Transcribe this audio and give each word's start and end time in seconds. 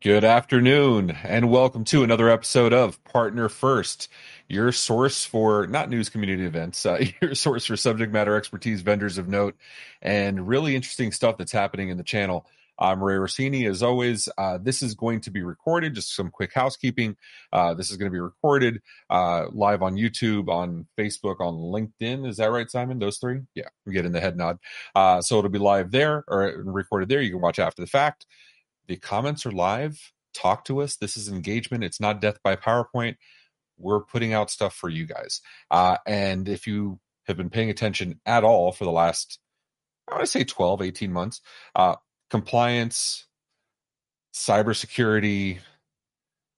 Good 0.00 0.22
afternoon, 0.22 1.10
and 1.24 1.50
welcome 1.50 1.82
to 1.86 2.04
another 2.04 2.28
episode 2.28 2.72
of 2.72 3.02
Partner 3.02 3.48
First, 3.48 4.06
your 4.48 4.70
source 4.70 5.24
for 5.24 5.66
not 5.66 5.90
news 5.90 6.08
community 6.08 6.44
events, 6.44 6.86
uh, 6.86 7.04
your 7.20 7.34
source 7.34 7.64
for 7.64 7.76
subject 7.76 8.12
matter 8.12 8.36
expertise, 8.36 8.80
vendors 8.82 9.18
of 9.18 9.26
note, 9.26 9.56
and 10.00 10.46
really 10.46 10.76
interesting 10.76 11.10
stuff 11.10 11.36
that's 11.36 11.50
happening 11.50 11.88
in 11.88 11.96
the 11.96 12.04
channel. 12.04 12.46
I'm 12.78 13.02
Ray 13.02 13.16
Orsini. 13.16 13.66
As 13.66 13.82
always, 13.82 14.28
uh, 14.38 14.58
this 14.62 14.82
is 14.82 14.94
going 14.94 15.20
to 15.22 15.32
be 15.32 15.42
recorded. 15.42 15.96
Just 15.96 16.14
some 16.14 16.30
quick 16.30 16.54
housekeeping. 16.54 17.16
Uh, 17.52 17.74
this 17.74 17.90
is 17.90 17.96
going 17.96 18.08
to 18.08 18.14
be 18.14 18.20
recorded 18.20 18.80
uh, 19.10 19.46
live 19.50 19.82
on 19.82 19.96
YouTube, 19.96 20.48
on 20.48 20.86
Facebook, 20.96 21.40
on 21.40 21.54
LinkedIn. 21.56 22.24
Is 22.24 22.36
that 22.36 22.52
right, 22.52 22.70
Simon? 22.70 23.00
Those 23.00 23.18
three? 23.18 23.40
Yeah, 23.56 23.66
I'm 23.84 23.92
getting 23.92 24.12
the 24.12 24.20
head 24.20 24.36
nod. 24.36 24.60
Uh, 24.94 25.20
so 25.22 25.38
it'll 25.38 25.50
be 25.50 25.58
live 25.58 25.90
there 25.90 26.22
or 26.28 26.62
recorded 26.64 27.08
there. 27.08 27.20
You 27.20 27.32
can 27.32 27.40
watch 27.40 27.58
after 27.58 27.82
the 27.82 27.88
fact. 27.88 28.26
The 28.88 28.96
comments 28.96 29.44
are 29.46 29.52
live. 29.52 30.12
Talk 30.34 30.64
to 30.64 30.80
us. 30.80 30.96
This 30.96 31.16
is 31.16 31.28
engagement. 31.28 31.84
It's 31.84 32.00
not 32.00 32.20
death 32.20 32.38
by 32.42 32.56
PowerPoint. 32.56 33.16
We're 33.76 34.00
putting 34.00 34.32
out 34.32 34.50
stuff 34.50 34.74
for 34.74 34.88
you 34.88 35.06
guys. 35.06 35.40
Uh, 35.70 35.98
and 36.06 36.48
if 36.48 36.66
you 36.66 36.98
have 37.26 37.36
been 37.36 37.50
paying 37.50 37.70
attention 37.70 38.20
at 38.24 38.44
all 38.44 38.72
for 38.72 38.84
the 38.84 38.90
last, 38.90 39.38
I 40.08 40.14
want 40.14 40.24
to 40.24 40.30
say 40.30 40.44
12, 40.44 40.82
18 40.82 41.12
months, 41.12 41.42
uh, 41.74 41.96
compliance, 42.30 43.26
cybersecurity, 44.34 45.58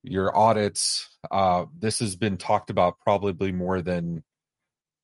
your 0.03 0.35
audits, 0.37 1.09
uh, 1.31 1.67
this 1.79 1.99
has 1.99 2.17
been 2.17 2.37
talked 2.37 2.71
about 2.71 3.01
probably 3.01 3.53
more 3.53 3.83
than 3.83 4.23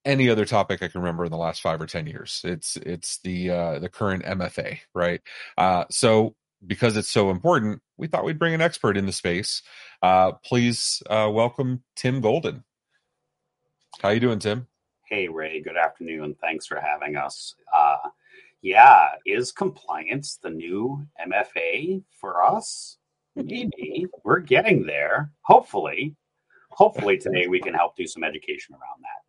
any 0.04 0.30
other 0.30 0.44
topic 0.44 0.82
I 0.82 0.88
can 0.88 1.00
remember 1.00 1.24
in 1.24 1.32
the 1.32 1.36
last 1.36 1.60
five 1.60 1.80
or 1.82 1.86
ten 1.86 2.06
years. 2.06 2.40
It's 2.44 2.76
it's 2.76 3.18
the 3.18 3.50
uh, 3.50 3.78
the 3.80 3.88
current 3.88 4.24
MFA, 4.24 4.78
right? 4.94 5.20
Uh, 5.58 5.84
so 5.90 6.36
because 6.64 6.96
it's 6.96 7.10
so 7.10 7.30
important, 7.30 7.80
we 7.96 8.06
thought 8.06 8.24
we'd 8.24 8.38
bring 8.38 8.54
an 8.54 8.60
expert 8.60 8.96
in 8.96 9.06
the 9.06 9.12
space. 9.12 9.62
Uh, 10.02 10.32
please 10.32 11.02
uh, 11.08 11.28
welcome 11.32 11.82
Tim 11.96 12.20
Golden. 12.20 12.64
How 14.00 14.10
you 14.10 14.20
doing, 14.20 14.38
Tim? 14.38 14.66
Hey, 15.08 15.28
Ray. 15.28 15.60
Good 15.60 15.76
afternoon. 15.76 16.36
Thanks 16.40 16.66
for 16.66 16.80
having 16.80 17.16
us. 17.16 17.54
Uh, 17.74 17.96
yeah, 18.62 19.10
is 19.24 19.52
compliance 19.52 20.38
the 20.42 20.50
new 20.50 21.06
MFA 21.20 22.02
for 22.20 22.44
us? 22.44 22.98
Maybe 23.36 24.06
we're 24.24 24.40
getting 24.40 24.86
there. 24.86 25.32
Hopefully, 25.42 26.16
hopefully 26.70 27.18
today 27.18 27.46
we 27.46 27.60
can 27.60 27.74
help 27.74 27.96
do 27.96 28.06
some 28.06 28.24
education 28.24 28.74
around 28.74 29.02
that. 29.02 29.26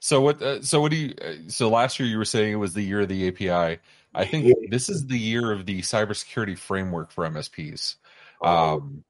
So 0.00 0.20
what? 0.20 0.42
Uh, 0.42 0.62
so 0.62 0.80
what 0.80 0.90
do 0.90 0.96
you? 0.96 1.14
Uh, 1.20 1.48
so 1.48 1.68
last 1.68 1.98
year 1.98 2.08
you 2.08 2.18
were 2.18 2.24
saying 2.24 2.52
it 2.52 2.56
was 2.56 2.74
the 2.74 2.82
year 2.82 3.00
of 3.00 3.08
the 3.08 3.28
API. 3.28 3.80
I 4.14 4.24
think 4.24 4.70
this 4.70 4.88
is 4.88 5.06
the 5.06 5.18
year 5.18 5.52
of 5.52 5.66
the 5.66 5.80
cybersecurity 5.80 6.58
framework 6.58 7.10
for 7.10 7.28
MSPs. 7.28 7.96
Oh. 8.40 8.76
Um, 8.76 9.04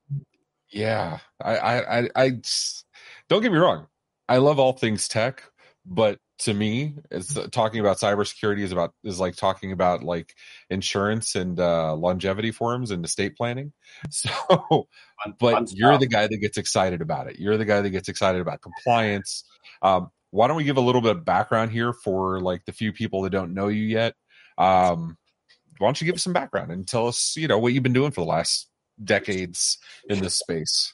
yeah, 0.71 1.19
I, 1.43 1.57
I, 1.57 1.99
I, 1.99 2.09
I, 2.17 2.31
don't 3.29 3.43
get 3.43 3.53
me 3.53 3.59
wrong. 3.59 3.87
I 4.29 4.39
love 4.39 4.59
all 4.59 4.73
things 4.73 5.09
tech, 5.09 5.43
but 5.87 6.19
to 6.41 6.55
me, 6.55 6.95
it's 7.11 7.37
uh, 7.37 7.49
talking 7.51 7.81
about 7.81 7.99
cybersecurity 7.99 8.61
is 8.61 8.71
about 8.71 8.93
is 9.03 9.19
like 9.19 9.35
talking 9.35 9.73
about 9.73 10.03
like 10.03 10.35
insurance 10.71 11.35
and 11.35 11.59
uh, 11.59 11.95
longevity 11.95 12.53
forms 12.53 12.91
and 12.91 13.05
estate 13.05 13.37
planning. 13.37 13.73
So, 14.11 14.87
but 15.41 15.73
you're 15.73 15.99
the 15.99 16.07
guy 16.07 16.29
that 16.29 16.37
gets 16.37 16.59
excited 16.59 17.01
about 17.01 17.29
it. 17.29 17.41
You're 17.41 17.57
the 17.57 17.65
guy 17.65 17.81
that 17.81 17.91
gets 17.91 18.09
excited 18.09 18.41
about 18.41 18.63
compliance. 18.63 19.43
Um, 19.83 20.11
why 20.31 20.47
don't 20.47 20.57
we 20.57 20.65
give 20.65 20.77
a 20.77 20.83
little 20.83 21.01
bit 21.01 21.17
of 21.17 21.25
background 21.25 21.73
here 21.73 21.93
for 21.93 22.41
like 22.41 22.65
the 22.67 22.73
few 22.73 22.93
people 22.93 23.23
that 23.23 23.31
don't 23.31 23.55
know 23.55 23.67
you 23.69 23.83
yet? 23.83 24.15
Um, 24.59 25.17
why 25.79 25.87
don't 25.87 26.01
you 26.01 26.05
give 26.05 26.17
us 26.17 26.25
some 26.25 26.33
background 26.33 26.73
and 26.73 26.87
tell 26.87 27.07
us, 27.07 27.37
you 27.37 27.49
know, 27.49 27.59
what 27.59 27.73
you've 27.73 27.83
been 27.83 27.93
doing 27.93 28.11
for 28.11 28.21
the 28.23 28.27
last 28.27 28.69
decades 29.03 29.79
in 30.09 30.21
this 30.21 30.37
space? 30.37 30.93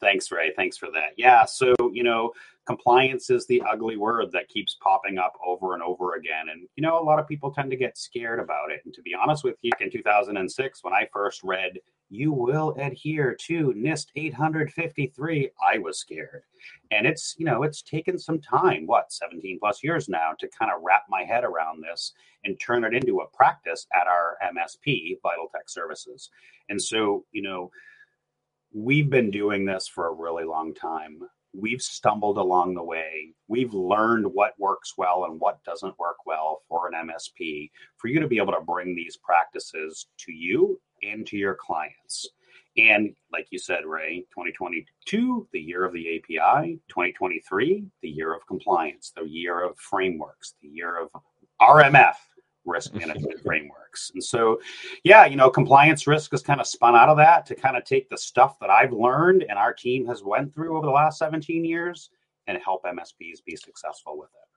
Thanks, 0.00 0.30
Ray. 0.30 0.52
Thanks 0.56 0.76
for 0.76 0.88
that. 0.92 1.12
Yeah. 1.16 1.44
So, 1.44 1.74
you 1.92 2.02
know, 2.02 2.32
compliance 2.66 3.30
is 3.30 3.46
the 3.46 3.62
ugly 3.70 3.96
word 3.96 4.26
that 4.32 4.48
keeps 4.48 4.76
popping 4.82 5.18
up 5.18 5.32
over 5.44 5.74
and 5.74 5.82
over 5.82 6.14
again. 6.16 6.46
And, 6.50 6.68
you 6.76 6.82
know, 6.82 7.00
a 7.00 7.04
lot 7.04 7.18
of 7.18 7.26
people 7.26 7.50
tend 7.50 7.70
to 7.70 7.76
get 7.76 7.96
scared 7.96 8.40
about 8.40 8.70
it. 8.70 8.80
And 8.84 8.92
to 8.94 9.02
be 9.02 9.12
honest 9.14 9.44
with 9.44 9.56
you, 9.62 9.70
in 9.80 9.90
2006, 9.90 10.80
when 10.82 10.92
I 10.92 11.08
first 11.12 11.42
read 11.42 11.78
you 12.10 12.32
will 12.32 12.74
adhere 12.78 13.36
to 13.46 13.72
NIST 13.76 14.06
853. 14.16 15.50
I 15.72 15.78
was 15.78 15.98
scared. 15.98 16.42
And 16.90 17.06
it's, 17.06 17.34
you 17.38 17.44
know, 17.44 17.62
it's 17.62 17.82
taken 17.82 18.18
some 18.18 18.40
time, 18.40 18.86
what, 18.86 19.12
17 19.12 19.58
plus 19.60 19.84
years 19.84 20.08
now 20.08 20.32
to 20.38 20.48
kind 20.48 20.72
of 20.74 20.82
wrap 20.82 21.04
my 21.08 21.24
head 21.24 21.44
around 21.44 21.82
this 21.82 22.12
and 22.44 22.58
turn 22.58 22.84
it 22.84 22.94
into 22.94 23.20
a 23.20 23.36
practice 23.36 23.86
at 23.94 24.06
our 24.06 24.38
MSP, 24.42 25.18
Vital 25.22 25.48
Tech 25.54 25.68
Services. 25.68 26.30
And 26.68 26.80
so, 26.80 27.24
you 27.32 27.42
know, 27.42 27.70
we've 28.72 29.10
been 29.10 29.30
doing 29.30 29.64
this 29.64 29.86
for 29.86 30.08
a 30.08 30.14
really 30.14 30.44
long 30.44 30.74
time. 30.74 31.20
We've 31.54 31.82
stumbled 31.82 32.38
along 32.38 32.74
the 32.74 32.84
way. 32.84 33.34
We've 33.48 33.72
learned 33.72 34.26
what 34.26 34.52
works 34.58 34.94
well 34.96 35.24
and 35.24 35.40
what 35.40 35.64
doesn't 35.64 35.98
work 35.98 36.18
well 36.26 36.62
for 36.68 36.88
an 36.88 37.08
MSP. 37.08 37.70
For 37.96 38.08
you 38.08 38.20
to 38.20 38.28
be 38.28 38.38
able 38.38 38.52
to 38.52 38.60
bring 38.60 38.94
these 38.94 39.16
practices 39.16 40.06
to 40.18 40.32
you 40.32 40.78
and 41.02 41.26
to 41.26 41.36
your 41.36 41.54
clients. 41.54 42.26
And 42.76 43.14
like 43.32 43.48
you 43.50 43.58
said, 43.58 43.84
Ray, 43.86 44.20
2022, 44.30 45.48
the 45.52 45.60
year 45.60 45.84
of 45.84 45.92
the 45.92 46.16
API, 46.16 46.80
2023, 46.88 47.84
the 48.02 48.08
year 48.08 48.32
of 48.32 48.46
compliance, 48.46 49.12
the 49.16 49.28
year 49.28 49.60
of 49.64 49.76
frameworks, 49.78 50.54
the 50.62 50.68
year 50.68 51.00
of 51.00 51.10
RMF, 51.60 52.14
risk 52.64 52.94
management 52.94 53.40
frameworks. 53.42 54.12
And 54.14 54.22
so, 54.22 54.60
yeah, 55.02 55.26
you 55.26 55.34
know, 55.34 55.50
compliance 55.50 56.06
risk 56.06 56.30
has 56.30 56.42
kind 56.42 56.60
of 56.60 56.66
spun 56.66 56.94
out 56.94 57.08
of 57.08 57.16
that 57.16 57.46
to 57.46 57.56
kind 57.56 57.76
of 57.76 57.84
take 57.84 58.08
the 58.08 58.18
stuff 58.18 58.58
that 58.60 58.70
I've 58.70 58.92
learned 58.92 59.44
and 59.48 59.58
our 59.58 59.72
team 59.72 60.06
has 60.06 60.22
went 60.22 60.54
through 60.54 60.76
over 60.76 60.86
the 60.86 60.92
last 60.92 61.18
17 61.18 61.64
years 61.64 62.10
and 62.46 62.58
help 62.64 62.84
MSPs 62.84 63.44
be 63.44 63.56
successful 63.56 64.18
with 64.18 64.30
it. 64.30 64.48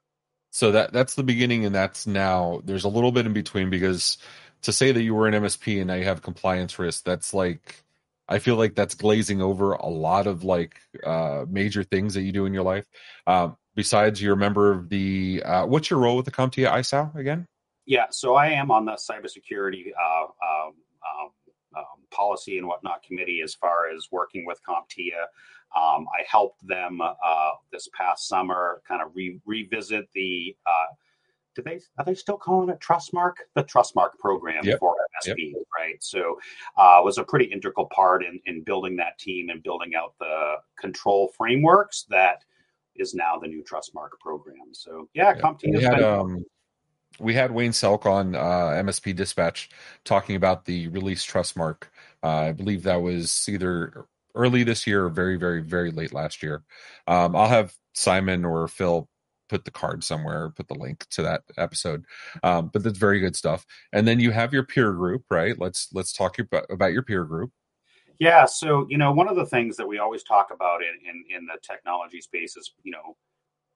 So 0.53 0.73
that 0.73 0.91
that's 0.91 1.15
the 1.15 1.23
beginning 1.23 1.65
and 1.65 1.73
that's 1.73 2.05
now 2.05 2.61
there's 2.65 2.83
a 2.83 2.89
little 2.89 3.13
bit 3.13 3.25
in 3.25 3.31
between 3.31 3.69
because 3.69 4.17
to 4.61 4.71
say 4.71 4.91
that 4.91 5.01
you 5.01 5.13
were 5.13 5.27
an 5.27 5.33
MSP 5.33 5.79
and 5.79 5.87
now 5.87 5.95
you 5.95 6.05
have 6.05 6.21
compliance 6.21 6.77
risk, 6.79 7.03
that's 7.03 7.33
like 7.33 7.83
I 8.27 8.39
feel 8.39 8.55
like 8.55 8.75
that's 8.75 8.95
glazing 8.95 9.41
over 9.41 9.73
a 9.73 9.87
lot 9.87 10.25
of 10.25 10.43
like 10.43 10.79
uh, 11.05 11.45
major 11.49 11.83
things 11.83 12.13
that 12.13 12.21
you 12.21 12.31
do 12.31 12.45
in 12.45 12.53
your 12.53 12.63
life. 12.63 12.85
Um, 13.27 13.57
besides, 13.75 14.21
you're 14.21 14.35
a 14.35 14.37
member 14.37 14.71
of 14.71 14.89
the 14.89 15.43
uh, 15.43 15.65
what's 15.65 15.89
your 15.89 15.99
role 15.99 16.15
with 16.15 16.25
the 16.25 16.31
CompTIA 16.31 16.71
ISAO 16.71 17.13
again? 17.15 17.45
Yeah, 17.85 18.05
so 18.09 18.35
I 18.35 18.47
am 18.47 18.71
on 18.71 18.85
the 18.85 18.93
cybersecurity 18.93 19.91
uh, 20.01 20.23
um, 20.23 20.73
um, 21.03 21.31
um, 21.75 21.83
policy 22.11 22.57
and 22.57 22.67
whatnot 22.67 23.03
committee 23.03 23.41
as 23.43 23.53
far 23.53 23.89
as 23.93 24.07
working 24.11 24.45
with 24.45 24.61
CompTIA. 24.67 25.23
Um, 25.75 26.05
I 26.17 26.23
helped 26.25 26.65
them 26.65 27.01
uh, 27.01 27.49
this 27.71 27.89
past 27.93 28.27
summer 28.27 28.81
kind 28.87 29.01
of 29.01 29.11
re- 29.13 29.41
revisit 29.45 30.07
the 30.13 30.55
uh, 30.65 30.93
do 31.55 31.61
they 31.61 31.79
are 31.97 32.05
they 32.05 32.15
still 32.15 32.37
calling 32.37 32.69
it 32.69 32.79
Trustmark? 32.79 33.33
The 33.55 33.63
Trustmark 33.63 34.17
program 34.19 34.63
yep. 34.63 34.79
for 34.79 34.95
MSP, 35.25 35.35
yep. 35.37 35.61
right? 35.77 36.01
So 36.01 36.39
uh, 36.77 37.01
was 37.03 37.17
a 37.17 37.23
pretty 37.23 37.45
integral 37.45 37.87
part 37.87 38.23
in, 38.23 38.39
in 38.45 38.63
building 38.63 38.95
that 38.97 39.17
team 39.19 39.49
and 39.49 39.61
building 39.63 39.93
out 39.95 40.13
the 40.19 40.55
control 40.79 41.31
frameworks 41.37 42.05
that 42.09 42.43
is 42.95 43.13
now 43.13 43.37
the 43.37 43.47
new 43.47 43.63
Trustmark 43.63 44.19
program. 44.19 44.73
So 44.73 45.09
yeah, 45.13 45.33
yeah. 45.37 45.53
we 45.63 45.83
had, 45.83 46.01
um, 46.01 46.45
we 47.19 47.33
had 47.33 47.51
Wayne 47.51 47.71
Selk 47.71 48.05
on 48.05 48.35
uh, 48.35 48.81
MSP 48.83 49.15
Dispatch 49.15 49.69
talking 50.05 50.35
about 50.35 50.65
the 50.65 50.87
release 50.89 51.25
Trustmark. 51.25 51.83
Uh, 52.23 52.27
I 52.27 52.51
believe 52.51 52.83
that 52.83 53.01
was 53.01 53.47
either 53.49 54.05
early 54.35 54.63
this 54.63 54.87
year 54.87 55.05
or 55.05 55.09
very, 55.09 55.37
very, 55.37 55.61
very 55.61 55.91
late 55.91 56.13
last 56.13 56.41
year. 56.41 56.63
Um, 57.07 57.35
I'll 57.35 57.47
have 57.47 57.73
Simon 57.93 58.45
or 58.45 58.67
Phil 58.67 59.09
put 59.51 59.65
the 59.65 59.71
card 59.71 60.01
somewhere, 60.01 60.49
put 60.49 60.69
the 60.69 60.79
link 60.79 61.05
to 61.09 61.21
that 61.21 61.43
episode. 61.57 62.05
Um, 62.41 62.69
but 62.71 62.83
that's 62.83 62.97
very 62.97 63.19
good 63.19 63.35
stuff. 63.35 63.65
And 63.91 64.07
then 64.07 64.21
you 64.21 64.31
have 64.31 64.53
your 64.53 64.63
peer 64.63 64.93
group, 64.93 65.25
right? 65.29 65.59
Let's 65.59 65.89
let's 65.93 66.13
talk 66.13 66.39
about, 66.39 66.65
about 66.69 66.93
your 66.93 67.03
peer 67.03 67.25
group. 67.25 67.51
Yeah, 68.17 68.45
so 68.45 68.87
you 68.89 68.97
know, 68.97 69.11
one 69.11 69.27
of 69.27 69.35
the 69.35 69.45
things 69.45 69.75
that 69.75 69.87
we 69.87 69.97
always 69.97 70.23
talk 70.23 70.51
about 70.53 70.79
in, 70.81 71.09
in 71.09 71.37
in 71.37 71.45
the 71.45 71.57
technology 71.61 72.21
space 72.21 72.55
is 72.55 72.71
you 72.83 72.93
know 72.93 73.17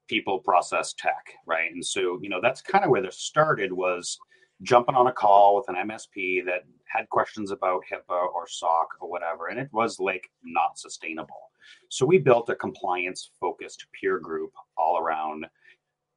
people 0.08 0.38
process 0.38 0.94
tech, 0.94 1.26
right? 1.46 1.70
And 1.70 1.84
so 1.84 2.18
you 2.22 2.30
know 2.30 2.40
that's 2.40 2.62
kind 2.62 2.82
of 2.82 2.90
where 2.90 3.02
this 3.02 3.18
started 3.18 3.70
was 3.70 4.18
jumping 4.62 4.94
on 4.94 5.08
a 5.08 5.12
call 5.12 5.56
with 5.56 5.68
an 5.68 5.88
MSP 5.88 6.46
that 6.46 6.62
had 6.86 7.06
questions 7.10 7.50
about 7.50 7.82
HIPAA 7.92 8.32
or 8.34 8.48
SOC 8.48 8.88
or 9.02 9.10
whatever, 9.10 9.48
and 9.48 9.60
it 9.60 9.68
was 9.72 10.00
like 10.00 10.30
not 10.42 10.78
sustainable. 10.78 11.50
So 11.90 12.06
we 12.06 12.18
built 12.18 12.48
a 12.48 12.54
compliance 12.54 13.30
focused 13.40 13.86
peer 14.00 14.18
group 14.18 14.52
all 14.76 14.98
around 14.98 15.46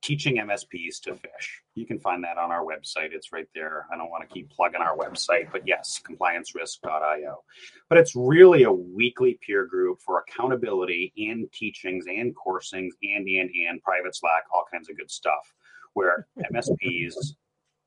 teaching 0.01 0.37
MSPs 0.37 1.01
to 1.03 1.15
fish. 1.15 1.61
You 1.75 1.85
can 1.85 1.99
find 1.99 2.23
that 2.23 2.37
on 2.37 2.51
our 2.51 2.63
website. 2.63 3.11
It's 3.11 3.31
right 3.33 3.47
there. 3.53 3.85
I 3.91 3.97
don't 3.97 4.09
want 4.09 4.27
to 4.27 4.33
keep 4.33 4.49
plugging 4.49 4.81
our 4.81 4.95
website, 4.95 5.51
but 5.51 5.67
yes, 5.67 5.99
compliancerisk.io. 6.07 7.43
But 7.89 7.97
it's 7.97 8.15
really 8.15 8.63
a 8.63 8.71
weekly 8.71 9.39
peer 9.45 9.65
group 9.65 9.99
for 10.01 10.19
accountability 10.19 11.13
and 11.17 11.51
teachings 11.51 12.05
and 12.07 12.35
coursings 12.35 12.93
and 13.03 13.27
and 13.27 13.49
and 13.69 13.81
private 13.81 14.15
Slack, 14.15 14.43
all 14.53 14.65
kinds 14.71 14.89
of 14.89 14.97
good 14.97 15.11
stuff, 15.11 15.53
where 15.93 16.27
MSPs 16.53 17.15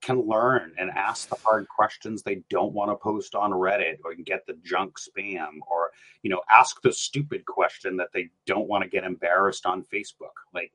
can 0.02 0.20
learn 0.26 0.72
and 0.78 0.90
ask 0.90 1.28
the 1.28 1.36
hard 1.36 1.66
questions 1.68 2.22
they 2.22 2.42
don't 2.50 2.72
want 2.72 2.90
to 2.90 2.96
post 2.96 3.36
on 3.36 3.52
Reddit 3.52 3.98
or 4.04 4.14
get 4.14 4.44
the 4.46 4.58
junk 4.64 4.96
spam 4.98 5.60
or 5.70 5.90
you 6.22 6.30
know 6.30 6.42
ask 6.50 6.82
the 6.82 6.92
stupid 6.92 7.46
question 7.46 7.96
that 7.96 8.08
they 8.12 8.28
don't 8.46 8.68
want 8.68 8.82
to 8.82 8.90
get 8.90 9.04
embarrassed 9.04 9.64
on 9.64 9.84
Facebook. 9.92 10.34
Like 10.52 10.72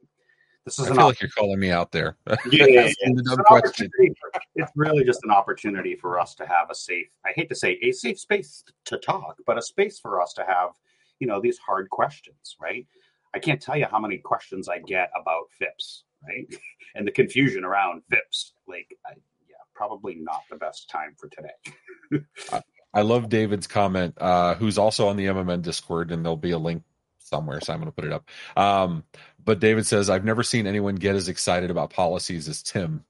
this 0.67 0.79
is 0.79 0.91
I 0.91 0.95
feel 0.95 1.05
like 1.05 1.21
you're 1.21 1.29
calling 1.29 1.61
me 1.61 1.71
out 1.71 1.93
there. 1.93 2.17
Yeah, 2.27 2.35
yeah, 2.51 2.65
yeah. 2.65 2.89
It's, 2.99 4.71
really 4.75 5.05
just 5.05 5.23
an 5.23 5.31
opportunity 5.31 5.95
for 5.95 6.19
us 6.19 6.35
to 6.35 6.45
have 6.45 6.69
a 6.69 6.75
safe. 6.75 7.07
I 7.25 7.31
hate 7.33 7.47
to 7.47 7.55
say 7.55 7.79
a 7.81 7.93
safe 7.93 8.19
space 8.19 8.65
to 8.83 8.97
talk, 8.97 9.37
but 9.45 9.57
a 9.57 9.61
space 9.61 9.97
for 9.97 10.21
us 10.21 10.33
to 10.33 10.43
have 10.43 10.71
you 11.19 11.27
know 11.27 11.39
these 11.39 11.57
hard 11.57 11.89
questions, 11.89 12.57
right? 12.59 12.85
I 13.33 13.39
can't 13.39 13.61
tell 13.61 13.77
you 13.77 13.85
how 13.89 13.97
many 13.97 14.17
questions 14.17 14.67
I 14.67 14.79
get 14.79 15.09
about 15.17 15.45
FIPS, 15.57 16.03
right? 16.27 16.45
and 16.95 17.07
the 17.07 17.11
confusion 17.11 17.63
around 17.63 18.01
FIPS. 18.09 18.51
Like, 18.67 18.93
I, 19.05 19.11
yeah, 19.49 19.55
probably 19.73 20.15
not 20.15 20.41
the 20.49 20.57
best 20.57 20.89
time 20.89 21.15
for 21.17 21.29
today. 21.29 22.25
I 22.93 23.03
love 23.03 23.29
David's 23.29 23.67
comment, 23.67 24.15
uh, 24.17 24.55
who's 24.55 24.77
also 24.77 25.07
on 25.07 25.15
the 25.15 25.27
MMN 25.27 25.61
Discord, 25.61 26.11
and 26.11 26.25
there'll 26.25 26.35
be 26.35 26.51
a 26.51 26.57
link 26.57 26.83
somewhere, 27.27 27.61
so 27.61 27.73
I'm 27.73 27.79
going 27.79 27.91
to 27.91 27.95
put 27.95 28.05
it 28.05 28.13
up. 28.13 28.29
Um, 28.55 29.03
but 29.43 29.59
David 29.59 29.85
says, 29.85 30.09
I've 30.09 30.25
never 30.25 30.43
seen 30.43 30.67
anyone 30.67 30.95
get 30.95 31.15
as 31.15 31.29
excited 31.29 31.69
about 31.69 31.89
policies 31.89 32.47
as 32.47 32.63
Tim. 32.63 33.05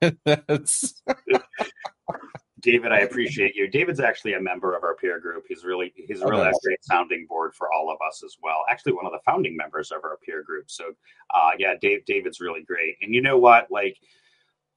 David, 2.60 2.92
I 2.92 3.00
appreciate 3.00 3.54
you. 3.54 3.68
David's 3.68 4.00
actually 4.00 4.34
a 4.34 4.40
member 4.40 4.76
of 4.76 4.82
our 4.82 4.94
peer 4.94 5.20
group. 5.20 5.44
He's 5.48 5.64
really 5.64 5.92
he's 5.94 6.20
really 6.20 6.46
oh, 6.46 6.50
a 6.50 6.60
great 6.64 6.84
sounding 6.84 7.26
board 7.28 7.54
for 7.54 7.72
all 7.72 7.90
of 7.90 7.98
us 8.06 8.22
as 8.24 8.36
well. 8.42 8.64
Actually, 8.68 8.94
one 8.94 9.06
of 9.06 9.12
the 9.12 9.20
founding 9.24 9.56
members 9.56 9.92
of 9.92 10.04
our 10.04 10.18
peer 10.24 10.42
group. 10.42 10.70
So, 10.70 10.92
uh, 11.34 11.50
yeah, 11.58 11.74
Dave 11.80 12.04
David's 12.04 12.40
really 12.40 12.62
great. 12.62 12.96
And 13.00 13.14
you 13.14 13.22
know 13.22 13.38
what? 13.38 13.68
Like, 13.70 13.96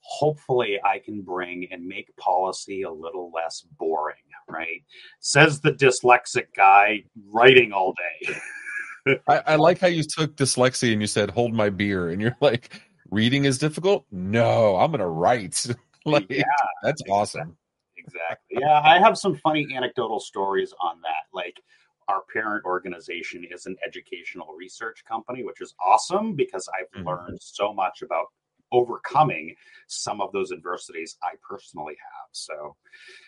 hopefully, 0.01 0.79
I 0.83 0.99
can 0.99 1.21
bring 1.21 1.67
and 1.71 1.85
make 1.85 2.15
policy 2.17 2.83
a 2.83 2.91
little 2.91 3.31
less 3.33 3.65
boring. 3.79 4.17
Right? 4.47 4.83
Says 5.19 5.61
the 5.61 5.71
dyslexic 5.71 6.47
guy 6.55 7.03
writing 7.29 7.71
all 7.71 7.93
day. 7.93 8.33
I, 9.07 9.41
I 9.47 9.55
like 9.55 9.79
how 9.79 9.87
you 9.87 10.03
took 10.03 10.35
dyslexia 10.35 10.93
and 10.93 11.01
you 11.01 11.07
said, 11.07 11.31
"Hold 11.31 11.53
my 11.53 11.69
beer," 11.69 12.09
and 12.09 12.21
you're 12.21 12.37
like, 12.41 12.81
"Reading 13.09 13.45
is 13.45 13.57
difficult." 13.57 14.05
No, 14.11 14.77
I'm 14.77 14.91
gonna 14.91 15.07
write. 15.07 15.65
like, 16.05 16.27
yeah, 16.29 16.43
that's 16.83 17.01
awesome 17.09 17.57
exactly. 18.03 18.57
Yeah, 18.59 18.81
I 18.83 18.99
have 18.99 19.17
some 19.17 19.35
funny 19.35 19.67
anecdotal 19.75 20.19
stories 20.19 20.73
on 20.81 21.01
that. 21.01 21.25
Like 21.33 21.61
our 22.07 22.23
parent 22.33 22.65
organization 22.65 23.45
is 23.49 23.65
an 23.65 23.77
educational 23.85 24.53
research 24.57 25.03
company, 25.07 25.43
which 25.43 25.61
is 25.61 25.73
awesome 25.83 26.35
because 26.35 26.67
I've 26.79 26.91
mm-hmm. 26.91 27.07
learned 27.07 27.37
so 27.41 27.73
much 27.73 28.01
about 28.01 28.27
overcoming 28.73 29.53
some 29.87 30.21
of 30.21 30.31
those 30.31 30.51
adversities 30.51 31.17
I 31.21 31.35
personally 31.47 31.95
have. 31.95 32.29
So, 32.31 32.75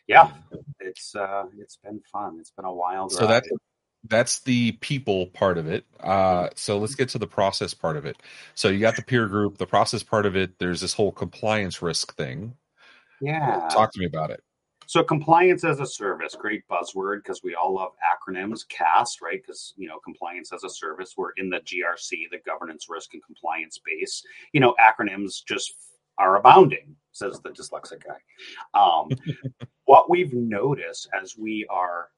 yeah, 0.08 0.32
it's 0.80 1.16
uh, 1.16 1.46
it's 1.58 1.78
been 1.78 2.02
fun. 2.12 2.38
It's 2.40 2.52
been 2.52 2.66
a 2.66 2.74
wild. 2.74 3.12
So 3.12 3.28
that's 3.28 3.50
that's 4.06 4.40
the 4.40 4.74
people 4.74 5.28
part 5.28 5.58
of 5.58 5.68
it. 5.68 5.86
Uh, 6.00 6.50
so 6.56 6.78
let's 6.78 6.96
get 6.96 7.10
to 7.10 7.18
the 7.18 7.28
process 7.28 7.74
part 7.74 7.98
of 7.98 8.06
it. 8.06 8.18
So 8.56 8.70
you 8.70 8.80
got 8.80 8.96
the 8.96 9.02
peer 9.02 9.28
group, 9.28 9.58
the 9.58 9.66
process 9.66 10.04
part 10.04 10.26
of 10.26 10.36
it. 10.36 10.60
There's 10.60 10.82
this 10.82 10.94
whole 10.94 11.12
compliance 11.12 11.82
risk 11.82 12.16
thing. 12.16 12.56
Yeah, 13.22 13.70
talk 13.72 13.94
to 13.94 14.00
me 14.00 14.06
about 14.06 14.32
it. 14.32 14.42
So 14.86 15.02
compliance 15.02 15.64
as 15.64 15.80
a 15.80 15.86
service, 15.86 16.36
great 16.36 16.64
buzzword 16.68 17.20
because 17.24 17.42
we 17.42 17.56
all 17.56 17.76
love 17.76 17.92
acronyms. 18.04 18.68
CAST, 18.68 19.22
right? 19.22 19.42
Because 19.42 19.74
you 19.78 19.88
know 19.88 20.00
compliance 20.00 20.52
as 20.52 20.66
a 20.66 20.70
service. 20.70 21.14
We're 21.16 21.32
in 21.38 21.50
the 21.50 21.60
GRC, 21.60 22.30
the 22.32 22.40
governance, 22.46 22.88
risk, 22.90 23.14
and 23.14 23.24
compliance 23.24 23.76
space. 23.76 24.22
You 24.52 24.60
know, 24.60 24.76
acronyms 24.82 25.44
just 25.48 25.74
are 26.18 26.36
abounding, 26.36 26.96
says 27.14 27.40
the 27.40 27.52
dyslexic 27.52 28.04
guy. 28.06 28.80
Um, 28.80 29.10
what 29.86 30.10
we've 30.10 30.34
noticed 30.34 31.10
as 31.20 31.38
we 31.38 31.66
are 31.70 32.10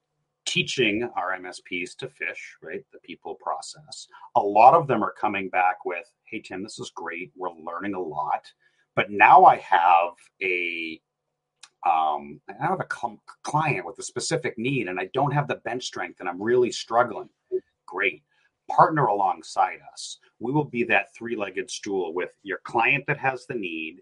teaching 0.46 1.10
our 1.16 1.38
MSPs 1.38 1.96
to 1.98 2.10
fish, 2.10 2.58
right? 2.62 2.84
The 2.94 3.00
people 3.00 3.36
process. 3.36 4.08
A 4.36 4.42
lot 4.42 4.74
of 4.74 4.88
them 4.88 5.04
are 5.04 5.14
coming 5.14 5.50
back 5.50 5.86
with, 5.86 6.12
"Hey 6.26 6.42
Tim, 6.42 6.64
this 6.64 6.80
is 6.80 6.92
great. 6.92 7.32
We're 7.36 7.52
learning 7.52 7.96
a 7.96 8.00
lot." 8.00 8.52
But 8.96 9.12
now 9.12 9.44
I 9.46 9.58
have 9.58 10.14
a 10.42 11.02
um, 11.86 12.42
I 12.50 12.54
have 12.60 12.80
a 12.80 12.88
cl- 12.92 13.22
client 13.44 13.86
with 13.86 14.00
a 14.00 14.04
specific 14.04 14.58
need 14.58 14.88
and 14.88 15.00
I 15.00 15.10
don't 15.14 15.34
have 15.34 15.48
the 15.48 15.58
bench 15.58 15.86
strength 15.86 16.20
and 16.20 16.28
I'm 16.28 16.42
really 16.42 16.72
struggling. 16.72 17.30
Great. 17.86 18.24
Partner 18.70 19.06
alongside 19.06 19.80
us. 19.94 20.18
We 20.40 20.52
will 20.52 20.66
be 20.66 20.84
that 20.86 21.14
three 21.16 21.36
legged 21.36 21.70
stool 21.70 22.14
with 22.14 22.32
your 22.42 22.60
client 22.64 23.04
that 23.08 23.20
has 23.20 23.46
the 23.46 23.54
need, 23.54 24.02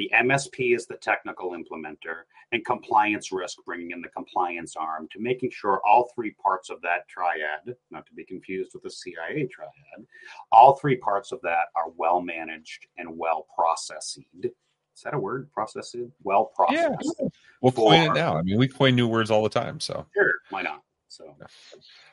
the 0.00 0.10
MSP 0.16 0.74
is 0.74 0.86
the 0.86 0.96
technical 0.96 1.50
implementer, 1.50 2.22
and 2.52 2.64
compliance 2.64 3.32
risk, 3.32 3.58
bringing 3.66 3.90
in 3.90 4.00
the 4.00 4.08
compliance 4.08 4.74
arm 4.74 5.06
to 5.12 5.20
making 5.20 5.50
sure 5.50 5.82
all 5.86 6.10
three 6.14 6.30
parts 6.42 6.70
of 6.70 6.80
that 6.80 7.06
triad, 7.06 7.76
not 7.90 8.06
to 8.06 8.14
be 8.14 8.24
confused 8.24 8.70
with 8.72 8.82
the 8.82 8.90
CIA 8.90 9.46
triad, 9.46 10.06
all 10.52 10.76
three 10.76 10.96
parts 10.96 11.32
of 11.32 11.40
that 11.42 11.66
are 11.76 11.90
well 11.98 12.22
managed 12.22 12.86
and 12.96 13.18
well 13.18 13.46
processed 13.54 14.20
is 14.42 15.04
that 15.04 15.14
a 15.14 15.18
word? 15.18 15.50
Processed, 15.52 15.96
well 16.22 16.46
processed. 16.56 17.14
Yeah. 17.20 17.28
We'll 17.60 17.72
coin 17.72 18.00
it 18.00 18.14
now. 18.14 18.36
I 18.36 18.42
mean, 18.42 18.58
we 18.58 18.68
coin 18.68 18.94
new 18.94 19.06
words 19.06 19.30
all 19.30 19.42
the 19.42 19.50
time. 19.50 19.80
So 19.80 20.06
sure, 20.14 20.32
why 20.48 20.62
not? 20.62 20.82
So, 21.10 21.36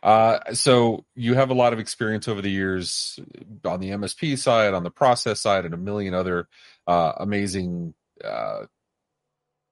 uh, 0.01 0.53
so 0.53 1.05
you 1.13 1.35
have 1.35 1.51
a 1.51 1.53
lot 1.53 1.71
of 1.71 1.79
experience 1.79 2.27
over 2.27 2.41
the 2.41 2.49
years 2.49 3.19
on 3.63 3.79
the 3.79 3.91
MSP 3.91 4.38
side, 4.39 4.73
on 4.73 4.83
the 4.83 4.89
process 4.89 5.39
side, 5.39 5.65
and 5.65 5.73
a 5.75 5.77
million 5.77 6.15
other 6.15 6.47
uh, 6.88 7.13
amazing 7.17 7.94
uh, 8.23 8.63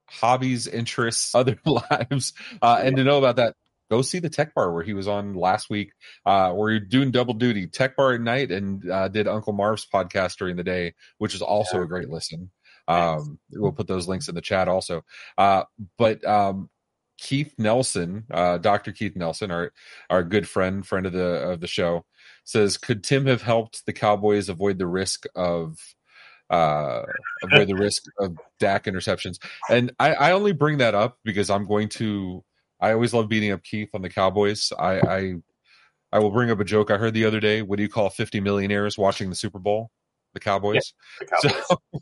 hobbies, 0.08 0.68
interests, 0.68 1.34
other 1.36 1.58
lives. 1.66 2.34
Uh, 2.62 2.80
and 2.84 2.98
to 2.98 3.04
know 3.04 3.18
about 3.18 3.38
that, 3.38 3.56
go 3.90 4.04
see 4.04 4.20
the 4.20 4.30
Tech 4.30 4.54
Bar 4.54 4.72
where 4.72 4.84
he 4.84 4.94
was 4.94 5.08
on 5.08 5.34
last 5.34 5.72
week, 5.72 5.94
uh, 6.26 6.52
where 6.52 6.70
you're 6.70 6.80
doing 6.80 7.10
double 7.10 7.34
duty, 7.34 7.66
Tech 7.66 7.96
Bar 7.96 8.14
at 8.14 8.22
night, 8.22 8.52
and 8.52 8.88
uh, 8.90 9.08
did 9.08 9.28
Uncle 9.28 9.54
Marv's 9.54 9.88
podcast 9.92 10.38
during 10.38 10.56
the 10.56 10.64
day, 10.64 10.94
which 11.18 11.34
is 11.34 11.42
also 11.42 11.78
yeah. 11.78 11.84
a 11.84 11.88
great 11.88 12.10
listen. 12.10 12.52
Um, 12.88 13.40
we'll 13.52 13.72
put 13.72 13.88
those 13.88 14.08
links 14.08 14.30
in 14.30 14.36
the 14.36 14.42
chat 14.42 14.68
also. 14.68 15.04
Uh, 15.36 15.64
but 15.98 16.24
um, 16.24 16.70
Keith 17.18 17.54
Nelson, 17.58 18.26
uh, 18.32 18.58
Dr. 18.58 18.92
Keith 18.92 19.16
Nelson, 19.16 19.52
our 19.52 19.72
our 20.10 20.24
good 20.24 20.48
friend, 20.48 20.86
friend 20.86 21.06
of 21.06 21.14
the 21.14 21.50
of 21.50 21.62
the 21.62 21.68
show, 21.68 22.06
says, 22.44 22.78
could 22.78 23.04
Tim 23.04 23.26
have 23.28 23.42
helped 23.42 23.86
the 23.86 23.94
Cowboys 23.94 24.50
avoid 24.50 24.78
the 24.78 24.88
risk 24.88 25.26
of 25.36 25.78
uh, 26.50 27.04
avoid 27.44 27.68
the 27.68 27.76
risk 27.76 28.04
of 28.20 28.38
Dak 28.60 28.86
interceptions? 28.86 29.40
And 29.70 29.94
I, 30.00 30.14
I 30.14 30.32
only 30.32 30.52
bring 30.52 30.80
that 30.80 30.96
up 30.96 31.20
because 31.24 31.50
I'm 31.50 31.66
going 31.66 31.90
to. 31.90 32.44
I 32.80 32.92
always 32.92 33.14
love 33.14 33.30
beating 33.30 33.52
up 33.52 33.64
Keith 33.64 33.90
on 33.94 34.02
the 34.02 34.10
Cowboys. 34.10 34.72
I, 34.78 35.00
I 35.00 35.34
I 36.12 36.20
will 36.20 36.32
bring 36.32 36.52
up 36.52 36.60
a 36.60 36.66
joke 36.66 36.92
I 36.92 36.98
heard 36.98 37.14
the 37.14 37.26
other 37.26 37.40
day. 37.40 37.62
What 37.62 37.78
do 37.78 37.84
you 37.84 37.90
call 37.90 38.10
50 38.10 38.40
millionaires 38.40 38.98
watching 38.98 39.30
the 39.30 39.36
Super 39.36 39.60
Bowl? 39.60 39.92
The 40.36 40.42
Cowboys. 40.42 40.94
Yeah, 41.22 41.28
the 41.42 41.50
Cowboys. 41.50 41.64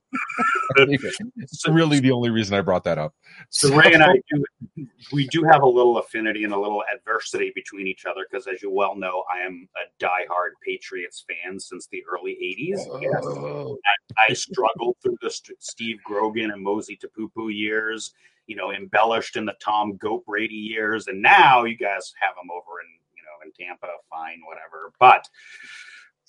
So, 1.06 1.25
it's 1.38 1.68
really 1.68 2.00
the 2.00 2.12
only 2.12 2.32
reason 2.32 2.56
I 2.56 2.62
brought 2.62 2.84
that 2.86 2.98
up. 2.98 3.13
So, 3.50 3.68
so 3.68 3.75
Ray 3.75 3.94
and 3.94 4.04
I 4.04 4.13
do 4.32 4.88
we 5.12 5.28
do 5.28 5.44
have 5.44 5.62
a 5.62 5.68
little 5.68 6.00
affinity 6.00 6.44
and 6.44 6.54
a 6.54 6.60
little 6.60 6.84
adversity 6.92 7.52
between 7.54 7.86
each 7.86 8.06
other 8.06 8.25
because, 8.30 8.48
as 8.48 8.63
you 8.63 8.72
well 8.72 8.96
know, 8.96 9.24
I 9.32 9.46
am 9.46 9.70
a 9.78 10.04
diehard 10.04 10.52
Patriots 10.66 11.24
fan 11.28 11.60
since 11.60 11.88
the 11.92 12.04
early 12.12 12.32
'80s. 12.34 12.88
Oh. 12.88 13.78
I, 14.18 14.32
I, 14.32 14.34
struggled 14.34 14.98
through 15.04 15.18
the 15.22 15.32
Steve 15.60 15.98
Grogan 16.04 16.50
and 16.52 16.66
Mosi 16.66 16.98
Tatupu 16.98 17.56
years, 17.56 18.13
you 18.48 18.56
know, 18.56 18.72
embellished 18.72 19.36
in 19.36 19.46
the 19.46 19.56
Tom 19.63 19.96
Goat 19.98 20.25
Brady 20.25 20.56
years, 20.56 21.08
and 21.08 21.22
now 21.22 21.66
you 21.66 21.78
guys 21.78 22.13
have 22.20 22.36
them 22.36 22.50
over 22.50 22.82
in 22.82 22.88
you 23.16 23.24
know 23.24 23.46
in 23.46 23.52
Tampa. 23.54 23.88
Fine, 24.10 24.42
whatever, 24.46 24.92
but 25.00 25.28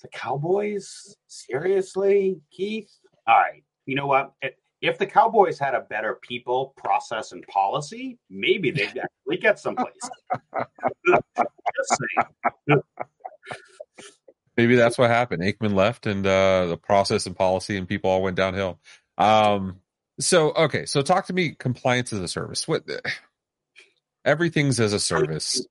the 0.01 0.07
Cowboys? 0.09 1.15
Seriously, 1.27 2.41
Keith? 2.51 2.91
All 3.27 3.35
right. 3.35 3.63
You 3.85 3.95
know 3.95 4.07
what? 4.07 4.33
If 4.81 4.97
the 4.97 5.05
Cowboys 5.05 5.57
had 5.57 5.73
a 5.73 5.81
better 5.81 6.19
people, 6.21 6.73
process, 6.77 7.31
and 7.31 7.45
policy, 7.47 8.19
maybe 8.29 8.71
they'd 8.71 8.97
actually 8.97 9.37
get 9.41 9.59
someplace. 9.59 9.93
maybe 14.57 14.75
that's 14.75 14.97
what 14.97 15.09
happened. 15.09 15.43
Aikman 15.43 15.73
left, 15.73 16.05
and 16.07 16.25
uh, 16.25 16.67
the 16.67 16.77
process 16.77 17.25
and 17.25 17.35
policy 17.35 17.77
and 17.77 17.87
people 17.87 18.09
all 18.09 18.21
went 18.21 18.37
downhill. 18.37 18.79
Um, 19.17 19.79
so 20.19 20.51
okay, 20.51 20.85
so 20.85 21.01
talk 21.01 21.27
to 21.27 21.33
me. 21.33 21.51
Compliance 21.51 22.13
as 22.13 22.19
a 22.19 22.27
service. 22.27 22.67
What? 22.67 22.83
Everything's 24.25 24.79
as 24.79 24.93
a 24.93 24.99
service 24.99 25.63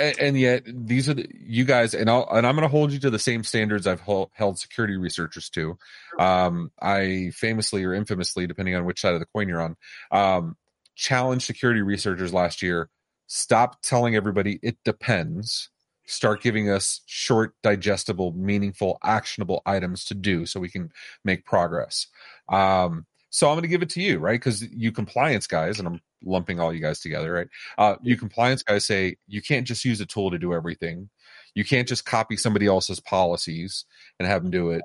and, 0.00 0.18
and, 0.18 0.38
yet 0.38 0.62
these 0.66 1.08
are 1.08 1.14
the, 1.14 1.26
you 1.32 1.64
guys 1.64 1.94
and 1.94 2.08
I'll 2.08 2.28
and 2.30 2.46
I'm 2.46 2.56
going 2.56 2.66
to 2.66 2.70
hold 2.70 2.92
you 2.92 2.98
to 3.00 3.10
the 3.10 3.18
same 3.18 3.44
standards 3.44 3.86
I've 3.86 4.00
hold, 4.00 4.30
held 4.32 4.58
security 4.58 4.96
researchers 4.96 5.50
to. 5.50 5.78
Um, 6.18 6.70
I 6.80 7.30
famously 7.34 7.84
or 7.84 7.94
infamously, 7.94 8.46
depending 8.46 8.74
on 8.74 8.84
which 8.84 9.00
side 9.00 9.14
of 9.14 9.20
the 9.20 9.26
coin 9.26 9.48
you're 9.48 9.60
on, 9.60 9.76
um, 10.10 10.56
challenged 10.94 11.46
security 11.46 11.82
researchers 11.82 12.32
last 12.32 12.62
year. 12.62 12.88
Stop 13.26 13.82
telling 13.82 14.16
everybody 14.16 14.58
it 14.62 14.76
depends. 14.84 15.70
Start 16.06 16.42
giving 16.42 16.68
us 16.68 17.02
short, 17.06 17.54
digestible, 17.62 18.32
meaningful, 18.32 18.98
actionable 19.04 19.62
items 19.64 20.04
to 20.06 20.14
do 20.14 20.44
so 20.46 20.58
we 20.58 20.68
can 20.68 20.90
make 21.24 21.44
progress. 21.44 22.08
Um, 22.48 23.06
So 23.30 23.48
I'm 23.48 23.54
going 23.54 23.62
to 23.62 23.68
give 23.68 23.82
it 23.82 23.90
to 23.90 24.02
you, 24.02 24.18
right? 24.18 24.38
Because 24.38 24.62
you 24.62 24.92
compliance 24.92 25.46
guys, 25.46 25.78
and 25.78 25.86
I'm 25.86 26.00
lumping 26.24 26.60
all 26.60 26.74
you 26.74 26.80
guys 26.80 27.00
together, 27.00 27.32
right? 27.32 27.48
Uh, 27.78 27.96
you 28.02 28.16
compliance 28.16 28.62
guys 28.62 28.84
say 28.84 29.16
you 29.26 29.40
can't 29.40 29.66
just 29.66 29.84
use 29.84 30.00
a 30.00 30.06
tool 30.06 30.30
to 30.30 30.38
do 30.38 30.52
everything. 30.52 31.08
You 31.54 31.64
can't 31.64 31.88
just 31.88 32.04
copy 32.04 32.36
somebody 32.36 32.66
else's 32.66 33.00
policies 33.00 33.84
and 34.18 34.28
have 34.28 34.42
them 34.42 34.50
do 34.50 34.70
it. 34.70 34.82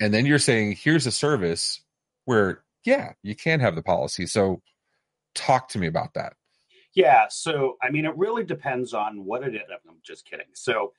And 0.00 0.14
then 0.14 0.24
you're 0.24 0.38
saying, 0.38 0.76
here's 0.80 1.06
a 1.06 1.12
service 1.12 1.82
where, 2.24 2.62
yeah, 2.84 3.12
you 3.22 3.34
can 3.34 3.60
have 3.60 3.74
the 3.74 3.82
policy. 3.82 4.26
So 4.26 4.62
talk 5.34 5.68
to 5.70 5.78
me 5.78 5.86
about 5.86 6.14
that. 6.14 6.34
Yeah. 6.94 7.26
So, 7.28 7.76
I 7.82 7.90
mean, 7.90 8.04
it 8.04 8.16
really 8.16 8.44
depends 8.44 8.94
on 8.94 9.24
what 9.24 9.42
it 9.42 9.54
is. 9.54 9.62
I'm 9.70 9.96
just 10.02 10.28
kidding. 10.28 10.46
So, 10.54 10.92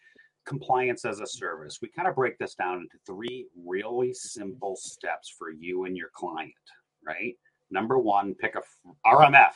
compliance 0.45 1.05
as 1.05 1.19
a 1.19 1.27
service, 1.27 1.79
we 1.81 1.89
kind 1.89 2.07
of 2.07 2.15
break 2.15 2.37
this 2.37 2.55
down 2.55 2.79
into 2.79 2.97
three 3.05 3.47
really 3.65 4.13
simple 4.13 4.75
steps 4.75 5.33
for 5.37 5.51
you 5.51 5.85
and 5.85 5.95
your 5.95 6.09
client, 6.13 6.53
right? 7.05 7.35
Number 7.69 7.97
one, 7.97 8.35
pick 8.35 8.55
a 8.55 8.61
RMF. 9.07 9.53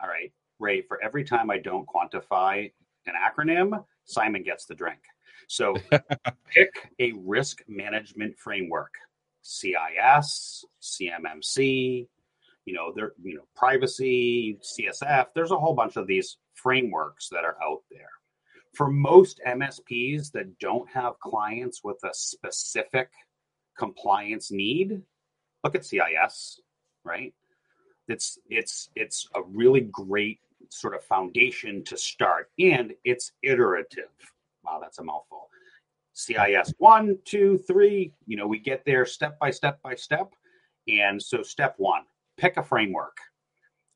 All 0.00 0.08
right, 0.08 0.32
Ray, 0.58 0.82
for 0.82 1.02
every 1.02 1.24
time 1.24 1.50
I 1.50 1.58
don't 1.58 1.86
quantify 1.86 2.70
an 3.06 3.14
acronym, 3.14 3.84
Simon 4.04 4.42
gets 4.42 4.64
the 4.64 4.74
drink. 4.74 5.00
So 5.48 5.74
pick 6.48 6.90
a 6.98 7.12
risk 7.24 7.62
management 7.68 8.38
framework, 8.38 8.94
CIS, 9.42 10.64
CMMC, 10.82 12.06
you 12.64 12.74
know, 12.74 12.92
there, 12.94 13.12
you 13.22 13.34
know, 13.34 13.44
privacy, 13.56 14.58
CSF. 14.62 15.26
There's 15.34 15.50
a 15.50 15.58
whole 15.58 15.74
bunch 15.74 15.96
of 15.96 16.06
these 16.06 16.38
frameworks 16.54 17.28
that 17.30 17.44
are 17.44 17.56
out 17.62 17.82
there. 17.90 18.08
For 18.74 18.88
most 18.88 19.40
MSPs 19.46 20.32
that 20.32 20.58
don't 20.58 20.88
have 20.88 21.18
clients 21.20 21.82
with 21.84 21.98
a 22.04 22.14
specific 22.14 23.10
compliance 23.76 24.50
need, 24.50 25.02
look 25.64 25.74
at 25.74 25.84
CIS, 25.84 26.60
right? 27.04 27.34
It's 28.08 28.38
it's 28.48 28.90
it's 28.94 29.28
a 29.34 29.42
really 29.42 29.80
great 29.80 30.40
sort 30.68 30.94
of 30.94 31.04
foundation 31.04 31.84
to 31.84 31.96
start, 31.96 32.50
and 32.58 32.92
it's 33.04 33.32
iterative. 33.42 34.10
Wow, 34.64 34.78
that's 34.80 34.98
a 34.98 35.04
mouthful. 35.04 35.48
CIS 36.14 36.74
one, 36.78 37.18
two, 37.24 37.58
three. 37.66 38.12
You 38.26 38.36
know, 38.36 38.46
we 38.46 38.58
get 38.58 38.84
there 38.84 39.06
step 39.06 39.38
by 39.38 39.50
step 39.50 39.80
by 39.82 39.94
step. 39.94 40.32
And 40.88 41.22
so, 41.22 41.42
step 41.42 41.74
one, 41.78 42.02
pick 42.36 42.56
a 42.56 42.62
framework, 42.62 43.16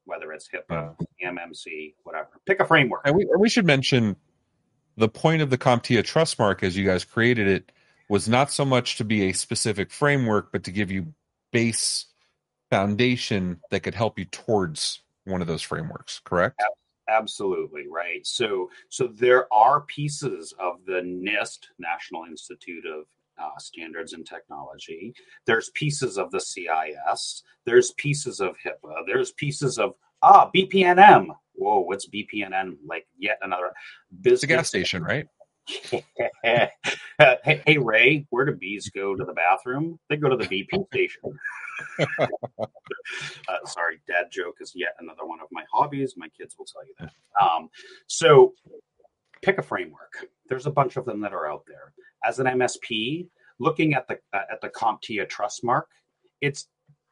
whether 0.05 0.33
it's 0.33 0.49
HIPAA, 0.49 0.97
MMC, 1.25 1.95
whatever. 2.05 2.29
Pick 2.47 2.61
a 2.61 2.65
framework. 2.65 3.03
And 3.05 3.17
we, 3.17 3.27
we 3.39 3.49
should 3.49 3.67
mention 3.67 4.17
the 4.97 5.09
point 5.09 5.43
of 5.43 5.51
the 5.51 5.59
CompTIA 5.59 6.05
trust 6.05 6.39
mark 6.39 6.63
as 6.63 6.77
you 6.77 6.85
guys 6.85 7.05
created 7.05 7.49
it 7.49 7.73
was 8.09 8.29
not 8.29 8.53
so 8.53 8.65
much 8.65 8.97
to 8.99 9.05
be 9.05 9.25
a 9.25 9.33
specific 9.33 9.91
framework, 9.91 10.53
but 10.53 10.65
to 10.65 10.71
give 10.71 10.91
you 10.91 11.13
base 11.53 12.07
foundation 12.71 13.61
that 13.71 13.81
could 13.81 13.95
help 13.95 14.19
you 14.19 14.25
towards 14.27 15.03
one 15.25 15.41
of 15.41 15.47
those 15.47 15.63
frameworks. 15.63 16.21
Correct? 16.25 16.61
Absolutely 17.09 17.85
right. 17.89 18.27
So, 18.27 18.69
so 18.89 19.07
there 19.07 19.53
are 19.53 19.83
pieces 19.83 20.53
of 20.59 20.85
the 20.87 21.01
NIST, 21.03 21.67
National 21.79 22.25
Institute 22.25 22.85
of 22.87 23.05
uh, 23.39 23.59
standards 23.59 24.13
and 24.13 24.27
technology. 24.27 25.15
There's 25.47 25.71
pieces 25.71 26.19
of 26.19 26.31
the 26.31 26.41
CIS. 26.41 27.43
There's 27.65 27.93
pieces 27.93 28.41
of 28.41 28.57
HIPAA. 28.65 29.07
There's 29.07 29.33
pieces 29.33 29.79
of 29.79 29.95
ah 30.23 30.51
BPNM. 30.55 31.29
Whoa, 31.53 31.81
what's 31.81 32.09
BPNM? 32.09 32.77
Like 32.87 33.07
yet 33.19 33.39
another 33.43 33.73
business. 34.21 34.43
It's 34.43 34.45
a 34.45 34.57
gas 34.57 34.69
station, 34.69 35.03
right? 35.03 35.27
hey, 36.43 36.71
hey, 37.45 37.79
Ray, 37.79 38.27
where 38.31 38.45
do 38.45 38.53
bees 38.53 38.91
go 38.91 39.15
to 39.15 39.25
the 39.25 39.33
bathroom? 39.33 39.99
They 40.09 40.17
go 40.17 40.29
to 40.29 40.37
the 40.37 40.45
BP 40.45 40.87
station. 40.89 41.39
uh, 42.21 42.27
sorry, 43.65 44.01
dad 44.07 44.27
joke 44.31 44.57
is 44.61 44.73
yet 44.75 44.95
another 45.01 45.25
one 45.25 45.41
of 45.41 45.49
my 45.51 45.65
hobbies. 45.73 46.15
My 46.17 46.29
kids 46.29 46.57
will 46.59 46.67
tell 46.67 46.85
you 46.87 46.95
that. 47.01 47.13
Um, 47.39 47.69
so 48.07 48.55
pick 49.43 49.59
a 49.59 49.63
framework. 49.63 50.27
There's 50.49 50.65
a 50.65 50.71
bunch 50.71 50.97
of 50.97 51.05
them 51.05 51.21
that 51.21 51.35
are 51.35 51.51
out 51.51 51.65
there. 51.67 51.93
As 52.25 52.39
an 52.39 52.47
MSP, 52.47 53.29
looking 53.59 53.93
at 53.93 54.09
the 54.09 54.19
uh, 54.33 54.45
at 54.51 54.63
the 54.63 54.71
CompTIA 54.71 55.27
Trustmark, 55.29 55.83
it's 56.41 56.69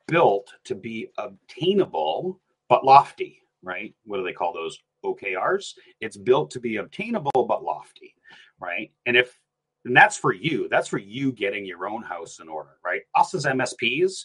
built 0.09 0.51
to 0.65 0.75
be 0.75 1.09
obtainable 1.19 2.41
but 2.71 2.87
lofty, 2.87 3.43
right? 3.63 3.95
What 4.05 4.17
do 4.17 4.25
they 4.25 4.33
call 4.33 4.55
those? 4.55 4.79
OKRs. 5.05 5.75
It's 6.01 6.17
built 6.17 6.51
to 6.53 6.61
be 6.61 6.77
obtainable 6.77 7.47
but 7.49 7.63
lofty, 7.63 8.15
right? 8.61 8.91
And 9.07 9.17
if 9.17 9.39
and 9.85 9.95
that's 9.95 10.17
for 10.17 10.33
you, 10.33 10.67
that's 10.71 10.89
for 10.89 10.99
you 10.99 11.31
getting 11.31 11.67
your 11.67 11.87
own 11.87 12.03
house 12.03 12.41
in 12.41 12.49
order, 12.49 12.79
right? 12.85 13.03
Us 13.15 13.35
as 13.35 13.45
MSPs, 13.45 14.25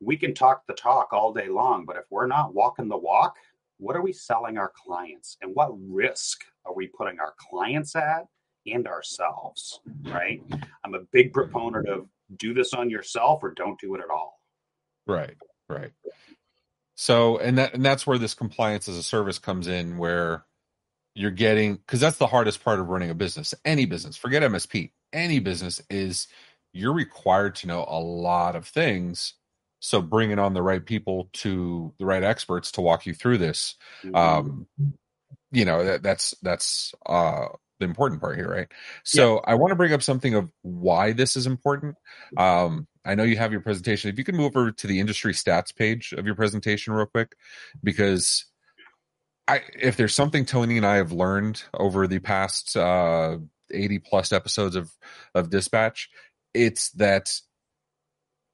we 0.00 0.16
can 0.16 0.34
talk 0.34 0.62
the 0.68 0.74
talk 0.74 1.12
all 1.12 1.32
day 1.32 1.48
long, 1.48 1.84
but 1.84 1.96
if 1.96 2.04
we're 2.10 2.28
not 2.28 2.54
walking 2.54 2.88
the 2.88 2.96
walk, 2.96 3.34
what 3.82 3.96
are 3.96 4.02
we 4.02 4.12
selling 4.12 4.56
our 4.56 4.72
clients 4.76 5.36
and 5.42 5.50
what 5.54 5.70
risk 5.88 6.44
are 6.64 6.74
we 6.74 6.86
putting 6.86 7.18
our 7.18 7.34
clients 7.36 7.96
at 7.96 8.26
and 8.66 8.86
ourselves 8.86 9.80
right 10.04 10.40
i'm 10.84 10.94
a 10.94 11.00
big 11.10 11.32
proponent 11.32 11.88
of 11.88 12.06
do 12.36 12.54
this 12.54 12.74
on 12.74 12.88
yourself 12.88 13.42
or 13.42 13.50
don't 13.50 13.80
do 13.80 13.94
it 13.96 14.00
at 14.00 14.08
all 14.08 14.40
right 15.06 15.34
right 15.68 15.90
so 16.94 17.38
and 17.38 17.58
that 17.58 17.74
and 17.74 17.84
that's 17.84 18.06
where 18.06 18.18
this 18.18 18.34
compliance 18.34 18.88
as 18.88 18.96
a 18.96 19.02
service 19.02 19.38
comes 19.38 19.66
in 19.66 19.98
where 19.98 20.44
you're 21.14 21.30
getting 21.30 21.76
because 21.76 22.00
that's 22.00 22.18
the 22.18 22.26
hardest 22.26 22.64
part 22.64 22.80
of 22.80 22.88
running 22.88 23.10
a 23.10 23.14
business 23.14 23.54
any 23.64 23.86
business. 23.86 24.16
Forget 24.16 24.42
msp 24.42 24.90
any 25.12 25.38
business 25.38 25.80
is 25.90 26.26
you're 26.72 26.94
required 26.94 27.54
to 27.56 27.66
know 27.66 27.84
a 27.86 28.00
lot 28.00 28.56
of 28.56 28.66
things. 28.66 29.34
So 29.80 30.00
bringing 30.00 30.38
on 30.38 30.54
the 30.54 30.62
right 30.62 30.84
people 30.84 31.28
to 31.34 31.92
the 31.98 32.06
right 32.06 32.22
experts 32.22 32.72
to 32.72 32.80
walk 32.80 33.04
you 33.04 33.14
through 33.14 33.38
this 33.38 33.74
mm-hmm. 34.04 34.14
um 34.14 34.66
you 35.50 35.64
know 35.64 35.84
that, 35.84 36.02
that's 36.02 36.34
that's 36.42 36.94
uh 37.06 37.46
the 37.78 37.86
important 37.86 38.20
part 38.20 38.36
here 38.36 38.48
right? 38.48 38.68
So 39.02 39.34
yeah. 39.34 39.40
i 39.52 39.54
want 39.54 39.70
to 39.70 39.76
bring 39.76 39.92
up 39.92 40.02
something 40.02 40.34
of 40.34 40.50
why 40.62 41.12
this 41.12 41.36
is 41.36 41.46
important. 41.46 41.96
Um 42.36 42.86
i 43.04 43.14
know 43.14 43.22
you 43.22 43.36
have 43.36 43.52
your 43.52 43.60
presentation 43.60 44.10
if 44.10 44.18
you 44.18 44.24
can 44.24 44.36
move 44.36 44.56
over 44.56 44.70
to 44.70 44.86
the 44.86 45.00
industry 45.00 45.32
stats 45.32 45.74
page 45.74 46.12
of 46.12 46.26
your 46.26 46.34
presentation 46.34 46.92
real 46.92 47.06
quick 47.06 47.34
because 47.82 48.46
i 49.48 49.60
if 49.78 49.96
there's 49.96 50.14
something 50.14 50.44
tony 50.44 50.76
and 50.76 50.86
i 50.86 50.96
have 50.96 51.12
learned 51.12 51.62
over 51.74 52.06
the 52.06 52.18
past 52.18 52.76
uh 52.76 53.36
80 53.72 53.98
plus 54.00 54.32
episodes 54.32 54.76
of 54.76 54.90
of 55.34 55.50
dispatch 55.50 56.10
it's 56.54 56.90
that 56.92 57.32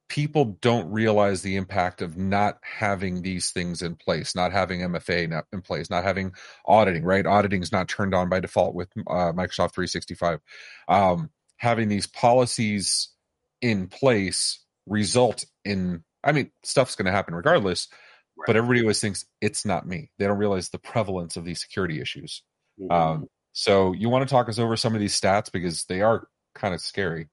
people 0.09 0.57
don't 0.61 0.91
realize 0.91 1.43
the 1.43 1.57
impact 1.57 2.01
of 2.01 2.17
not 2.17 2.59
having 2.63 3.23
these 3.23 3.51
things 3.51 3.83
in 3.83 3.95
place, 3.95 4.35
not 4.35 4.53
having 4.53 4.81
MFA 4.81 5.43
in 5.53 5.63
place, 5.63 5.91
not 5.91 6.05
having 6.05 6.33
auditing, 6.67 7.05
right? 7.05 7.27
Auditing 7.27 7.63
is 7.63 7.73
not 7.73 7.89
turned 7.89 8.15
on 8.15 8.29
by 8.29 8.41
default 8.41 8.75
with 8.75 8.89
uh, 9.07 9.33
Microsoft 9.33 9.75
365. 9.75 10.41
Um, 10.89 11.31
having 11.57 11.89
these 11.89 12.07
policies 12.07 13.11
in 13.61 13.89
place 13.89 14.65
result 14.87 15.45
in, 15.65 16.05
I 16.25 16.33
mean, 16.33 16.51
stuff's 16.63 16.97
going 16.97 17.07
to 17.07 17.13
happen 17.13 17.35
regardless, 17.35 17.89
right. 18.37 18.47
but 18.47 18.57
everybody 18.57 18.81
always 18.81 19.01
thinks 19.01 19.27
it's 19.41 19.65
not 19.65 19.87
me. 19.87 20.11
They 20.19 20.27
don't 20.27 20.39
realize 20.39 20.69
the 20.69 20.79
prevalence 20.79 21.37
of 21.37 21.45
these 21.45 21.61
security 21.61 22.01
issues. 22.01 22.43
Mm-hmm. 22.81 22.93
Um, 22.93 23.29
so 23.53 23.93
you 23.93 24.09
want 24.09 24.27
to 24.29 24.33
talk 24.33 24.49
us 24.49 24.59
over 24.59 24.77
some 24.77 24.95
of 24.95 25.01
these 25.01 25.19
stats 25.19 25.51
because 25.51 25.85
they 25.85 26.01
are 26.01 26.29
kind 26.55 26.75
of 26.75 26.81
scary. 26.81 27.29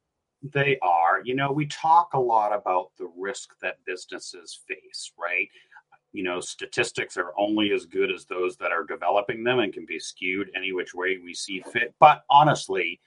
They 0.53 0.77
are. 0.81 1.21
You 1.23 1.35
know, 1.35 1.51
we 1.51 1.65
talk 1.67 2.13
a 2.13 2.19
lot 2.19 2.53
about 2.53 2.91
the 2.97 3.09
risk 3.17 3.51
that 3.61 3.77
businesses 3.85 4.59
face, 4.67 5.11
right? 5.19 5.49
You 6.11 6.23
know, 6.23 6.39
statistics 6.39 7.17
are 7.17 7.33
only 7.37 7.71
as 7.73 7.85
good 7.85 8.11
as 8.11 8.25
those 8.25 8.55
that 8.57 8.71
are 8.71 8.83
developing 8.83 9.43
them 9.43 9.59
and 9.59 9.73
can 9.73 9.85
be 9.85 9.99
skewed 9.99 10.51
any 10.55 10.71
which 10.71 10.93
way 10.93 11.17
we 11.23 11.33
see 11.33 11.63
fit. 11.73 11.93
But 11.99 12.23
honestly, 12.29 13.01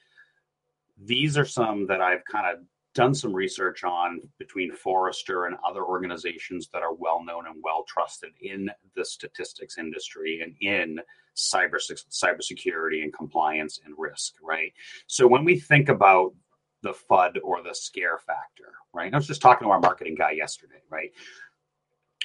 these 1.03 1.39
are 1.39 1.45
some 1.45 1.87
that 1.87 2.01
I've 2.01 2.25
kind 2.25 2.47
of 2.47 2.65
done 2.99 3.15
some 3.15 3.33
research 3.33 3.85
on 3.85 4.21
between 4.41 4.75
Forrester 4.75 5.45
and 5.45 5.57
other 5.65 5.85
organizations 5.85 6.69
that 6.73 6.83
are 6.83 6.93
well 6.93 7.25
known 7.25 7.47
and 7.47 7.55
well 7.63 7.85
trusted 7.87 8.33
in 8.41 8.69
the 8.97 9.05
statistics 9.05 9.79
industry 9.79 10.41
and 10.43 10.53
in 10.61 10.99
cyber 11.37 11.79
cybersecurity 12.11 13.05
and 13.05 13.15
compliance 13.15 13.79
and 13.85 13.95
risk, 13.97 14.35
right? 14.43 14.73
So 15.07 15.29
when 15.29 15.45
we 15.45 15.61
think 15.61 15.89
about 15.89 16.35
the 16.83 16.93
FUD 16.93 17.39
or 17.45 17.63
the 17.63 17.73
scare 17.73 18.19
factor, 18.19 18.73
right? 18.93 19.15
I 19.15 19.17
was 19.17 19.29
just 19.29 19.43
talking 19.43 19.67
to 19.67 19.71
our 19.71 19.81
marketing 19.81 20.17
guy 20.17 20.33
yesterday, 20.33 20.83
right? 20.91 21.13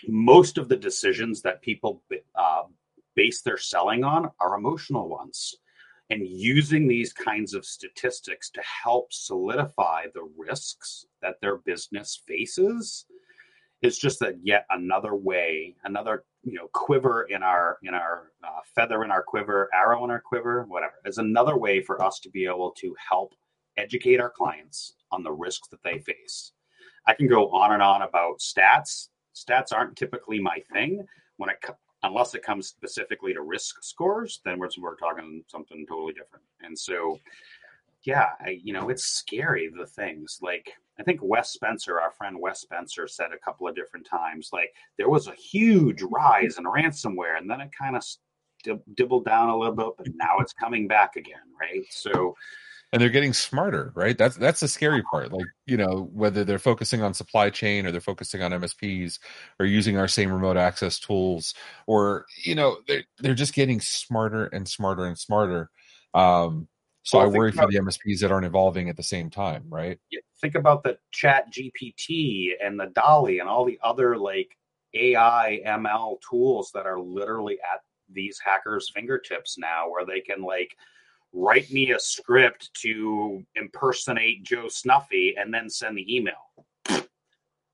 Most 0.08 0.58
of 0.58 0.70
the 0.70 0.76
decisions 0.76 1.44
that 1.44 1.62
people 1.62 2.02
uh, 2.36 2.64
base 3.16 3.44
their 3.44 3.60
selling 3.60 4.04
on 4.04 4.32
are 4.40 4.58
emotional 4.58 5.08
ones. 5.08 5.56
And 6.10 6.28
using 6.28 6.88
these 6.88 7.14
kinds 7.14 7.54
of 7.54 7.66
statistics 7.66 8.50
to 8.52 8.62
help 8.62 9.12
solidify 9.12 10.08
the 10.14 10.30
risks 10.38 11.06
that 11.22 11.40
their 11.42 11.58
business 11.58 12.22
faces 12.28 13.06
is 13.82 13.98
just 13.98 14.22
a 14.22 14.36
yet 14.42 14.66
another 14.70 15.16
way, 15.16 15.76
another 15.84 16.24
you 16.44 16.54
know 16.54 16.68
quiver 16.74 17.24
in 17.30 17.44
our 17.44 17.78
in 17.84 17.94
our 17.94 18.32
uh, 18.44 18.60
feather 18.76 19.04
in 19.04 19.12
our 19.12 19.24
quiver, 19.24 19.70
arrow 19.74 20.04
in 20.04 20.12
our 20.12 20.22
quiver, 20.22 20.66
whatever. 20.68 20.94
Is 21.06 21.18
another 21.18 21.58
way 21.58 21.82
for 21.82 22.02
us 22.04 22.20
to 22.22 22.30
be 22.30 22.46
able 22.46 22.72
to 22.80 22.96
help 23.10 23.34
educate 23.78 24.20
our 24.20 24.30
clients 24.30 24.94
on 25.12 25.24
the 25.24 25.32
risks 25.32 25.68
that 25.70 25.84
they 25.84 26.00
face. 26.00 26.52
I 27.08 27.14
can 27.14 27.28
go 27.28 27.50
on 27.50 27.74
and 27.74 27.82
on 27.82 28.02
about 28.02 28.40
stats. 28.40 29.10
stats 29.36 29.74
aren't 29.74 29.98
typically 29.98 30.40
my 30.40 30.60
thing 30.72 31.06
when 31.38 31.50
it 31.50 31.62
unless 32.04 32.36
it 32.36 32.44
comes 32.44 32.68
specifically 32.68 33.34
to 33.34 33.42
risk 33.42 33.82
scores, 33.82 34.42
then 34.46 34.60
we're, 34.60 34.70
we're 34.80 34.96
talking 34.96 35.44
something 35.48 35.86
totally 35.88 36.14
different. 36.14 36.44
And 36.62 36.78
so, 36.78 37.20
yeah, 38.04 38.30
I, 38.42 38.60
you 38.64 38.74
know, 38.74 38.90
it's 38.90 39.06
scary 39.06 39.72
the 39.76 39.88
things 39.88 40.40
like 40.42 40.74
I 41.00 41.04
think 41.04 41.22
Wes 41.24 41.52
Spencer, 41.52 42.00
our 42.00 42.12
friend 42.12 42.38
Wes 42.40 42.62
Spencer, 42.62 43.08
said 43.08 43.32
a 43.34 43.44
couple 43.44 43.68
of 43.68 43.76
different 43.76 44.06
times 44.06 44.50
like 44.54 44.74
there 44.98 45.10
was 45.10 45.28
a 45.28 45.34
huge 45.34 46.04
rise 46.04 46.58
in 46.58 46.66
ransomware, 46.66 47.38
and 47.38 47.50
then 47.50 47.62
it 47.62 47.72
kind 47.78 47.96
of 47.96 48.04
dibbled 48.96 49.26
down 49.26 49.50
a 49.50 49.58
little 49.58 49.76
bit, 49.76 49.88
but 49.98 50.08
now 50.16 50.38
it's 50.40 50.54
coming 50.54 50.88
back 50.88 51.16
again, 51.16 51.42
right? 51.60 51.84
So 51.90 52.36
and 52.94 53.02
they're 53.02 53.10
getting 53.10 53.34
smarter 53.34 53.92
right? 53.96 54.18
That's 54.18 54.38
that's 54.38 54.62
the 54.62 54.68
scary 54.68 55.02
part 55.12 55.34
like 55.34 55.48
you 55.66 55.76
know 55.76 56.10
whether 56.14 56.46
they're 56.46 56.60
focusing 56.60 57.02
on 57.02 57.14
supply 57.14 57.50
chain 57.50 57.86
or 57.86 57.92
they're 57.92 58.00
focusing 58.00 58.42
on 58.44 58.52
msps 58.52 59.20
or 59.60 59.66
using 59.66 59.98
our 59.98 60.08
same 60.08 60.32
remote 60.32 60.56
access 60.58 61.00
tools 61.00 61.56
or 61.88 62.26
you 62.44 62.56
know 62.56 62.78
they're, 62.88 63.04
they're 63.20 63.34
just 63.34 63.56
getting 63.56 63.82
smarter 63.82 64.46
and 64.46 64.70
smarter 64.70 65.06
and 65.06 65.18
smarter. 65.18 65.70
Um 66.14 66.70
so 67.02 67.18
well, 67.18 67.28
i 67.28 67.30
worry 67.30 67.50
about, 67.50 67.66
for 67.66 67.72
the 67.72 67.80
msps 67.80 68.20
that 68.20 68.32
aren't 68.32 68.46
evolving 68.46 68.88
at 68.88 68.96
the 68.96 69.04
same 69.04 69.30
time 69.30 69.66
right? 69.70 70.00
Think 70.40 70.56
about 70.56 70.84
the 70.84 70.98
chat 71.12 71.52
gpt 71.52 72.52
and 72.64 72.80
the 72.80 72.88
DALL-E 72.88 73.40
and 73.40 73.50
all 73.50 73.66
the 73.66 73.80
other 73.84 74.18
like 74.18 74.56
ai 74.94 75.62
ml 75.66 76.20
tools 76.30 76.70
that 76.74 76.86
are 76.86 77.00
literally 77.00 77.58
at 77.74 77.82
these 78.10 78.40
hackers 78.44 78.92
fingertips 78.94 79.58
now 79.58 79.90
where 79.90 80.06
they 80.06 80.20
can 80.20 80.44
like 80.44 80.76
write 81.34 81.72
me 81.72 81.92
a 81.92 82.00
script 82.00 82.72
to 82.82 83.44
impersonate 83.56 84.44
Joe 84.44 84.68
Snuffy 84.68 85.36
and 85.38 85.54
then 85.54 85.70
send 85.70 85.98
the 85.98 86.16
email. 86.16 86.34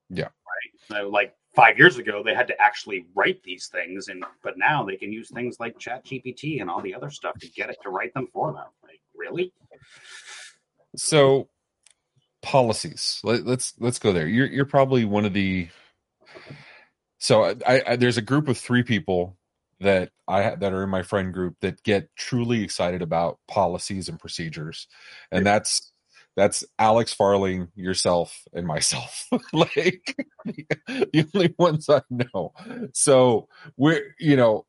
Yeah. 0.09 0.29
Right. 0.29 0.79
So 0.89 1.09
like 1.09 1.35
five 1.55 1.77
years 1.77 1.97
ago, 1.97 2.23
they 2.23 2.33
had 2.33 2.47
to 2.47 2.59
actually 2.59 3.05
write 3.15 3.43
these 3.43 3.67
things, 3.67 4.07
and 4.07 4.23
but 4.43 4.57
now 4.57 4.83
they 4.83 4.95
can 4.95 5.11
use 5.11 5.29
things 5.29 5.57
like 5.59 5.77
Chat 5.77 6.05
GPT 6.05 6.61
and 6.61 6.69
all 6.69 6.81
the 6.81 6.95
other 6.95 7.11
stuff 7.11 7.37
to 7.39 7.47
get 7.49 7.69
it 7.69 7.77
to 7.83 7.89
write 7.89 8.13
them 8.13 8.27
for 8.33 8.53
them. 8.53 8.65
Like 8.83 9.01
really? 9.15 9.53
So 10.95 11.49
policies. 12.41 13.19
Let, 13.23 13.41
us 13.41 13.45
let's, 13.45 13.73
let's 13.79 13.99
go 13.99 14.13
there. 14.13 14.27
You're 14.27 14.47
you're 14.47 14.65
probably 14.65 15.05
one 15.05 15.25
of 15.25 15.33
the. 15.33 15.67
So 17.19 17.43
I, 17.67 17.83
I 17.85 17.95
there's 17.97 18.17
a 18.17 18.21
group 18.21 18.47
of 18.47 18.57
three 18.57 18.83
people 18.83 19.37
that 19.79 20.11
I 20.27 20.55
that 20.55 20.73
are 20.73 20.83
in 20.83 20.89
my 20.89 21.03
friend 21.03 21.33
group 21.33 21.55
that 21.61 21.83
get 21.83 22.09
truly 22.15 22.63
excited 22.63 23.01
about 23.01 23.39
policies 23.47 24.09
and 24.09 24.19
procedures, 24.19 24.87
and 25.31 25.45
that's 25.45 25.91
that's 26.35 26.63
Alex 26.77 27.13
Farling, 27.13 27.69
yourself, 27.75 28.43
and 28.53 28.65
myself. 28.65 29.27
like 29.53 30.15
the 30.45 31.29
only 31.33 31.55
ones 31.57 31.89
I 31.89 32.01
know. 32.09 32.53
So 32.93 33.47
we're 33.77 34.15
you 34.19 34.35
know 34.35 34.65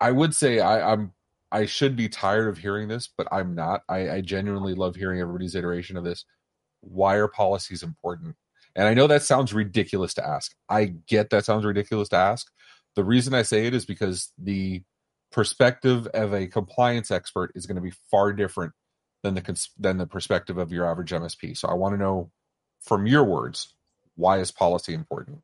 I 0.00 0.10
would 0.10 0.34
say 0.34 0.60
I, 0.60 0.92
I'm 0.92 1.12
I 1.52 1.66
should 1.66 1.96
be 1.96 2.08
tired 2.08 2.48
of 2.48 2.58
hearing 2.58 2.88
this, 2.88 3.08
but 3.14 3.28
I'm 3.30 3.54
not. 3.54 3.82
I, 3.88 4.10
I 4.10 4.20
genuinely 4.22 4.74
love 4.74 4.96
hearing 4.96 5.20
everybody's 5.20 5.54
iteration 5.54 5.96
of 5.96 6.04
this. 6.04 6.24
Why 6.80 7.16
are 7.16 7.28
policies 7.28 7.82
important? 7.82 8.36
And 8.74 8.88
I 8.88 8.94
know 8.94 9.06
that 9.06 9.22
sounds 9.22 9.52
ridiculous 9.52 10.14
to 10.14 10.26
ask. 10.26 10.54
I 10.68 10.94
get 11.06 11.30
that 11.30 11.44
sounds 11.44 11.64
ridiculous 11.66 12.08
to 12.08 12.16
ask, 12.16 12.50
the 12.96 13.04
reason 13.04 13.34
I 13.34 13.42
say 13.42 13.66
it 13.66 13.74
is 13.74 13.84
because 13.84 14.32
the 14.38 14.82
perspective 15.30 16.06
of 16.08 16.34
a 16.34 16.46
compliance 16.46 17.10
expert 17.10 17.52
is 17.54 17.66
going 17.66 17.76
to 17.76 17.82
be 17.82 17.92
far 18.10 18.32
different 18.32 18.72
than 19.22 19.34
the 19.34 19.66
than 19.78 19.98
the 19.98 20.06
perspective 20.06 20.58
of 20.58 20.72
your 20.72 20.86
average 20.86 21.10
MSP. 21.10 21.56
So 21.56 21.68
I 21.68 21.74
want 21.74 21.94
to 21.94 21.98
know 21.98 22.30
from 22.82 23.06
your 23.06 23.24
words, 23.24 23.74
why 24.16 24.38
is 24.38 24.50
policy 24.50 24.94
important? 24.94 25.40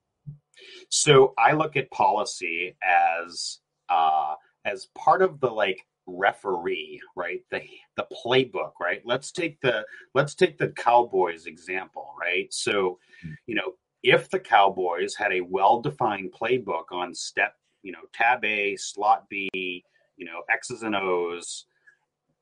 So 0.90 1.34
I 1.38 1.52
look 1.52 1.76
at 1.76 1.90
policy 1.90 2.76
as 2.82 3.58
uh, 3.88 4.34
as 4.64 4.88
part 4.96 5.22
of 5.22 5.40
the 5.40 5.50
like 5.50 5.86
referee, 6.06 7.00
right? 7.16 7.40
The 7.50 7.62
the 7.96 8.06
playbook, 8.24 8.72
right? 8.80 9.00
Let's 9.04 9.30
take 9.32 9.60
the 9.60 9.84
let's 10.14 10.34
take 10.34 10.58
the 10.58 10.68
Cowboys 10.68 11.46
example, 11.46 12.14
right? 12.20 12.52
So, 12.52 12.98
hmm. 13.22 13.32
you 13.46 13.54
know, 13.54 13.74
if 14.02 14.30
the 14.30 14.38
Cowboys 14.38 15.14
had 15.14 15.32
a 15.32 15.40
well-defined 15.40 16.32
playbook 16.32 16.92
on 16.92 17.14
step, 17.14 17.54
you 17.82 17.92
know, 17.92 18.02
tab 18.12 18.44
A, 18.44 18.76
slot 18.76 19.28
B, 19.28 19.84
you 20.16 20.24
know, 20.24 20.42
X's 20.50 20.82
and 20.82 20.94
O's, 20.94 21.66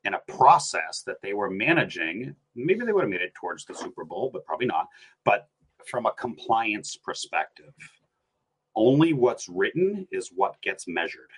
and 0.04 0.14
a 0.14 0.32
process 0.32 1.02
that 1.06 1.20
they 1.22 1.32
were 1.32 1.50
managing, 1.50 2.34
maybe 2.54 2.84
they 2.84 2.92
would 2.92 3.02
have 3.02 3.10
made 3.10 3.22
it 3.22 3.34
towards 3.34 3.64
the 3.64 3.74
Super 3.74 4.04
Bowl, 4.04 4.30
but 4.32 4.44
probably 4.44 4.66
not. 4.66 4.86
But 5.24 5.48
from 5.86 6.06
a 6.06 6.12
compliance 6.12 6.96
perspective, 6.96 7.74
only 8.74 9.12
what's 9.14 9.48
written 9.48 10.06
is 10.12 10.30
what 10.34 10.60
gets 10.62 10.86
measured. 10.86 11.30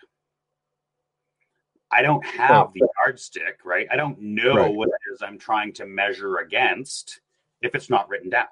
I 1.90 2.02
don't 2.02 2.24
have 2.26 2.72
the 2.74 2.86
yardstick, 2.98 3.60
right? 3.64 3.86
I 3.90 3.96
don't 3.96 4.20
know 4.20 4.56
right. 4.56 4.74
what 4.74 4.88
it 4.88 5.14
is 5.14 5.22
I'm 5.22 5.38
trying 5.38 5.72
to 5.74 5.86
measure 5.86 6.38
against 6.38 7.20
if 7.62 7.74
it's 7.74 7.88
not 7.88 8.08
written 8.08 8.28
down 8.28 8.48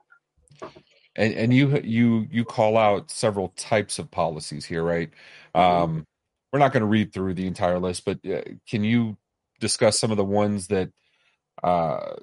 and 1.16 1.34
and 1.34 1.52
you 1.52 1.80
you 1.82 2.28
you 2.30 2.44
call 2.44 2.76
out 2.76 3.10
several 3.10 3.48
types 3.56 3.98
of 3.98 4.10
policies 4.10 4.64
here 4.64 4.82
right? 4.82 5.10
Mm-hmm. 5.54 5.82
um 5.82 6.06
we're 6.52 6.60
not 6.60 6.72
going 6.72 6.82
to 6.82 6.86
read 6.86 7.12
through 7.12 7.34
the 7.34 7.46
entire 7.46 7.78
list 7.78 8.04
but 8.04 8.18
uh, 8.26 8.42
can 8.68 8.84
you 8.84 9.16
discuss 9.60 9.98
some 9.98 10.10
of 10.10 10.16
the 10.16 10.24
ones 10.24 10.68
that 10.68 10.90
uh 11.62 12.14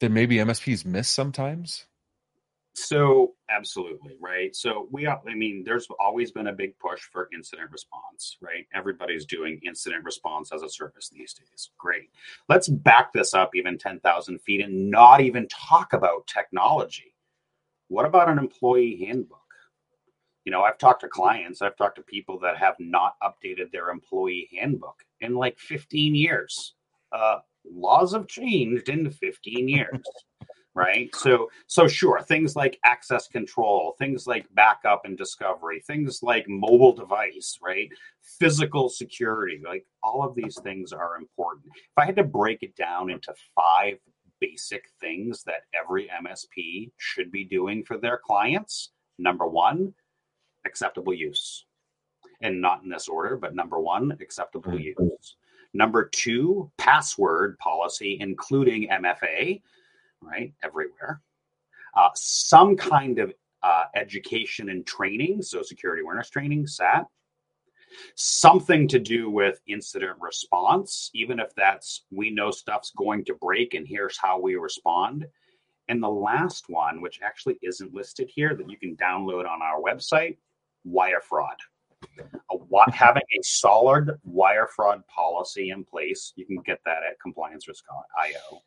that 0.00 0.10
maybe 0.10 0.36
msps 0.36 0.84
miss 0.84 1.08
sometimes? 1.08 1.86
So 2.76 3.34
absolutely 3.48 4.16
right? 4.20 4.54
So 4.54 4.88
we 4.90 5.06
i 5.06 5.18
mean 5.26 5.62
there's 5.64 5.86
always 6.00 6.32
been 6.32 6.48
a 6.48 6.52
big 6.52 6.76
push 6.78 7.02
for 7.12 7.28
incident 7.32 7.70
response 7.70 8.36
right? 8.40 8.66
Everybody's 8.74 9.24
doing 9.24 9.60
incident 9.64 10.04
response 10.04 10.52
as 10.52 10.62
a 10.62 10.68
service 10.68 11.08
these 11.08 11.34
days. 11.34 11.70
Great. 11.78 12.10
Let's 12.48 12.68
back 12.68 13.12
this 13.12 13.32
up 13.32 13.50
even 13.54 13.78
10000 13.78 14.40
feet 14.40 14.64
and 14.64 14.90
not 14.90 15.20
even 15.20 15.46
talk 15.48 15.92
about 15.92 16.26
technology 16.26 17.13
what 17.94 18.06
about 18.06 18.28
an 18.28 18.38
employee 18.38 19.04
handbook? 19.06 19.38
You 20.44 20.50
know, 20.50 20.62
I've 20.62 20.78
talked 20.78 21.02
to 21.02 21.08
clients, 21.08 21.62
I've 21.62 21.76
talked 21.76 21.96
to 21.96 22.02
people 22.02 22.40
that 22.40 22.56
have 22.56 22.74
not 22.80 23.14
updated 23.22 23.70
their 23.70 23.90
employee 23.90 24.48
handbook 24.58 25.04
in 25.20 25.36
like 25.36 25.58
15 25.58 26.14
years. 26.14 26.74
Uh, 27.12 27.38
laws 27.64 28.12
have 28.12 28.26
changed 28.26 28.88
in 28.88 29.08
15 29.08 29.68
years. 29.68 30.02
right 30.74 31.14
so 31.14 31.48
so 31.68 31.86
sure 31.86 32.20
things 32.20 32.56
like 32.56 32.78
access 32.84 33.28
control 33.28 33.94
things 33.96 34.26
like 34.26 34.44
backup 34.54 35.02
and 35.04 35.16
discovery 35.16 35.80
things 35.86 36.20
like 36.20 36.48
mobile 36.48 36.92
device 36.92 37.58
right 37.62 37.88
physical 38.40 38.88
security 38.88 39.60
like 39.64 39.86
all 40.02 40.24
of 40.24 40.34
these 40.34 40.58
things 40.64 40.92
are 40.92 41.16
important 41.16 41.66
if 41.76 41.96
i 41.96 42.04
had 42.04 42.16
to 42.16 42.24
break 42.24 42.62
it 42.64 42.74
down 42.74 43.08
into 43.08 43.32
five 43.54 43.98
basic 44.40 44.84
things 45.00 45.42
that 45.44 45.62
every 45.78 46.08
MSP 46.08 46.90
should 46.98 47.30
be 47.30 47.44
doing 47.44 47.84
for 47.84 47.98
their 47.98 48.18
clients. 48.18 48.90
Number 49.18 49.46
one, 49.46 49.94
acceptable 50.66 51.14
use. 51.14 51.66
And 52.40 52.60
not 52.60 52.82
in 52.82 52.90
this 52.90 53.08
order, 53.08 53.36
but 53.36 53.54
number 53.54 53.80
one, 53.80 54.16
acceptable 54.20 54.72
mm-hmm. 54.72 55.02
use. 55.04 55.36
Number 55.72 56.08
two, 56.12 56.70
password 56.78 57.58
policy, 57.58 58.18
including 58.20 58.88
MFA, 58.88 59.60
right? 60.20 60.52
Everywhere. 60.62 61.20
Uh, 61.96 62.08
some 62.14 62.76
kind 62.76 63.18
of 63.18 63.32
uh, 63.62 63.84
education 63.94 64.68
and 64.68 64.86
training, 64.86 65.42
so 65.42 65.62
security 65.62 66.02
awareness 66.02 66.30
training, 66.30 66.66
SAT, 66.66 67.06
something 68.16 68.88
to 68.88 68.98
do 68.98 69.30
with 69.30 69.60
incident 69.66 70.16
response, 70.20 71.10
even 71.14 71.40
if 71.40 71.54
that's 71.56 72.04
we 72.10 72.30
know 72.30 72.50
stuff's 72.50 72.92
going 72.96 73.24
to 73.26 73.34
break 73.34 73.74
and 73.74 73.86
here's 73.86 74.18
how 74.18 74.40
we 74.40 74.56
respond. 74.56 75.26
And 75.88 76.02
the 76.02 76.08
last 76.08 76.64
one, 76.68 77.02
which 77.02 77.20
actually 77.22 77.58
isn't 77.62 77.92
listed 77.92 78.30
here, 78.34 78.54
that 78.54 78.70
you 78.70 78.78
can 78.78 78.96
download 78.96 79.48
on 79.48 79.60
our 79.62 79.80
website, 79.80 80.38
wire 80.84 81.20
fraud. 81.20 81.56
A, 82.50 82.90
having 82.92 83.22
a 83.22 83.42
solid 83.42 84.10
wire 84.24 84.68
fraud 84.74 85.06
policy 85.06 85.70
in 85.70 85.84
place, 85.84 86.32
you 86.36 86.46
can 86.46 86.58
get 86.64 86.80
that 86.86 87.02
at 87.08 87.20
Compliance 87.20 87.68
Risk 87.68 87.84
IO. 88.18 88.60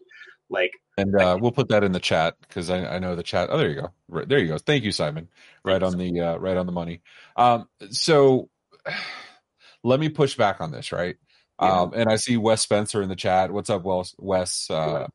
Like, 0.49 0.71
and 0.97 1.15
uh, 1.15 1.37
we'll 1.39 1.51
put 1.51 1.67
that 1.69 1.83
in 1.83 1.91
the 1.91 1.99
chat 1.99 2.35
because 2.41 2.69
I, 2.69 2.95
I, 2.95 2.99
know 2.99 3.15
the 3.15 3.23
chat. 3.23 3.49
Oh, 3.51 3.57
there 3.57 3.69
you 3.69 3.81
go. 3.81 3.91
Right, 4.07 4.27
there 4.27 4.39
you 4.39 4.47
go. 4.47 4.57
Thank 4.57 4.83
you, 4.83 4.91
Simon. 4.91 5.27
Right 5.65 5.83
on 5.83 5.97
the 5.97 6.21
uh, 6.21 6.37
right 6.37 6.55
on 6.55 6.65
the 6.65 6.71
money. 6.71 7.01
Um, 7.35 7.67
so 7.91 8.49
let 9.84 10.00
me 10.00 10.10
push 10.10 10.36
back 10.36 10.62
on 10.62 10.71
this, 10.71 10.91
right? 10.91 11.15
Yeah. 11.62 11.82
Um, 11.82 11.93
and 11.95 12.10
I 12.10 12.17
see 12.17 12.38
Wes 12.38 12.62
Spencer 12.62 13.02
in 13.02 13.10
the 13.10 13.15
chat. 13.15 13.52
What's 13.52 13.69
up, 13.69 13.84
Wes? 13.84 14.15
Wes, 14.19 14.69
uh, 14.69 15.08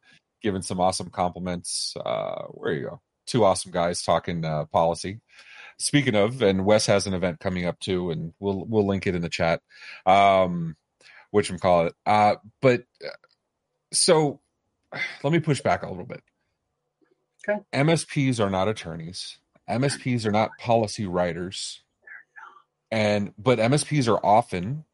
giving 0.43 0.63
some 0.63 0.81
awesome 0.81 1.11
compliments. 1.11 1.95
Uh, 2.05 2.43
where 2.49 2.73
you 2.73 2.83
go? 2.83 3.01
Two 3.27 3.45
awesome 3.45 3.71
guys 3.71 4.03
talking 4.03 4.45
uh, 4.45 4.65
policy. 4.67 5.21
Speaking 5.79 6.17
of, 6.17 6.43
and 6.43 6.65
Wes 6.65 6.87
has 6.87 7.07
an 7.07 7.15
event 7.15 7.41
coming 7.41 7.67
up 7.67 7.79
too, 7.81 8.11
and 8.11 8.33
we'll 8.41 8.65
we'll 8.65 8.87
link 8.87 9.07
it 9.07 9.15
in 9.15 9.23
the 9.23 9.29
chat. 9.29 9.63
Um, 10.05 10.77
which 11.33 11.51
I'm 11.51 11.59
call 11.59 11.87
it. 11.87 11.95
Uh, 12.07 12.37
but 12.61 12.85
uh, 13.05 13.09
so 13.93 14.41
let 15.25 15.33
me 15.33 15.41
push 15.41 15.61
back 15.61 15.83
a 15.83 15.89
little 15.89 16.07
bit. 16.07 16.23
Okay. 17.49 17.61
MSPs 17.73 18.39
are 18.39 18.51
not 18.51 18.69
attorneys. 18.69 19.39
MSPs 19.69 20.27
are 20.27 20.31
not 20.31 20.51
policy 20.61 21.07
writers, 21.07 21.83
and 22.93 23.33
but 23.39 23.59
MSPs 23.59 24.07
are 24.07 24.25
often 24.25 24.85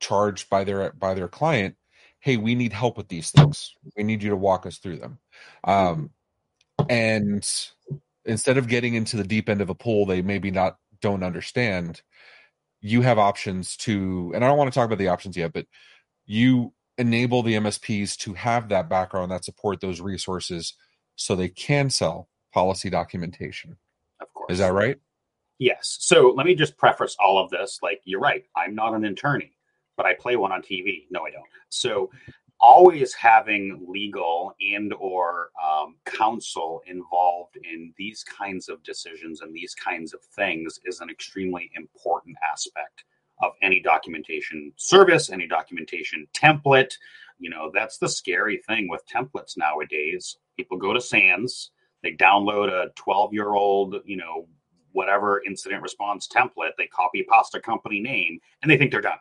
charged 0.00 0.48
by 0.48 0.64
their 0.64 0.90
by 0.92 1.14
their 1.14 1.28
client, 1.28 1.76
"Hey, 2.18 2.38
we 2.38 2.54
need 2.54 2.72
help 2.72 2.96
with 2.96 3.08
these 3.08 3.30
things. 3.30 3.74
We 3.96 4.02
need 4.02 4.22
you 4.22 4.30
to 4.30 4.36
walk 4.36 4.64
us 4.66 4.78
through 4.78 4.96
them." 4.96 5.18
Um, 5.62 6.10
and 6.88 7.46
instead 8.24 8.56
of 8.56 8.68
getting 8.68 8.94
into 8.94 9.16
the 9.18 9.24
deep 9.24 9.48
end 9.50 9.60
of 9.60 9.70
a 9.70 9.74
pool, 9.74 10.06
they 10.06 10.22
maybe 10.22 10.50
not 10.50 10.78
don't 11.00 11.22
understand. 11.22 12.02
You 12.80 13.02
have 13.02 13.18
options 13.18 13.76
to, 13.78 14.32
and 14.34 14.42
I 14.44 14.48
don't 14.48 14.58
want 14.58 14.72
to 14.72 14.74
talk 14.74 14.86
about 14.86 14.98
the 14.98 15.08
options 15.08 15.36
yet, 15.36 15.52
but 15.52 15.66
you 16.24 16.72
enable 16.98 17.42
the 17.42 17.54
MSPs 17.54 18.16
to 18.18 18.32
have 18.34 18.70
that 18.70 18.88
background, 18.88 19.30
that 19.30 19.44
support, 19.44 19.80
those 19.80 20.00
resources, 20.00 20.74
so 21.16 21.36
they 21.36 21.48
can 21.48 21.90
sell 21.90 22.28
policy 22.54 22.88
documentation. 22.88 23.76
Of 24.20 24.32
course. 24.32 24.52
Is 24.52 24.58
that 24.60 24.72
right? 24.72 24.96
Yes. 25.58 25.96
So 26.00 26.32
let 26.36 26.46
me 26.46 26.54
just 26.54 26.76
preface 26.76 27.16
all 27.18 27.38
of 27.38 27.50
this. 27.50 27.78
Like, 27.82 28.02
you're 28.04 28.20
right. 28.20 28.44
I'm 28.56 28.74
not 28.74 28.94
an 28.94 29.04
attorney, 29.04 29.52
but 29.96 30.06
I 30.06 30.14
play 30.14 30.36
one 30.36 30.52
on 30.52 30.62
TV. 30.62 31.04
No, 31.10 31.26
I 31.26 31.30
don't. 31.30 31.46
So 31.70 32.10
always 32.60 33.12
having 33.14 33.84
legal 33.86 34.54
and 34.60 34.92
or 34.94 35.50
um, 35.62 35.96
counsel 36.04 36.82
involved 36.86 37.56
in 37.70 37.92
these 37.98 38.24
kinds 38.24 38.68
of 38.68 38.82
decisions 38.82 39.40
and 39.40 39.54
these 39.54 39.74
kinds 39.74 40.14
of 40.14 40.20
things 40.34 40.80
is 40.84 41.00
an 41.00 41.10
extremely 41.10 41.70
important 41.76 42.36
aspect 42.50 43.04
of 43.42 43.52
any 43.62 43.80
documentation 43.80 44.72
service 44.76 45.30
any 45.30 45.46
documentation 45.46 46.26
template 46.32 46.94
you 47.38 47.50
know 47.50 47.70
that's 47.74 47.98
the 47.98 48.08
scary 48.08 48.62
thing 48.66 48.88
with 48.88 49.02
templates 49.06 49.58
nowadays 49.58 50.38
people 50.56 50.78
go 50.78 50.94
to 50.94 51.00
SANS 51.00 51.72
they 52.02 52.12
download 52.12 52.68
a 52.68 52.88
12 52.94 53.34
year 53.34 53.52
old 53.52 53.96
you 54.06 54.16
know 54.16 54.48
whatever 54.96 55.42
incident 55.46 55.82
response 55.82 56.26
template 56.26 56.70
they 56.78 56.86
copy 56.86 57.22
pasta 57.22 57.60
company 57.60 58.00
name 58.00 58.40
and 58.62 58.70
they 58.70 58.78
think 58.78 58.90
they're 58.90 59.02
done. 59.02 59.18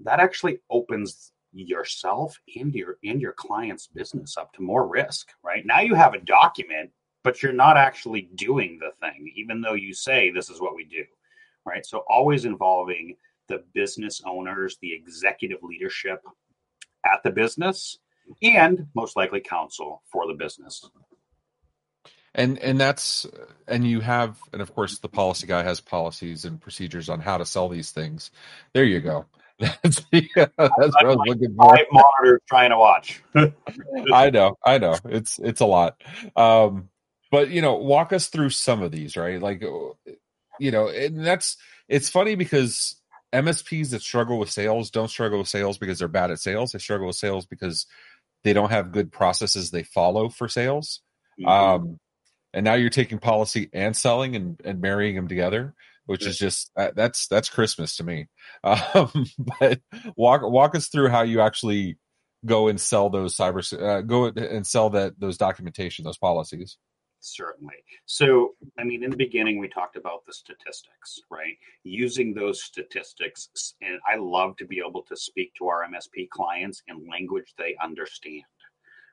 That 0.00 0.18
actually 0.18 0.58
opens 0.70 1.30
yourself 1.52 2.36
and 2.56 2.74
your 2.74 2.96
and 3.04 3.20
your 3.20 3.32
client's 3.32 3.86
business 3.86 4.36
up 4.36 4.52
to 4.54 4.62
more 4.62 4.88
risk 4.88 5.28
right? 5.44 5.64
Now 5.64 5.80
you 5.80 5.94
have 5.94 6.14
a 6.14 6.20
document 6.20 6.90
but 7.22 7.40
you're 7.42 7.52
not 7.52 7.76
actually 7.76 8.22
doing 8.34 8.80
the 8.80 8.90
thing 9.00 9.32
even 9.36 9.60
though 9.60 9.74
you 9.74 9.94
say 9.94 10.30
this 10.30 10.50
is 10.50 10.60
what 10.60 10.74
we 10.74 10.84
do 10.84 11.04
right? 11.64 11.86
So 11.86 12.02
always 12.08 12.44
involving 12.44 13.16
the 13.48 13.62
business 13.74 14.20
owners 14.26 14.78
the 14.82 14.92
executive 14.92 15.62
leadership 15.62 16.20
at 17.04 17.22
the 17.22 17.30
business 17.30 17.98
and 18.42 18.86
most 18.96 19.16
likely 19.16 19.40
counsel 19.40 20.02
for 20.10 20.26
the 20.26 20.34
business 20.34 20.90
and 22.34 22.58
and 22.58 22.80
that's 22.80 23.26
and 23.68 23.86
you 23.86 24.00
have 24.00 24.38
and 24.52 24.62
of 24.62 24.74
course 24.74 24.98
the 24.98 25.08
policy 25.08 25.46
guy 25.46 25.62
has 25.62 25.80
policies 25.80 26.44
and 26.44 26.60
procedures 26.60 27.08
on 27.08 27.20
how 27.20 27.38
to 27.38 27.44
sell 27.44 27.68
these 27.68 27.90
things 27.90 28.30
there 28.72 28.84
you 28.84 29.00
go 29.00 29.26
that's, 29.82 30.04
yeah, 30.10 30.26
that's 30.34 30.50
what 30.58 31.04
I 31.04 31.08
was 31.08 31.18
looking 31.26 31.54
for. 31.54 31.76
Five 31.76 31.86
monitors 31.92 32.40
trying 32.48 32.70
to 32.70 32.78
watch. 32.78 33.22
I 34.12 34.30
know, 34.30 34.56
I 34.64 34.78
know. 34.78 34.96
It's 35.04 35.38
it's 35.38 35.60
a 35.60 35.66
lot. 35.66 36.02
Um, 36.34 36.88
but 37.30 37.50
you 37.50 37.62
know, 37.62 37.76
walk 37.76 38.12
us 38.12 38.28
through 38.28 38.50
some 38.50 38.82
of 38.82 38.90
these, 38.90 39.16
right? 39.16 39.40
Like, 39.40 39.62
you 40.58 40.70
know, 40.70 40.88
and 40.88 41.24
that's 41.24 41.58
it's 41.88 42.08
funny 42.08 42.34
because 42.34 42.96
MSPs 43.32 43.90
that 43.90 44.02
struggle 44.02 44.38
with 44.38 44.50
sales 44.50 44.90
don't 44.90 45.08
struggle 45.08 45.38
with 45.38 45.48
sales 45.48 45.78
because 45.78 45.98
they're 45.98 46.08
bad 46.08 46.30
at 46.30 46.40
sales. 46.40 46.72
They 46.72 46.78
struggle 46.78 47.06
with 47.06 47.16
sales 47.16 47.46
because 47.46 47.86
they 48.44 48.52
don't 48.52 48.70
have 48.70 48.92
good 48.92 49.12
processes 49.12 49.70
they 49.70 49.84
follow 49.84 50.28
for 50.28 50.48
sales. 50.48 51.00
Mm-hmm. 51.40 51.48
Um, 51.48 51.98
and 52.52 52.64
now 52.64 52.74
you're 52.74 52.90
taking 52.90 53.18
policy 53.18 53.68
and 53.72 53.96
selling 53.96 54.36
and, 54.36 54.60
and 54.64 54.80
marrying 54.80 55.16
them 55.16 55.28
together 55.28 55.74
which 56.06 56.26
is 56.26 56.38
just 56.38 56.70
that's 56.74 57.26
that's 57.28 57.48
Christmas 57.48 57.96
to 57.96 58.04
me. 58.04 58.28
Um, 58.64 59.26
but 59.38 59.80
walk 60.16 60.42
walk 60.42 60.74
us 60.74 60.88
through 60.88 61.08
how 61.08 61.22
you 61.22 61.40
actually 61.40 61.96
go 62.44 62.68
and 62.68 62.80
sell 62.80 63.10
those 63.10 63.36
cyber 63.36 63.62
uh, 63.80 64.02
go 64.02 64.26
and 64.26 64.66
sell 64.66 64.90
that 64.90 65.18
those 65.18 65.36
documentation 65.36 66.04
those 66.04 66.18
policies. 66.18 66.76
Certainly. 67.20 67.76
So, 68.04 68.54
I 68.78 68.82
mean, 68.82 69.04
in 69.04 69.10
the 69.10 69.16
beginning, 69.16 69.58
we 69.58 69.68
talked 69.68 69.94
about 69.94 70.26
the 70.26 70.32
statistics, 70.32 71.20
right? 71.30 71.56
Using 71.84 72.34
those 72.34 72.62
statistics, 72.62 73.74
and 73.80 74.00
I 74.12 74.16
love 74.16 74.56
to 74.56 74.64
be 74.66 74.82
able 74.86 75.02
to 75.02 75.16
speak 75.16 75.52
to 75.58 75.68
our 75.68 75.86
MSP 75.86 76.28
clients 76.30 76.82
in 76.88 77.08
language 77.08 77.54
they 77.56 77.76
understand 77.82 78.42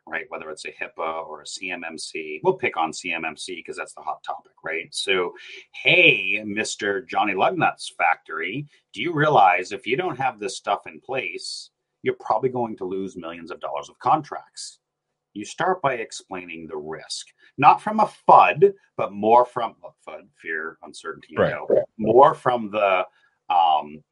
right? 0.09 0.25
Whether 0.29 0.49
it's 0.49 0.65
a 0.65 0.71
HIPAA 0.71 1.27
or 1.27 1.41
a 1.41 1.45
CMMC. 1.45 2.39
We'll 2.43 2.55
pick 2.55 2.77
on 2.77 2.91
CMMC 2.91 3.57
because 3.57 3.77
that's 3.77 3.93
the 3.93 4.01
hot 4.01 4.23
topic, 4.23 4.53
right? 4.63 4.87
So, 4.91 5.33
hey, 5.73 6.43
Mr. 6.45 7.07
Johnny 7.07 7.33
Lugnut's 7.33 7.93
factory, 7.97 8.67
do 8.93 9.01
you 9.01 9.13
realize 9.13 9.71
if 9.71 9.85
you 9.85 9.97
don't 9.97 10.17
have 10.17 10.39
this 10.39 10.57
stuff 10.57 10.87
in 10.87 10.99
place, 10.99 11.69
you're 12.01 12.15
probably 12.19 12.49
going 12.49 12.77
to 12.77 12.85
lose 12.85 13.17
millions 13.17 13.51
of 13.51 13.59
dollars 13.59 13.89
of 13.89 13.99
contracts? 13.99 14.79
You 15.33 15.45
start 15.45 15.81
by 15.81 15.93
explaining 15.93 16.67
the 16.67 16.77
risk, 16.77 17.27
not 17.57 17.81
from 17.81 17.99
a 17.99 18.11
FUD, 18.27 18.73
but 18.97 19.13
more 19.13 19.45
from 19.45 19.75
FUD, 20.07 20.27
fear, 20.35 20.77
uncertainty, 20.83 21.35
right. 21.37 21.49
you 21.49 21.55
know, 21.55 21.83
more 21.97 22.33
from 22.33 22.71
the, 22.71 23.05
um, 23.49 24.03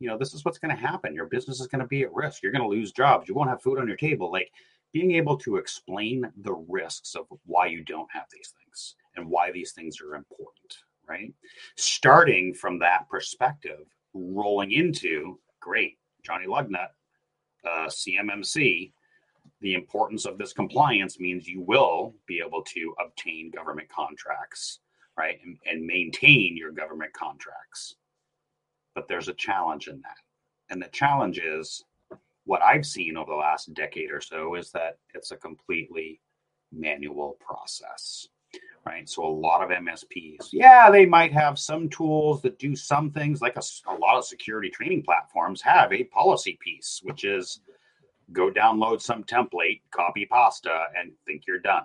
you 0.00 0.08
know, 0.08 0.18
this 0.18 0.34
is 0.34 0.44
what's 0.44 0.58
going 0.58 0.74
to 0.74 0.82
happen. 0.82 1.14
Your 1.14 1.26
business 1.26 1.60
is 1.60 1.68
going 1.68 1.80
to 1.80 1.86
be 1.86 2.02
at 2.02 2.12
risk. 2.12 2.42
You're 2.42 2.52
going 2.52 2.62
to 2.62 2.68
lose 2.68 2.92
jobs. 2.92 3.28
You 3.28 3.34
won't 3.34 3.48
have 3.48 3.62
food 3.62 3.78
on 3.78 3.86
your 3.86 3.96
table. 3.96 4.30
Like, 4.30 4.50
being 4.94 5.10
able 5.16 5.36
to 5.36 5.56
explain 5.56 6.24
the 6.42 6.54
risks 6.68 7.16
of 7.16 7.26
why 7.46 7.66
you 7.66 7.82
don't 7.82 8.10
have 8.12 8.26
these 8.30 8.54
things 8.62 8.94
and 9.16 9.28
why 9.28 9.50
these 9.50 9.72
things 9.72 10.00
are 10.00 10.14
important, 10.14 10.78
right? 11.08 11.34
Starting 11.76 12.54
from 12.54 12.78
that 12.78 13.08
perspective, 13.10 13.80
rolling 14.14 14.70
into 14.70 15.38
great, 15.60 15.98
Johnny 16.22 16.46
Lugnut, 16.46 16.90
uh, 17.68 17.88
CMMC, 17.88 18.92
the 19.60 19.74
importance 19.74 20.26
of 20.26 20.38
this 20.38 20.52
compliance 20.52 21.18
means 21.18 21.48
you 21.48 21.60
will 21.60 22.14
be 22.26 22.40
able 22.44 22.62
to 22.62 22.94
obtain 23.04 23.50
government 23.50 23.88
contracts, 23.88 24.78
right? 25.18 25.38
And, 25.44 25.58
and 25.66 25.84
maintain 25.84 26.56
your 26.56 26.70
government 26.70 27.12
contracts. 27.14 27.96
But 28.94 29.08
there's 29.08 29.28
a 29.28 29.34
challenge 29.34 29.88
in 29.88 30.00
that. 30.02 30.18
And 30.70 30.80
the 30.80 30.88
challenge 30.88 31.38
is 31.38 31.84
what 32.44 32.62
I've 32.62 32.86
seen 32.86 33.16
over 33.16 33.32
the 33.32 33.36
last 33.36 33.72
decade 33.74 34.10
or 34.10 34.20
so 34.20 34.54
is 34.54 34.70
that 34.72 34.98
it's 35.14 35.30
a 35.30 35.36
completely 35.36 36.20
manual 36.72 37.36
process. 37.40 38.28
Right. 38.86 39.08
So 39.08 39.24
a 39.24 39.26
lot 39.26 39.62
of 39.62 39.70
MSPs, 39.70 40.48
yeah, 40.52 40.90
they 40.90 41.06
might 41.06 41.32
have 41.32 41.58
some 41.58 41.88
tools 41.88 42.42
that 42.42 42.58
do 42.58 42.76
some 42.76 43.10
things 43.10 43.40
like 43.40 43.56
a, 43.56 43.62
a 43.88 43.96
lot 43.96 44.18
of 44.18 44.26
security 44.26 44.68
training 44.68 45.02
platforms 45.02 45.62
have 45.62 45.90
a 45.90 46.04
policy 46.04 46.58
piece, 46.62 47.00
which 47.02 47.24
is 47.24 47.60
go 48.32 48.50
download 48.50 49.00
some 49.00 49.24
template, 49.24 49.80
copy 49.90 50.26
pasta, 50.26 50.84
and 50.98 51.12
think 51.26 51.44
you're 51.46 51.60
done. 51.60 51.84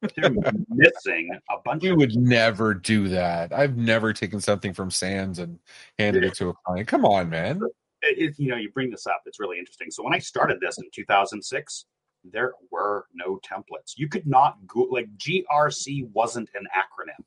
But 0.00 0.14
they're 0.14 0.30
missing 0.68 1.36
a 1.50 1.54
bunch. 1.64 1.82
We 1.82 1.92
would 1.92 2.14
never 2.14 2.72
do 2.72 3.08
that. 3.08 3.52
I've 3.52 3.76
never 3.76 4.12
taken 4.12 4.40
something 4.40 4.72
from 4.72 4.92
SANS 4.92 5.40
and 5.40 5.58
handed 5.98 6.22
it 6.22 6.34
to 6.34 6.50
a 6.50 6.54
client. 6.54 6.86
Come 6.86 7.04
on, 7.04 7.28
man 7.28 7.60
it, 8.02 8.38
you 8.38 8.48
know, 8.48 8.56
you 8.56 8.70
bring 8.70 8.90
this 8.90 9.06
up. 9.06 9.22
It's 9.26 9.40
really 9.40 9.58
interesting. 9.58 9.90
So 9.90 10.02
when 10.02 10.14
I 10.14 10.18
started 10.18 10.60
this 10.60 10.78
in 10.78 10.84
2006, 10.92 11.84
there 12.24 12.52
were 12.70 13.06
no 13.14 13.38
templates. 13.38 13.94
You 13.96 14.08
could 14.08 14.26
not 14.26 14.56
go 14.66 14.82
like 14.82 15.08
GRC 15.16 16.08
wasn't 16.12 16.50
an 16.54 16.66
acronym, 16.76 17.24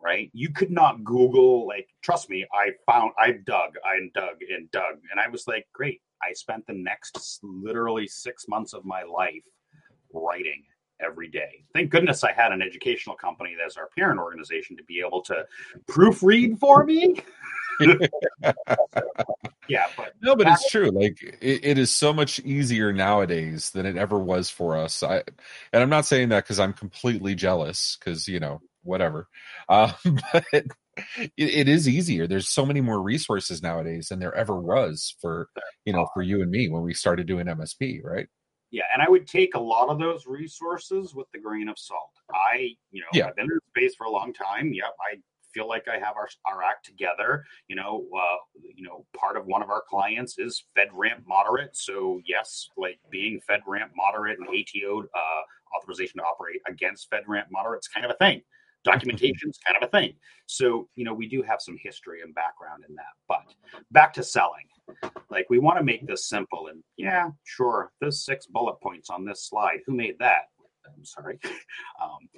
right? 0.00 0.30
You 0.32 0.50
could 0.50 0.70
not 0.70 1.04
Google 1.04 1.66
like. 1.66 1.88
Trust 2.02 2.30
me, 2.30 2.46
I 2.52 2.70
found, 2.90 3.12
I 3.18 3.32
dug, 3.32 3.74
I 3.84 3.98
dug 4.14 4.36
and 4.48 4.70
dug, 4.70 4.96
and 5.10 5.20
I 5.20 5.28
was 5.28 5.46
like, 5.46 5.66
great. 5.72 6.00
I 6.22 6.32
spent 6.32 6.66
the 6.66 6.72
next 6.72 7.40
literally 7.42 8.06
six 8.06 8.46
months 8.48 8.72
of 8.72 8.84
my 8.84 9.02
life 9.02 9.42
writing 10.12 10.62
every 11.00 11.28
day. 11.28 11.64
Thank 11.74 11.90
goodness 11.90 12.24
I 12.24 12.32
had 12.32 12.52
an 12.52 12.62
educational 12.62 13.16
company 13.16 13.54
that's 13.58 13.76
our 13.76 13.88
parent 13.96 14.18
organization 14.18 14.76
to 14.76 14.84
be 14.84 15.02
able 15.06 15.20
to 15.22 15.44
proofread 15.88 16.58
for 16.58 16.84
me. 16.84 17.22
Yeah, 19.68 19.84
but 19.96 20.12
no, 20.22 20.36
but 20.36 20.46
it's 20.48 20.70
true. 20.70 20.90
Like 20.90 21.22
it, 21.40 21.64
it 21.64 21.78
is 21.78 21.90
so 21.90 22.12
much 22.12 22.38
easier 22.40 22.92
nowadays 22.92 23.70
than 23.70 23.86
it 23.86 23.96
ever 23.96 24.18
was 24.18 24.50
for 24.50 24.76
us. 24.76 25.02
I 25.02 25.22
and 25.72 25.82
I'm 25.82 25.90
not 25.90 26.06
saying 26.06 26.30
that 26.30 26.44
because 26.44 26.60
I'm 26.60 26.72
completely 26.72 27.34
jealous, 27.34 27.96
because 27.98 28.28
you 28.28 28.40
know 28.40 28.60
whatever. 28.82 29.28
Uh, 29.68 29.92
but 30.32 30.44
it, 30.52 30.66
it 31.36 31.68
is 31.68 31.88
easier. 31.88 32.26
There's 32.26 32.48
so 32.48 32.64
many 32.64 32.80
more 32.80 33.00
resources 33.00 33.62
nowadays 33.62 34.08
than 34.08 34.18
there 34.18 34.34
ever 34.34 34.58
was 34.58 35.14
for 35.20 35.48
you 35.84 35.92
know 35.92 36.08
for 36.14 36.22
you 36.22 36.42
and 36.42 36.50
me 36.50 36.68
when 36.68 36.82
we 36.82 36.94
started 36.94 37.26
doing 37.26 37.46
MSP, 37.46 38.02
right? 38.02 38.28
Yeah, 38.70 38.84
and 38.92 39.02
I 39.02 39.08
would 39.08 39.26
take 39.26 39.54
a 39.54 39.60
lot 39.60 39.88
of 39.88 39.98
those 39.98 40.26
resources 40.26 41.14
with 41.14 41.28
the 41.32 41.38
grain 41.38 41.68
of 41.68 41.78
salt. 41.78 42.10
I, 42.32 42.74
you 42.90 43.00
know, 43.00 43.06
yeah. 43.12 43.28
I've 43.28 43.36
been 43.36 43.44
in 43.46 43.60
space 43.70 43.94
for 43.94 44.04
a 44.04 44.10
long 44.10 44.32
time. 44.32 44.72
Yep, 44.72 44.92
I 45.00 45.16
feel 45.56 45.68
like 45.68 45.86
I 45.88 45.98
have 45.98 46.16
our, 46.16 46.28
our 46.44 46.62
act 46.62 46.84
together. 46.84 47.44
You 47.68 47.76
know, 47.76 48.04
uh, 48.14 48.36
you 48.74 48.84
know, 48.84 49.06
part 49.16 49.36
of 49.36 49.46
one 49.46 49.62
of 49.62 49.70
our 49.70 49.82
clients 49.88 50.38
is 50.38 50.64
FedRAMP 50.76 51.26
moderate. 51.26 51.74
So 51.74 52.20
yes, 52.26 52.68
like 52.76 52.98
being 53.10 53.40
FedRAMP 53.48 53.90
moderate 53.96 54.38
and 54.38 54.48
ATO 54.48 55.00
uh, 55.02 55.76
authorization 55.76 56.18
to 56.18 56.24
operate 56.24 56.60
against 56.68 57.10
FedRAMP 57.10 57.46
moderate 57.50 57.80
is 57.80 57.88
kind 57.88 58.04
of 58.04 58.12
a 58.12 58.16
thing. 58.18 58.42
Documentation 58.84 59.50
is 59.50 59.58
kind 59.66 59.82
of 59.82 59.88
a 59.88 59.90
thing. 59.90 60.14
So, 60.44 60.88
you 60.94 61.04
know, 61.04 61.14
we 61.14 61.26
do 61.26 61.42
have 61.42 61.60
some 61.60 61.76
history 61.82 62.20
and 62.22 62.34
background 62.34 62.84
in 62.88 62.94
that. 62.94 63.04
But 63.26 63.42
back 63.90 64.12
to 64.14 64.22
selling. 64.22 64.66
Like 65.30 65.46
we 65.50 65.58
want 65.58 65.78
to 65.78 65.84
make 65.84 66.06
this 66.06 66.28
simple 66.28 66.68
and 66.68 66.82
yeah, 66.96 67.30
sure, 67.44 67.90
there's 68.00 68.24
six 68.24 68.46
bullet 68.46 68.80
points 68.80 69.10
on 69.10 69.24
this 69.24 69.48
slide. 69.48 69.78
Who 69.86 69.94
made 69.94 70.16
that? 70.20 70.42
I'm 70.94 71.04
sorry. 71.04 71.38
Um, 72.02 72.28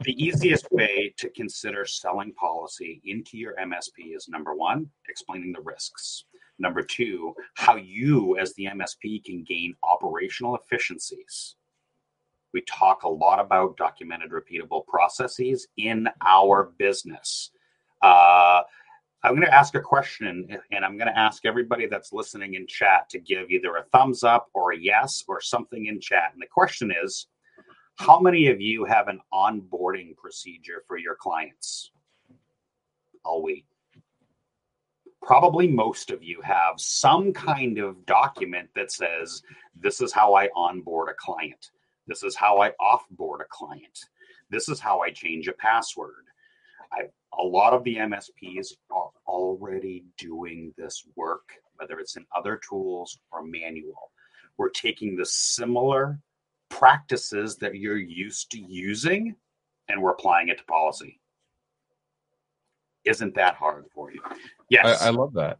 the 0.00 0.12
easiest 0.22 0.70
way 0.70 1.14
to 1.16 1.30
consider 1.30 1.86
selling 1.86 2.34
policy 2.34 3.00
into 3.06 3.38
your 3.38 3.54
MSP 3.54 4.14
is 4.14 4.28
number 4.28 4.54
one, 4.54 4.90
explaining 5.08 5.52
the 5.52 5.62
risks. 5.62 6.24
Number 6.58 6.82
two, 6.82 7.34
how 7.54 7.76
you 7.76 8.36
as 8.38 8.52
the 8.54 8.66
MSP 8.66 9.24
can 9.24 9.44
gain 9.44 9.74
operational 9.82 10.56
efficiencies. 10.56 11.56
We 12.52 12.62
talk 12.62 13.04
a 13.04 13.08
lot 13.08 13.40
about 13.40 13.78
documented 13.78 14.30
repeatable 14.30 14.86
processes 14.86 15.68
in 15.78 16.08
our 16.26 16.72
business. 16.78 17.50
Uh, 18.02 18.62
I'm 19.22 19.34
going 19.34 19.46
to 19.46 19.54
ask 19.54 19.74
a 19.74 19.80
question 19.80 20.48
and 20.70 20.84
I'm 20.84 20.96
going 20.96 21.08
to 21.08 21.18
ask 21.18 21.44
everybody 21.44 21.86
that's 21.86 22.12
listening 22.12 22.54
in 22.54 22.66
chat 22.66 23.08
to 23.10 23.18
give 23.18 23.50
either 23.50 23.76
a 23.76 23.84
thumbs 23.84 24.22
up 24.22 24.48
or 24.54 24.72
a 24.72 24.78
yes 24.78 25.24
or 25.26 25.40
something 25.40 25.86
in 25.86 26.00
chat. 26.00 26.30
And 26.32 26.40
the 26.40 26.46
question 26.46 26.92
is 27.02 27.26
How 27.98 28.18
many 28.20 28.48
of 28.48 28.60
you 28.60 28.84
have 28.84 29.08
an 29.08 29.20
onboarding 29.32 30.16
procedure 30.16 30.82
for 30.86 30.96
your 30.96 31.16
clients? 31.16 31.90
I'll 33.24 33.42
wait 33.42 33.66
probably 35.28 35.68
most 35.68 36.10
of 36.10 36.22
you 36.22 36.40
have 36.42 36.74
some 36.78 37.34
kind 37.34 37.78
of 37.78 38.06
document 38.06 38.66
that 38.74 38.90
says, 38.90 39.42
This 39.78 40.00
is 40.00 40.10
how 40.10 40.34
I 40.34 40.48
onboard 40.56 41.10
a 41.10 41.14
client. 41.14 41.70
This 42.06 42.22
is 42.22 42.34
how 42.34 42.62
I 42.62 42.70
offboard 42.80 43.42
a 43.42 43.48
client. 43.50 44.06
This 44.48 44.70
is 44.70 44.80
how 44.80 45.00
I 45.00 45.10
change 45.10 45.46
a 45.46 45.52
password. 45.52 46.24
I, 46.90 47.02
a 47.38 47.42
lot 47.44 47.74
of 47.74 47.84
the 47.84 47.96
MSPs 47.96 48.68
are 48.90 49.10
already 49.26 50.04
doing 50.16 50.72
this 50.78 51.04
work, 51.14 51.50
whether 51.76 51.98
it's 51.98 52.16
in 52.16 52.24
other 52.34 52.58
tools 52.66 53.18
or 53.30 53.44
manual. 53.44 54.10
We're 54.56 54.70
taking 54.70 55.14
the 55.14 55.26
similar 55.26 56.18
practices 56.68 57.56
that 57.56 57.74
you're 57.74 57.96
used 57.96 58.50
to 58.52 58.58
using 58.58 59.34
and 59.88 60.00
we're 60.02 60.10
applying 60.10 60.48
it 60.48 60.58
to 60.58 60.64
policy 60.64 61.20
isn't 63.04 63.34
that 63.34 63.54
hard 63.54 63.86
for 63.94 64.12
you. 64.12 64.20
Yes, 64.68 65.02
I, 65.02 65.08
I 65.08 65.10
love 65.10 65.32
that. 65.34 65.58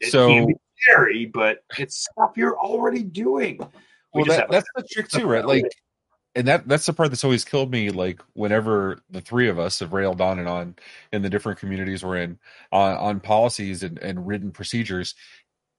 It 0.00 0.10
so 0.10 0.28
can 0.28 0.46
be 0.46 0.54
scary, 0.80 1.26
but 1.26 1.64
it's 1.78 2.08
stuff 2.10 2.32
you're 2.36 2.58
already 2.58 3.02
doing. 3.02 3.58
We 4.14 4.22
well, 4.22 4.24
that, 4.26 4.50
that's 4.50 4.68
the 4.74 4.82
trick 4.90 5.08
too, 5.08 5.26
right? 5.26 5.44
Like, 5.44 5.64
and 6.34 6.46
that 6.48 6.68
that's 6.68 6.86
the 6.86 6.92
part 6.92 7.10
that's 7.10 7.24
always 7.24 7.44
killed 7.44 7.70
me. 7.70 7.90
Like, 7.90 8.20
whenever 8.34 9.00
the 9.10 9.20
three 9.20 9.48
of 9.48 9.58
us 9.58 9.78
have 9.80 9.92
railed 9.92 10.20
on 10.20 10.38
and 10.38 10.48
on 10.48 10.76
in 11.12 11.22
the 11.22 11.30
different 11.30 11.58
communities 11.58 12.04
we're 12.04 12.16
in 12.16 12.38
on, 12.72 12.96
on 12.96 13.20
policies 13.20 13.82
and, 13.82 13.98
and 13.98 14.26
written 14.26 14.50
procedures, 14.50 15.14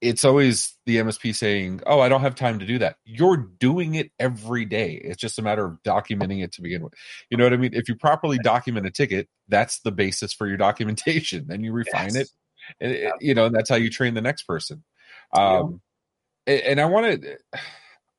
it's 0.02 0.24
always 0.24 0.76
the 0.86 0.98
MSP 0.98 1.36
saying, 1.36 1.82
"Oh, 1.86 2.00
I 2.00 2.10
don't 2.10 2.22
have 2.22 2.36
time 2.36 2.60
to 2.60 2.66
do 2.66 2.80
that." 2.80 2.98
You're 3.06 3.38
doing 3.38 3.96
it 3.96 4.12
every 4.20 4.66
day. 4.66 4.94
It's 4.94 5.20
just 5.20 5.40
a 5.40 5.42
matter 5.42 5.66
of 5.66 5.84
documenting 5.84 6.44
it 6.44 6.54
to 6.54 6.62
begin 6.62 6.84
with. 6.84 6.94
You 7.30 7.38
know 7.38 7.44
what 7.44 7.54
I 7.54 7.58
mean? 7.58 7.74
If 7.74 7.90
you 7.90 7.96
properly 7.96 8.38
document 8.40 8.86
a 8.86 8.92
ticket, 8.92 9.28
that's 9.48 9.80
the 9.82 9.92
basis 9.92 10.34
for 10.34 10.48
your 10.48 10.58
documentation. 10.58 11.48
Then 11.48 11.64
you 11.64 11.74
refine 11.74 12.14
yes. 12.14 12.16
it, 12.16 12.30
and 12.80 12.94
yeah. 12.94 13.12
you 13.20 13.34
know, 13.34 13.46
and 13.46 13.56
that's 13.56 13.70
how 13.70 13.76
you 13.76 13.90
train 13.90 14.14
the 14.14 14.22
next 14.22 14.44
person. 14.44 14.84
Um, 15.34 15.82
yeah. 16.48 16.54
and, 16.54 16.80
I 16.80 16.86
want 16.86 17.22
to, 17.22 17.38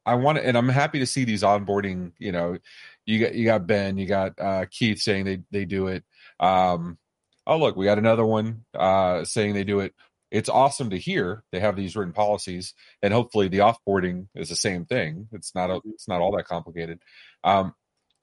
I 0.05 0.15
want 0.15 0.39
to, 0.39 0.47
and 0.47 0.59
I'm 0.59 0.69
happy 0.69 0.99
to 0.99 1.07
see 1.07 1.25
these 1.25 1.43
onboarding. 1.43 2.13
You 2.19 2.33
know, 2.33 2.59
you 3.07 3.21
got 3.21 3.35
you 3.35 3.45
got 3.47 3.67
Ben, 3.67 3.97
you 3.97 4.07
got 4.07 4.39
uh, 4.39 4.67
Keith 4.71 5.01
saying 5.01 5.25
they 5.25 5.41
they 5.51 5.65
do 5.65 5.87
it. 5.87 6.05
Um, 6.39 6.99
oh 7.47 7.57
look, 7.57 7.75
we 7.75 7.87
got 7.87 7.99
another 7.99 8.27
one 8.27 8.65
uh, 8.75 9.25
saying 9.25 9.55
they 9.55 9.65
do 9.65 9.81
it 9.81 9.95
it's 10.31 10.49
awesome 10.49 10.91
to 10.91 10.99
hear 10.99 11.43
they 11.51 11.61
have 11.61 11.77
these 11.77 11.97
written 11.97 12.13
policies 12.13 12.75
and 13.03 13.13
hopefully 13.13 13.49
the 13.49 13.59
offboarding 13.59 14.27
is 14.35 14.49
the 14.49 14.57
same 14.57 14.85
thing. 14.85 15.29
It's 15.33 15.55
not 15.55 15.71
a, 15.71 15.75
mm-hmm. 15.75 15.91
it's 15.91 16.09
not 16.09 16.21
all 16.21 16.37
that 16.37 16.47
complicated. 16.47 17.01
Um, 17.43 17.75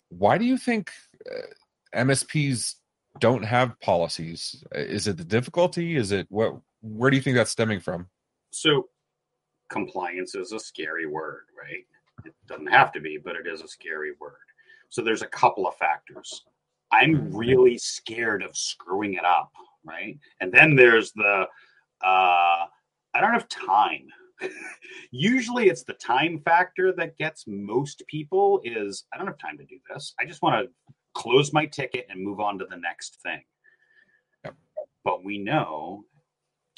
why 0.09 0.37
do 0.37 0.45
you 0.45 0.57
think 0.57 0.91
uh, 1.29 1.99
msps 1.99 2.75
don't 3.19 3.43
have 3.43 3.79
policies? 3.81 4.63
Is 4.73 5.07
it 5.07 5.17
the 5.17 5.25
difficulty? 5.25 5.95
Is 5.95 6.11
it 6.11 6.27
what 6.29 6.55
where 6.81 7.09
do 7.09 7.17
you 7.17 7.23
think 7.23 7.35
that's 7.35 7.51
stemming 7.51 7.81
from? 7.81 8.07
So 8.51 8.87
compliance 9.69 10.33
is 10.35 10.53
a 10.53 10.59
scary 10.59 11.07
word 11.07 11.43
right? 11.61 11.85
It 12.25 12.33
doesn't 12.47 12.67
have 12.67 12.91
to 12.93 13.01
be 13.01 13.17
but 13.17 13.35
it 13.35 13.47
is 13.47 13.61
a 13.61 13.67
scary 13.67 14.11
word. 14.19 14.35
So 14.89 15.01
there's 15.01 15.23
a 15.23 15.27
couple 15.27 15.67
of 15.67 15.75
factors. 15.75 16.45
I'm 16.93 17.15
mm-hmm. 17.15 17.35
really 17.35 17.77
scared 17.77 18.43
of 18.43 18.55
screwing 18.55 19.15
it 19.15 19.25
up 19.25 19.51
right? 19.87 20.17
And 20.41 20.51
then 20.51 20.75
there's 20.75 21.11
the 21.13 21.47
uh, 22.03 22.65
I 23.13 23.21
don't 23.21 23.33
have 23.33 23.49
time. 23.49 24.07
Usually 25.11 25.67
it's 25.67 25.83
the 25.83 25.93
time 25.93 26.41
factor 26.45 26.93
that 26.93 27.17
gets 27.17 27.45
most 27.47 28.03
people 28.07 28.61
is 28.63 29.05
I 29.13 29.17
don't 29.17 29.27
have 29.27 29.37
time 29.37 29.57
to 29.57 29.65
do 29.65 29.77
this. 29.91 30.13
I 30.19 30.25
just 30.25 30.41
want 30.41 30.65
to 30.65 30.93
close 31.13 31.51
my 31.53 31.65
ticket 31.65 32.05
and 32.09 32.23
move 32.23 32.39
on 32.39 32.59
to 32.59 32.65
the 32.69 32.77
next 32.77 33.17
thing. 33.23 33.41
Yep. 34.45 34.55
But 35.03 35.23
we 35.23 35.39
know 35.39 36.03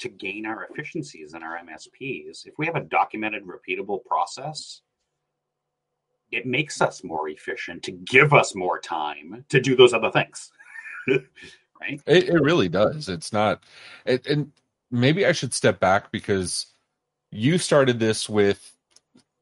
to 0.00 0.08
gain 0.08 0.46
our 0.46 0.64
efficiencies 0.64 1.34
in 1.34 1.42
our 1.42 1.58
MSPs, 1.58 2.46
if 2.46 2.54
we 2.56 2.64
have 2.64 2.76
a 2.76 2.80
documented, 2.80 3.44
repeatable 3.44 4.02
process, 4.04 4.80
it 6.32 6.46
makes 6.46 6.80
us 6.80 7.04
more 7.04 7.28
efficient 7.28 7.82
to 7.82 7.92
give 7.92 8.32
us 8.32 8.54
more 8.54 8.78
time 8.78 9.44
to 9.50 9.60
do 9.60 9.76
those 9.76 9.92
other 9.92 10.10
things. 10.10 10.50
right? 11.08 12.00
It, 12.06 12.30
it, 12.30 12.40
really 12.40 12.68
does. 12.68 13.08
It's 13.08 13.32
not, 13.32 13.62
it, 14.06 14.26
and 14.26 14.52
maybe 14.90 15.26
I 15.26 15.32
should 15.32 15.54
step 15.54 15.80
back 15.80 16.10
because 16.10 16.66
you 17.30 17.58
started 17.58 17.98
this 17.98 18.28
with 18.28 18.72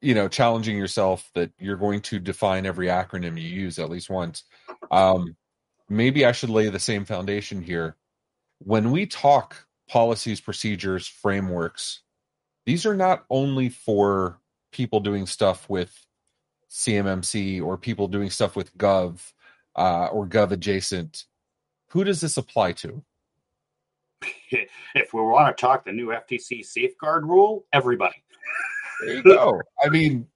you 0.01 0.13
know 0.13 0.27
challenging 0.27 0.77
yourself 0.77 1.29
that 1.35 1.51
you're 1.59 1.75
going 1.75 2.01
to 2.01 2.19
define 2.19 2.65
every 2.65 2.87
acronym 2.87 3.39
you 3.39 3.47
use 3.47 3.79
at 3.79 3.89
least 3.89 4.09
once. 4.09 4.43
Um, 4.91 5.35
maybe 5.89 6.25
i 6.25 6.31
should 6.31 6.49
lay 6.51 6.69
the 6.69 6.79
same 6.79 7.05
foundation 7.05 7.61
here. 7.61 7.95
When 8.59 8.91
we 8.91 9.05
talk 9.05 9.65
policies 9.89 10.39
procedures 10.39 11.07
frameworks 11.07 12.01
these 12.65 12.85
are 12.85 12.95
not 12.95 13.25
only 13.31 13.69
for 13.69 14.39
people 14.71 14.99
doing 14.99 15.25
stuff 15.25 15.67
with 15.67 16.05
cmmc 16.69 17.63
or 17.63 17.75
people 17.77 18.07
doing 18.07 18.29
stuff 18.29 18.55
with 18.55 18.77
gov 18.77 19.33
uh, 19.75 20.05
or 20.07 20.27
gov 20.27 20.51
adjacent. 20.51 21.25
Who 21.89 22.03
does 22.03 22.21
this 22.21 22.37
apply 22.37 22.73
to 22.73 23.03
if 24.95 25.13
we 25.13 25.21
want 25.21 25.55
to 25.55 25.59
talk 25.59 25.85
the 25.85 25.91
new 25.91 26.07
FTC 26.07 26.65
safeguard 26.65 27.25
rule, 27.25 27.65
everybody. 27.73 28.23
There 29.01 29.15
you 29.15 29.23
go. 29.23 29.61
I 29.83 29.89
mean, 29.89 30.27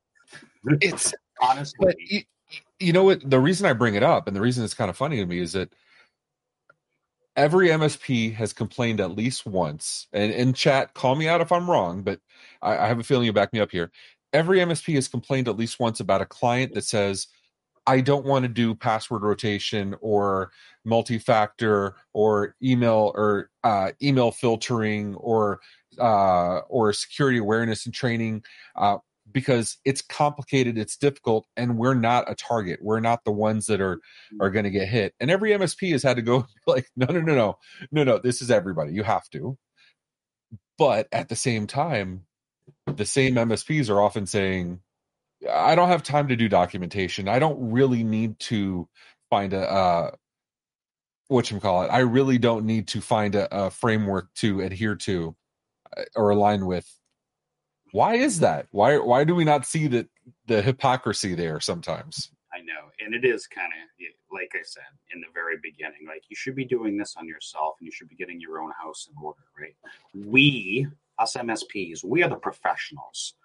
it's 0.81 1.13
honestly. 1.41 1.93
You, 1.99 2.21
you 2.79 2.93
know 2.93 3.03
what? 3.03 3.29
The 3.29 3.39
reason 3.39 3.65
I 3.65 3.73
bring 3.73 3.95
it 3.95 4.03
up 4.03 4.27
and 4.27 4.35
the 4.35 4.41
reason 4.41 4.63
it's 4.63 4.73
kind 4.73 4.89
of 4.89 4.97
funny 4.97 5.17
to 5.17 5.25
me 5.25 5.39
is 5.39 5.53
that 5.53 5.73
every 7.35 7.69
MSP 7.69 8.33
has 8.35 8.53
complained 8.53 8.99
at 8.99 9.15
least 9.15 9.45
once. 9.45 10.07
And 10.13 10.31
in 10.31 10.53
chat, 10.53 10.93
call 10.93 11.15
me 11.15 11.27
out 11.27 11.41
if 11.41 11.51
I'm 11.51 11.69
wrong, 11.69 12.03
but 12.03 12.19
I, 12.61 12.77
I 12.77 12.87
have 12.87 12.99
a 12.99 13.03
feeling 13.03 13.25
you 13.25 13.33
back 13.33 13.53
me 13.53 13.59
up 13.59 13.71
here. 13.71 13.91
Every 14.31 14.59
MSP 14.59 14.95
has 14.95 15.07
complained 15.07 15.47
at 15.47 15.57
least 15.57 15.79
once 15.79 15.99
about 15.99 16.21
a 16.21 16.25
client 16.25 16.73
that 16.73 16.85
says, 16.85 17.27
I 17.85 18.01
don't 18.01 18.25
want 18.25 18.43
to 18.43 18.49
do 18.49 18.75
password 18.75 19.23
rotation 19.23 19.95
or 20.01 20.51
multi-factor 20.85 21.95
or 22.13 22.55
email 22.63 23.11
or 23.15 23.49
uh, 23.63 23.91
email 24.01 24.31
filtering 24.31 25.15
or 25.15 25.59
uh, 25.99 26.59
or 26.69 26.93
security 26.93 27.37
awareness 27.37 27.85
and 27.85 27.93
training 27.93 28.43
uh, 28.75 28.97
because 29.31 29.77
it's 29.85 30.01
complicated, 30.01 30.77
it's 30.77 30.97
difficult, 30.97 31.45
and 31.57 31.77
we're 31.77 31.93
not 31.93 32.29
a 32.29 32.35
target. 32.35 32.79
We're 32.81 32.99
not 32.99 33.23
the 33.25 33.31
ones 33.31 33.65
that 33.67 33.81
are 33.81 33.99
are 34.39 34.49
going 34.49 34.65
to 34.65 34.71
get 34.71 34.87
hit. 34.87 35.13
And 35.19 35.29
every 35.31 35.51
MSP 35.51 35.91
has 35.91 36.03
had 36.03 36.17
to 36.17 36.21
go 36.21 36.45
like, 36.67 36.87
no, 36.95 37.07
no, 37.07 37.21
no, 37.21 37.35
no, 37.35 37.57
no, 37.91 38.03
no. 38.03 38.17
This 38.19 38.41
is 38.41 38.51
everybody. 38.51 38.93
You 38.93 39.03
have 39.03 39.29
to. 39.31 39.57
But 40.77 41.07
at 41.11 41.29
the 41.29 41.35
same 41.35 41.67
time, 41.67 42.25
the 42.87 43.05
same 43.05 43.35
MSPs 43.35 43.89
are 43.89 44.01
often 44.01 44.25
saying, 44.25 44.79
I 45.51 45.75
don't 45.75 45.89
have 45.89 46.03
time 46.03 46.27
to 46.29 46.35
do 46.35 46.47
documentation. 46.47 47.27
I 47.27 47.39
don't 47.39 47.71
really 47.71 48.03
need 48.03 48.39
to 48.41 48.87
find 49.29 49.53
a 49.53 49.71
uh, 49.71 50.11
what 51.27 51.49
you 51.49 51.59
call 51.59 51.83
it. 51.83 51.87
I 51.87 51.99
really 51.99 52.37
don't 52.37 52.65
need 52.65 52.87
to 52.89 53.01
find 53.01 53.35
a, 53.35 53.65
a 53.65 53.69
framework 53.69 54.33
to 54.35 54.61
adhere 54.61 54.95
to 54.95 55.35
uh, 55.97 56.03
or 56.15 56.29
align 56.29 56.65
with. 56.65 56.89
Why 57.91 58.15
is 58.15 58.39
that? 58.39 58.67
Why 58.71 58.97
why 58.97 59.23
do 59.23 59.35
we 59.35 59.43
not 59.43 59.65
see 59.65 59.87
that 59.87 60.07
the 60.47 60.61
hypocrisy 60.61 61.35
there 61.35 61.59
sometimes? 61.59 62.31
I 62.53 62.59
know, 62.59 62.91
and 63.03 63.13
it 63.13 63.25
is 63.25 63.47
kind 63.47 63.71
of 63.73 64.07
like 64.31 64.51
I 64.55 64.63
said 64.63 64.83
in 65.13 65.21
the 65.21 65.27
very 65.33 65.57
beginning. 65.61 66.07
Like 66.07 66.23
you 66.29 66.35
should 66.35 66.55
be 66.55 66.65
doing 66.65 66.97
this 66.97 67.15
on 67.17 67.27
yourself, 67.27 67.75
and 67.79 67.85
you 67.85 67.91
should 67.91 68.09
be 68.09 68.15
getting 68.15 68.39
your 68.39 68.59
own 68.59 68.71
house 68.81 69.07
in 69.09 69.15
order, 69.23 69.41
right? 69.59 69.75
We, 70.13 70.87
us 71.19 71.35
MSPs, 71.35 72.03
we 72.03 72.23
are 72.23 72.29
the 72.29 72.35
professionals 72.35 73.35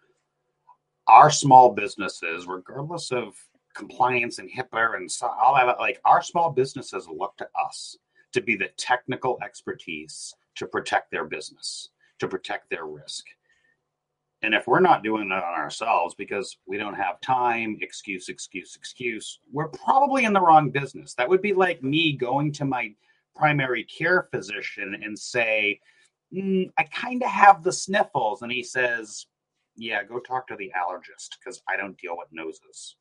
our 1.08 1.30
small 1.30 1.72
businesses, 1.72 2.46
regardless 2.46 3.10
of 3.10 3.34
compliance 3.74 4.38
and 4.38 4.50
HIPAA 4.50 4.96
and 4.96 5.10
all 5.22 5.54
that. 5.54 5.78
Like 5.78 6.00
our 6.04 6.22
small 6.22 6.50
businesses 6.50 7.08
look 7.08 7.36
to 7.38 7.48
us 7.66 7.96
to 8.32 8.40
be 8.40 8.56
the 8.56 8.68
technical 8.76 9.38
expertise 9.42 10.34
to 10.56 10.66
protect 10.66 11.10
their 11.10 11.24
business, 11.24 11.90
to 12.18 12.28
protect 12.28 12.68
their 12.68 12.84
risk. 12.84 13.24
And 14.42 14.54
if 14.54 14.66
we're 14.66 14.80
not 14.80 15.02
doing 15.02 15.28
that 15.30 15.42
on 15.42 15.54
ourselves 15.54 16.14
because 16.14 16.58
we 16.66 16.76
don't 16.76 16.94
have 16.94 17.20
time, 17.20 17.78
excuse, 17.80 18.28
excuse, 18.28 18.76
excuse, 18.76 19.40
we're 19.52 19.68
probably 19.68 20.24
in 20.24 20.32
the 20.32 20.40
wrong 20.40 20.70
business. 20.70 21.14
That 21.14 21.28
would 21.28 21.42
be 21.42 21.54
like 21.54 21.82
me 21.82 22.12
going 22.12 22.52
to 22.52 22.64
my 22.64 22.94
primary 23.34 23.84
care 23.84 24.28
physician 24.30 25.00
and 25.02 25.18
say, 25.18 25.80
mm, 26.32 26.70
I 26.78 26.84
kind 26.84 27.22
of 27.22 27.30
have 27.30 27.64
the 27.64 27.72
sniffles. 27.72 28.42
And 28.42 28.52
he 28.52 28.62
says, 28.62 29.26
Yeah, 29.78 30.02
go 30.02 30.18
talk 30.18 30.48
to 30.48 30.56
the 30.56 30.72
allergist 30.76 31.38
because 31.38 31.62
I 31.68 31.76
don't 31.76 31.96
deal 31.96 32.16
with 32.16 32.28
noses. 32.32 32.96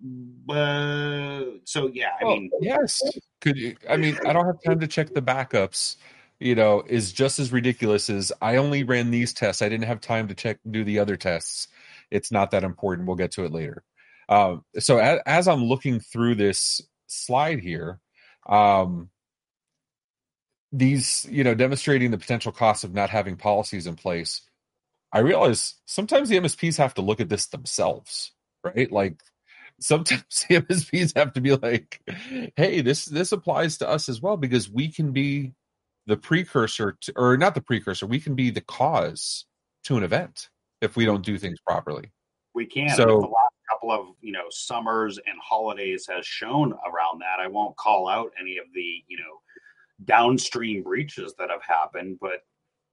But 0.00 1.60
so, 1.64 1.90
yeah, 1.92 2.10
I 2.20 2.24
Well, 2.24 2.36
mean, 2.36 2.50
yes. 2.60 3.00
Could 3.40 3.56
you? 3.56 3.74
I 3.88 3.96
mean, 3.96 4.18
I 4.26 4.32
don't 4.32 4.44
have 4.44 4.62
time 4.64 4.80
to 4.80 4.86
check 4.86 5.14
the 5.14 5.22
backups. 5.22 5.96
You 6.40 6.54
know, 6.54 6.82
is 6.86 7.12
just 7.12 7.38
as 7.38 7.52
ridiculous 7.52 8.10
as 8.10 8.32
I 8.42 8.56
only 8.56 8.82
ran 8.82 9.10
these 9.10 9.32
tests. 9.32 9.62
I 9.62 9.68
didn't 9.68 9.86
have 9.86 10.00
time 10.00 10.28
to 10.28 10.34
check 10.34 10.58
do 10.70 10.84
the 10.84 10.98
other 10.98 11.16
tests. 11.16 11.68
It's 12.10 12.30
not 12.30 12.50
that 12.50 12.64
important. 12.64 13.06
We'll 13.06 13.16
get 13.16 13.32
to 13.32 13.44
it 13.44 13.52
later. 13.52 13.82
Um, 14.28 14.64
so 14.78 14.98
as, 14.98 15.20
as 15.26 15.48
I'm 15.48 15.64
looking 15.64 16.00
through 16.00 16.34
this 16.34 16.80
slide 17.06 17.60
here, 17.60 18.00
um, 18.46 19.10
these 20.72 21.26
you 21.30 21.44
know 21.44 21.54
demonstrating 21.54 22.10
the 22.10 22.18
potential 22.18 22.52
costs 22.52 22.84
of 22.84 22.92
not 22.92 23.08
having 23.08 23.36
policies 23.36 23.86
in 23.86 23.94
place. 23.94 24.42
I 25.14 25.20
realize 25.20 25.76
sometimes 25.86 26.28
the 26.28 26.38
MSPs 26.38 26.76
have 26.76 26.94
to 26.94 27.02
look 27.02 27.20
at 27.20 27.28
this 27.28 27.46
themselves, 27.46 28.32
right? 28.62 28.90
Like 28.90 29.22
sometimes 29.80 30.24
the 30.48 30.60
MSPs 30.60 31.16
have 31.16 31.32
to 31.34 31.40
be 31.40 31.54
like, 31.54 32.00
"Hey, 32.56 32.80
this 32.80 33.06
this 33.06 33.32
applies 33.32 33.78
to 33.78 33.88
us 33.88 34.08
as 34.08 34.20
well 34.20 34.36
because 34.36 34.68
we 34.68 34.92
can 34.92 35.12
be 35.12 35.52
the 36.06 36.16
precursor 36.16 36.98
to, 37.00 37.12
or 37.16 37.36
not 37.36 37.54
the 37.54 37.62
precursor, 37.62 38.06
we 38.06 38.20
can 38.20 38.34
be 38.34 38.50
the 38.50 38.60
cause 38.60 39.46
to 39.84 39.96
an 39.96 40.02
event 40.02 40.50
if 40.82 40.96
we 40.96 41.06
don't 41.06 41.24
do 41.24 41.38
things 41.38 41.58
properly." 41.66 42.10
we 42.54 42.66
can. 42.66 42.90
So- 42.90 43.04
the 43.04 43.26
last 43.26 43.54
couple 43.70 43.90
of 43.90 44.14
you 44.20 44.32
know 44.32 44.46
summers 44.50 45.18
and 45.18 45.38
holidays 45.42 46.06
has 46.08 46.26
shown 46.26 46.72
around 46.72 47.20
that. 47.20 47.40
I 47.40 47.48
won't 47.48 47.76
call 47.76 48.08
out 48.08 48.32
any 48.40 48.58
of 48.58 48.66
the 48.74 49.04
you 49.08 49.18
know 49.18 49.40
downstream 50.04 50.82
breaches 50.82 51.34
that 51.38 51.50
have 51.50 51.62
happened, 51.62 52.18
but 52.20 52.40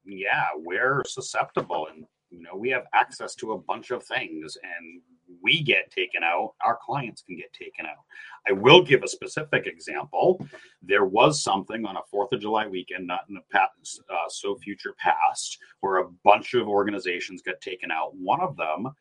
yeah, 0.05 0.47
we're 0.55 1.03
susceptible, 1.05 1.87
and 1.93 2.05
you 2.29 2.41
know 2.41 2.55
we 2.55 2.69
have 2.69 2.85
access 2.93 3.35
to 3.35 3.53
a 3.53 3.57
bunch 3.57 3.91
of 3.91 4.03
things, 4.03 4.57
and 4.63 5.01
we 5.41 5.61
get 5.61 5.91
taken 5.91 6.23
out. 6.23 6.53
Our 6.65 6.77
clients 6.83 7.21
can 7.21 7.37
get 7.37 7.53
taken 7.53 7.85
out. 7.85 8.03
I 8.47 8.51
will 8.53 8.83
give 8.83 9.03
a 9.03 9.07
specific 9.07 9.67
example. 9.67 10.45
There 10.81 11.05
was 11.05 11.43
something 11.43 11.85
on 11.85 11.97
a 11.97 12.01
Fourth 12.09 12.33
of 12.33 12.41
July 12.41 12.67
weekend, 12.67 13.07
not 13.07 13.25
in 13.29 13.35
the 13.35 13.41
past, 13.51 14.01
uh, 14.09 14.29
so 14.29 14.55
future 14.57 14.95
past, 14.97 15.57
where 15.81 15.97
a 15.97 16.09
bunch 16.23 16.53
of 16.53 16.67
organizations 16.67 17.41
got 17.41 17.61
taken 17.61 17.91
out. 17.91 18.15
One 18.15 18.41
of 18.41 18.57
them 18.57 18.91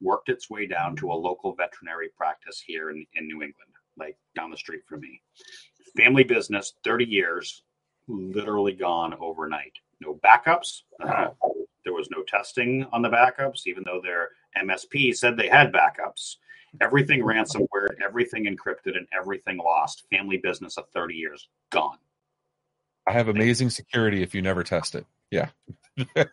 worked 0.00 0.28
its 0.28 0.48
way 0.48 0.66
down 0.66 0.96
to 0.96 1.10
a 1.10 1.14
local 1.14 1.54
veterinary 1.54 2.08
practice 2.16 2.62
here 2.64 2.90
in, 2.90 3.04
in 3.14 3.26
New 3.26 3.42
England, 3.42 3.72
like 3.96 4.16
down 4.36 4.50
the 4.50 4.56
street 4.56 4.82
from 4.88 5.00
me. 5.00 5.20
Family 5.96 6.22
business, 6.22 6.74
30 6.84 7.04
years, 7.04 7.62
literally 8.06 8.72
gone 8.72 9.14
overnight. 9.20 9.72
No 10.00 10.18
backups. 10.24 10.82
Uh, 11.02 11.28
there 11.84 11.92
was 11.92 12.08
no 12.10 12.22
testing 12.22 12.86
on 12.92 13.02
the 13.02 13.08
backups, 13.08 13.66
even 13.66 13.82
though 13.84 14.00
their 14.02 14.30
MSP 14.62 15.16
said 15.16 15.36
they 15.36 15.48
had 15.48 15.72
backups. 15.72 16.36
Everything 16.80 17.20
ransomware, 17.22 17.88
everything 18.04 18.44
encrypted, 18.44 18.96
and 18.96 19.06
everything 19.18 19.56
lost. 19.56 20.04
Family 20.10 20.36
business 20.36 20.76
of 20.76 20.88
30 20.90 21.14
years 21.14 21.48
gone. 21.70 21.98
I 23.06 23.12
have 23.12 23.28
amazing 23.28 23.70
security 23.70 24.22
if 24.22 24.34
you 24.34 24.42
never 24.42 24.62
test 24.62 24.94
it. 24.94 25.06
Yeah. 25.30 25.48
that, 26.14 26.28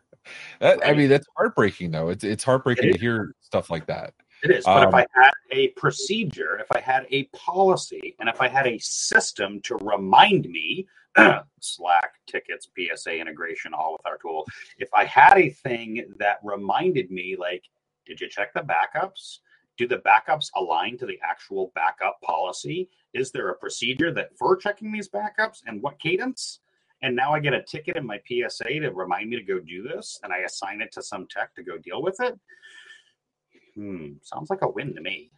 I 0.85 0.93
mean, 0.93 1.07
that's 1.07 1.27
heartbreaking 1.37 1.91
though. 1.91 2.09
It's 2.09 2.23
it's 2.25 2.43
heartbreaking 2.43 2.89
It 2.89 2.93
to 2.93 2.99
hear 2.99 3.33
stuff 3.39 3.69
like 3.69 3.85
that. 3.87 4.13
It 4.43 4.51
is. 4.51 4.65
But 4.65 4.83
if 4.83 4.93
Um, 4.93 4.95
I 4.95 5.05
had 5.13 5.31
a 5.51 5.69
procedure, 5.69 6.59
if 6.59 6.67
I 6.71 6.81
had 6.81 7.07
a 7.11 7.23
policy, 7.27 8.15
and 8.19 8.27
if 8.27 8.41
I 8.41 8.49
had 8.49 8.67
a 8.67 8.77
system 8.79 9.61
to 9.61 9.77
remind 9.77 10.49
me, 10.49 10.85
Slack, 11.59 12.13
tickets, 12.27 12.67
PSA 12.77 13.17
integration, 13.17 13.73
all 13.73 13.93
with 13.93 14.05
our 14.05 14.17
tool, 14.17 14.45
if 14.77 14.93
I 14.93 15.05
had 15.05 15.37
a 15.37 15.49
thing 15.49 16.05
that 16.17 16.39
reminded 16.43 17.11
me, 17.11 17.35
like, 17.39 17.63
did 18.05 18.21
you 18.21 18.29
check 18.29 18.53
the 18.53 18.61
backups? 18.61 19.39
Do 19.77 19.87
the 19.87 19.97
backups 19.97 20.51
align 20.55 20.97
to 20.99 21.05
the 21.05 21.19
actual 21.23 21.71
backup 21.75 22.21
policy? 22.21 22.89
Is 23.13 23.31
there 23.31 23.49
a 23.49 23.55
procedure 23.55 24.13
that 24.13 24.37
for 24.37 24.55
checking 24.55 24.91
these 24.91 25.09
backups 25.09 25.61
and 25.65 25.81
what 25.81 25.99
cadence? 25.99 26.59
And 27.01 27.15
now 27.15 27.33
I 27.33 27.39
get 27.39 27.53
a 27.53 27.61
ticket 27.61 27.97
in 27.97 28.05
my 28.05 28.19
PSA 28.27 28.79
to 28.79 28.89
remind 28.91 29.29
me 29.29 29.37
to 29.37 29.43
go 29.43 29.59
do 29.59 29.83
this, 29.83 30.19
and 30.23 30.31
I 30.31 30.39
assign 30.39 30.81
it 30.81 30.91
to 30.93 31.03
some 31.03 31.27
tech 31.29 31.53
to 31.55 31.63
go 31.63 31.77
deal 31.77 32.01
with 32.01 32.19
it. 32.21 32.39
Hmm, 33.75 34.13
sounds 34.21 34.49
like 34.49 34.61
a 34.61 34.69
win 34.69 34.95
to 34.95 35.01
me. 35.01 35.29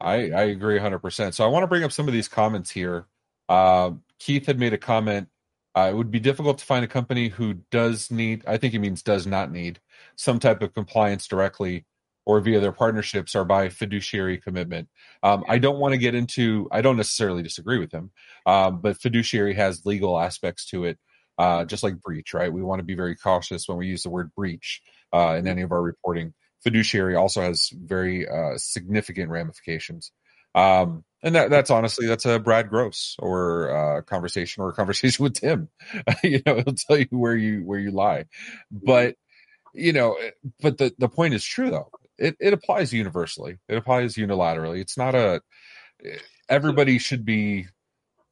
I, 0.00 0.30
I 0.30 0.42
agree 0.44 0.78
100%. 0.78 1.34
So 1.34 1.44
I 1.44 1.48
want 1.48 1.62
to 1.62 1.68
bring 1.68 1.84
up 1.84 1.92
some 1.92 2.08
of 2.08 2.12
these 2.12 2.28
comments 2.28 2.70
here. 2.70 3.06
Uh, 3.48 3.92
Keith 4.18 4.46
had 4.46 4.58
made 4.58 4.72
a 4.72 4.78
comment. 4.78 5.28
Uh, 5.74 5.88
it 5.90 5.96
would 5.96 6.10
be 6.10 6.20
difficult 6.20 6.58
to 6.58 6.64
find 6.64 6.84
a 6.84 6.88
company 6.88 7.28
who 7.28 7.54
does 7.70 8.10
need, 8.10 8.42
I 8.46 8.56
think 8.56 8.72
he 8.72 8.78
means 8.78 9.02
does 9.02 9.26
not 9.26 9.52
need, 9.52 9.80
some 10.16 10.38
type 10.38 10.62
of 10.62 10.72
compliance 10.72 11.26
directly 11.26 11.84
or 12.24 12.40
via 12.40 12.60
their 12.60 12.72
partnerships 12.72 13.34
or 13.34 13.44
by 13.44 13.68
fiduciary 13.68 14.38
commitment. 14.38 14.88
Um, 15.22 15.44
I 15.48 15.58
don't 15.58 15.78
want 15.78 15.92
to 15.92 15.98
get 15.98 16.14
into, 16.14 16.66
I 16.72 16.80
don't 16.80 16.96
necessarily 16.96 17.42
disagree 17.42 17.78
with 17.78 17.92
him, 17.92 18.10
um, 18.46 18.80
but 18.80 19.00
fiduciary 19.00 19.54
has 19.54 19.84
legal 19.84 20.18
aspects 20.18 20.66
to 20.70 20.84
it, 20.84 20.98
uh, 21.38 21.66
just 21.66 21.82
like 21.82 22.00
breach, 22.00 22.32
right? 22.32 22.52
We 22.52 22.62
want 22.62 22.80
to 22.80 22.84
be 22.84 22.94
very 22.94 23.14
cautious 23.14 23.68
when 23.68 23.76
we 23.76 23.86
use 23.86 24.02
the 24.02 24.10
word 24.10 24.34
breach 24.34 24.80
uh, 25.12 25.36
in 25.38 25.46
any 25.46 25.62
of 25.62 25.72
our 25.72 25.82
reporting 25.82 26.32
fiduciary 26.66 27.14
also 27.14 27.42
has 27.42 27.70
very 27.72 28.28
uh, 28.28 28.56
significant 28.56 29.30
ramifications. 29.30 30.10
Um, 30.54 31.04
and 31.26 31.34
that, 31.34 31.50
that's 31.50 31.70
honestly 31.70 32.06
that's 32.06 32.24
a 32.24 32.38
Brad 32.38 32.70
Gross 32.70 33.16
or 33.18 33.66
a 33.66 34.02
conversation 34.04 34.62
or 34.62 34.68
a 34.68 34.72
conversation 34.72 35.22
with 35.24 35.34
Tim. 35.34 35.68
you 36.22 36.40
know, 36.46 36.56
it'll 36.58 36.74
tell 36.74 36.96
you 36.96 37.08
where 37.10 37.36
you 37.36 37.62
where 37.64 37.80
you 37.80 37.90
lie. 37.90 38.26
But 38.70 39.16
you 39.74 39.92
know, 39.92 40.14
eh, 40.14 40.30
but 40.62 40.78
the 40.78 40.94
the 40.98 41.08
point 41.08 41.34
is 41.34 41.44
true 41.44 41.68
though. 41.70 41.90
It 42.16 42.36
it 42.38 42.52
applies 42.52 42.92
universally. 42.92 43.58
It 43.68 43.76
applies 43.76 44.14
unilaterally. 44.14 44.80
It's 44.80 44.96
not 44.96 45.16
a 45.16 45.42
eh, 46.04 46.18
everybody 46.48 46.98
should 46.98 47.24
be 47.24 47.66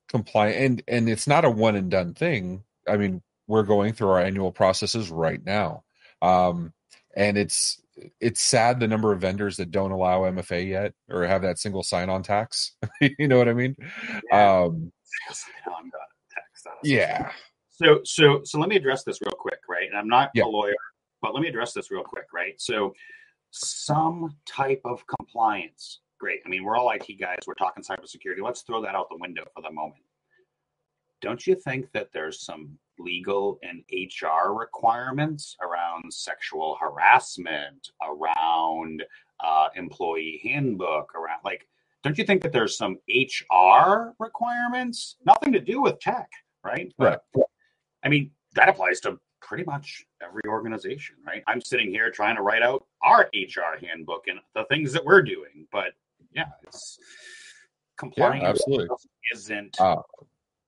compliant 0.08 0.56
and 0.56 0.82
and 0.86 1.08
it's 1.08 1.26
not 1.26 1.44
a 1.44 1.50
one 1.50 1.74
and 1.74 1.90
done 1.90 2.14
thing. 2.14 2.62
I 2.88 2.96
mean, 2.96 3.22
we're 3.48 3.64
going 3.64 3.92
through 3.92 4.10
our 4.10 4.20
annual 4.20 4.52
processes 4.52 5.10
right 5.10 5.44
now. 5.44 5.82
Um, 6.22 6.72
and 7.16 7.36
it's 7.36 7.82
it's 8.20 8.40
sad 8.40 8.80
the 8.80 8.88
number 8.88 9.12
of 9.12 9.20
vendors 9.20 9.56
that 9.58 9.70
don't 9.70 9.92
allow 9.92 10.22
MFA 10.22 10.68
yet 10.68 10.92
or 11.10 11.24
have 11.24 11.42
that 11.42 11.58
single 11.58 11.82
sign-on 11.82 12.22
tax. 12.22 12.72
you 13.18 13.28
know 13.28 13.38
what 13.38 13.48
I 13.48 13.54
mean? 13.54 13.76
Yeah. 14.30 14.62
Um, 14.62 14.92
Now 15.66 15.74
I'm 15.76 15.84
gonna 15.84 16.04
text 16.32 16.64
that. 16.64 16.74
yeah, 16.82 17.30
So 17.70 18.00
so 18.04 18.40
so 18.44 18.58
let 18.58 18.68
me 18.68 18.76
address 18.76 19.04
this 19.04 19.20
real 19.20 19.34
quick, 19.38 19.60
right? 19.68 19.88
And 19.88 19.96
I'm 19.96 20.08
not 20.08 20.30
Yeah. 20.34 20.44
a 20.44 20.46
lawyer, 20.46 20.74
but 21.22 21.34
let 21.34 21.42
me 21.42 21.48
address 21.48 21.72
this 21.72 21.90
real 21.90 22.02
quick, 22.02 22.26
right? 22.32 22.60
So 22.60 22.94
some 23.50 24.36
type 24.46 24.80
of 24.84 25.04
compliance. 25.06 26.00
Great. 26.18 26.40
I 26.44 26.48
mean, 26.48 26.64
we're 26.64 26.76
all 26.76 26.90
IT 26.90 27.18
guys. 27.20 27.38
We're 27.46 27.54
talking 27.54 27.84
cybersecurity. 27.84 28.42
Let's 28.42 28.62
throw 28.62 28.82
that 28.82 28.94
out 28.94 29.08
the 29.10 29.18
window 29.18 29.44
for 29.54 29.62
the 29.62 29.70
moment. 29.70 30.02
Don't 31.20 31.46
you 31.46 31.54
think 31.54 31.90
that 31.92 32.08
there's 32.12 32.44
some 32.44 32.78
legal 32.98 33.58
and 33.62 33.82
HR 33.92 34.52
requirements 34.52 35.56
around 35.62 36.12
sexual 36.12 36.76
harassment, 36.80 37.88
around 38.02 39.04
uh, 39.40 39.68
employee 39.74 40.40
handbook, 40.44 41.14
around 41.14 41.40
like, 41.44 41.66
don't 42.02 42.18
you 42.18 42.24
think 42.24 42.42
that 42.42 42.52
there's 42.52 42.76
some 42.76 42.98
HR 43.08 44.14
requirements? 44.18 45.16
Nothing 45.24 45.52
to 45.52 45.60
do 45.60 45.80
with 45.80 45.98
tech, 46.00 46.28
right? 46.62 46.92
Right. 46.98 47.18
I 48.04 48.08
mean, 48.08 48.30
that 48.54 48.68
applies 48.68 49.00
to 49.00 49.18
pretty 49.40 49.64
much 49.64 50.04
every 50.22 50.42
organization, 50.48 51.16
right? 51.26 51.42
I'm 51.46 51.60
sitting 51.60 51.90
here 51.90 52.10
trying 52.10 52.36
to 52.36 52.42
write 52.42 52.62
out 52.62 52.86
our 53.02 53.28
HR 53.34 53.78
handbook 53.80 54.26
and 54.28 54.38
the 54.54 54.64
things 54.64 54.92
that 54.92 55.04
we're 55.04 55.22
doing, 55.22 55.66
but 55.70 55.92
yeah, 56.32 56.48
it's 56.62 56.98
compliance 57.98 58.44
absolutely. 58.44 58.88
isn't. 59.32 59.80
Uh, 59.80 60.02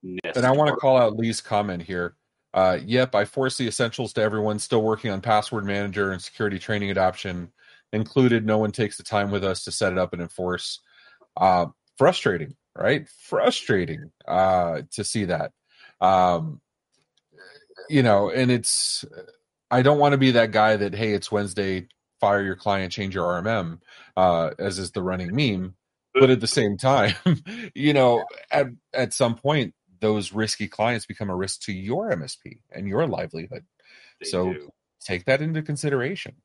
and 0.02 0.46
I 0.46 0.52
want 0.52 0.70
to 0.70 0.76
call 0.76 0.96
out 0.96 1.16
Lee's 1.16 1.40
comment 1.40 1.82
here. 1.82 2.16
Uh, 2.54 2.78
yep, 2.84 3.14
I 3.14 3.24
force 3.24 3.58
the 3.58 3.66
essentials 3.66 4.12
to 4.14 4.22
everyone 4.22 4.58
still 4.58 4.82
working 4.82 5.10
on 5.10 5.20
password 5.20 5.64
manager 5.64 6.10
and 6.10 6.22
security 6.22 6.58
training 6.58 6.90
adoption 6.90 7.52
included. 7.92 8.46
No 8.46 8.58
one 8.58 8.72
takes 8.72 8.96
the 8.96 9.02
time 9.02 9.30
with 9.30 9.44
us 9.44 9.64
to 9.64 9.72
set 9.72 9.92
it 9.92 9.98
up 9.98 10.12
and 10.12 10.22
enforce. 10.22 10.80
Uh, 11.36 11.66
frustrating, 11.98 12.54
right? 12.74 13.08
Frustrating 13.24 14.10
uh, 14.26 14.82
to 14.92 15.04
see 15.04 15.26
that. 15.26 15.52
Um, 16.00 16.60
you 17.88 18.02
know, 18.02 18.30
and 18.30 18.50
it's, 18.50 19.04
I 19.70 19.82
don't 19.82 19.98
want 19.98 20.12
to 20.12 20.18
be 20.18 20.32
that 20.32 20.50
guy 20.50 20.76
that, 20.76 20.94
hey, 20.94 21.12
it's 21.12 21.30
Wednesday, 21.30 21.88
fire 22.20 22.42
your 22.42 22.56
client, 22.56 22.92
change 22.92 23.14
your 23.14 23.26
RMM, 23.42 23.80
uh, 24.16 24.50
as 24.58 24.78
is 24.78 24.92
the 24.92 25.02
running 25.02 25.34
meme. 25.34 25.74
but 26.14 26.30
at 26.30 26.40
the 26.40 26.46
same 26.46 26.76
time, 26.78 27.14
you 27.74 27.92
know, 27.92 28.24
at 28.50 28.68
at 28.94 29.12
some 29.12 29.36
point, 29.36 29.74
those 30.00 30.32
risky 30.32 30.68
clients 30.68 31.06
become 31.06 31.30
a 31.30 31.36
risk 31.36 31.62
to 31.62 31.72
your 31.72 32.10
MSP 32.10 32.58
and 32.72 32.88
your 32.88 33.06
livelihood. 33.06 33.64
They 34.20 34.26
so 34.26 34.52
do. 34.52 34.72
take 35.00 35.24
that 35.26 35.42
into 35.42 35.62
consideration. 35.62 36.36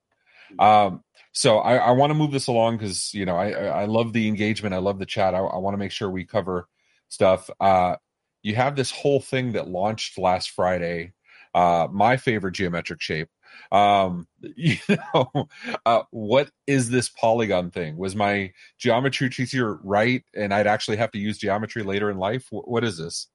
Mm-hmm. 0.54 0.60
Um, 0.60 1.04
so 1.32 1.60
I, 1.60 1.76
I 1.78 1.92
want 1.92 2.12
to 2.12 2.16
move 2.16 2.32
this 2.32 2.48
along 2.48 2.78
because 2.78 3.14
you 3.14 3.26
know 3.26 3.38
I 3.38 3.52
I 3.52 3.86
love 3.86 4.14
the 4.14 4.28
engagement. 4.28 4.76
I 4.76 4.80
love 4.80 5.00
the 5.00 5.06
chat. 5.06 5.34
I, 5.34 5.40
I 5.40 5.58
want 5.58 5.74
to 5.74 5.78
make 5.78 5.92
sure 5.92 6.10
we 6.10 6.26
cover 6.26 6.68
stuff. 7.08 7.50
Uh, 7.60 7.96
you 8.44 8.56
have 8.56 8.76
this 8.76 8.92
whole 8.92 9.22
thing 9.22 9.54
that 9.54 9.70
launched 9.70 10.18
last 10.18 10.52
Friday. 10.52 11.14
Uh, 11.54 11.88
my 11.92 12.18
favorite 12.18 12.54
geometric 12.54 13.02
shape. 13.02 13.30
Um, 13.72 14.28
you 14.56 14.78
know, 14.90 15.48
uh, 15.86 16.04
what 16.12 16.50
is 16.68 16.90
this 16.90 17.10
polygon 17.10 17.72
thing? 17.72 17.98
Was 17.98 18.16
my 18.16 18.52
geometry 18.78 19.30
teacher 19.30 19.76
right, 19.84 20.24
and 20.36 20.54
I'd 20.54 20.68
actually 20.68 20.98
have 20.98 21.12
to 21.12 21.20
use 21.20 21.38
geometry 21.38 21.84
later 21.84 22.10
in 22.10 22.18
life? 22.18 22.48
Wh- 22.50 22.68
what 22.68 22.84
is 22.84 22.98
this? 22.98 23.28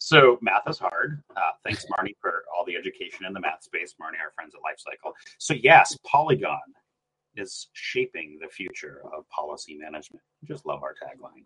So 0.00 0.38
math 0.40 0.66
is 0.66 0.78
hard. 0.78 1.22
Uh, 1.36 1.52
thanks, 1.62 1.84
Marnie, 1.86 2.16
for 2.20 2.44
all 2.56 2.64
the 2.64 2.74
education 2.74 3.26
in 3.26 3.34
the 3.34 3.40
math 3.40 3.62
space. 3.62 3.94
Marnie, 4.00 4.20
our 4.20 4.32
friends 4.34 4.54
at 4.54 4.60
Lifecycle. 4.62 5.12
So 5.38 5.54
yes, 5.54 5.96
Polygon 6.06 6.58
is 7.36 7.68
shaping 7.74 8.38
the 8.40 8.48
future 8.48 9.02
of 9.14 9.28
policy 9.28 9.76
management. 9.76 10.22
Just 10.44 10.64
love 10.64 10.82
our 10.82 10.94
tagline. 10.94 11.42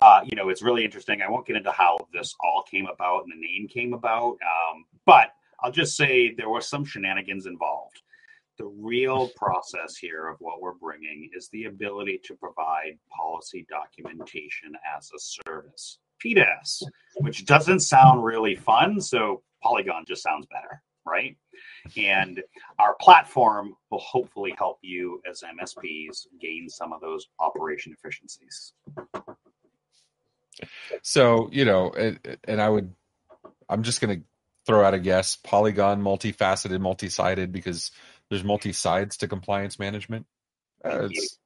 Uh, 0.00 0.20
you 0.24 0.36
know, 0.36 0.48
it's 0.48 0.62
really 0.62 0.84
interesting. 0.84 1.20
I 1.20 1.28
won't 1.28 1.46
get 1.46 1.56
into 1.56 1.72
how 1.72 1.98
this 2.12 2.34
all 2.42 2.62
came 2.70 2.86
about 2.86 3.24
and 3.24 3.32
the 3.32 3.44
name 3.44 3.68
came 3.68 3.92
about, 3.92 4.38
um, 4.42 4.84
but 5.04 5.32
I'll 5.60 5.72
just 5.72 5.96
say 5.96 6.32
there 6.32 6.48
was 6.48 6.68
some 6.68 6.84
shenanigans 6.84 7.46
involved. 7.46 8.02
The 8.56 8.66
real 8.66 9.28
process 9.36 9.96
here 9.96 10.28
of 10.28 10.36
what 10.40 10.62
we're 10.62 10.74
bringing 10.74 11.28
is 11.36 11.48
the 11.48 11.64
ability 11.64 12.20
to 12.24 12.34
provide 12.34 12.98
policy 13.10 13.66
documentation 13.68 14.74
as 14.96 15.10
a 15.14 15.18
service. 15.18 15.98
PDAS, 16.24 16.82
which 17.16 17.44
doesn't 17.46 17.80
sound 17.80 18.24
really 18.24 18.56
fun. 18.56 19.00
So 19.00 19.42
Polygon 19.62 20.04
just 20.06 20.22
sounds 20.22 20.46
better, 20.46 20.82
right? 21.06 21.36
And 21.96 22.42
our 22.78 22.94
platform 23.00 23.74
will 23.90 24.00
hopefully 24.00 24.54
help 24.58 24.78
you 24.82 25.22
as 25.28 25.42
MSPs 25.42 26.26
gain 26.40 26.68
some 26.68 26.92
of 26.92 27.00
those 27.00 27.26
operation 27.38 27.92
efficiencies. 27.96 28.72
So 31.02 31.48
you 31.52 31.64
know, 31.64 31.90
and, 31.90 32.18
and 32.44 32.60
I 32.60 32.68
would, 32.68 32.94
I'm 33.68 33.82
just 33.82 34.00
going 34.00 34.20
to 34.20 34.26
throw 34.66 34.84
out 34.84 34.94
a 34.94 34.98
guess: 34.98 35.36
polygon, 35.36 36.02
multifaceted, 36.02 36.80
multi-sided, 36.80 37.52
because 37.52 37.92
there's 38.28 38.44
multi 38.44 38.72
sides 38.72 39.18
to 39.18 39.28
compliance 39.28 39.78
management. 39.78 40.26
Uh, 40.84 41.04
it's- 41.04 41.38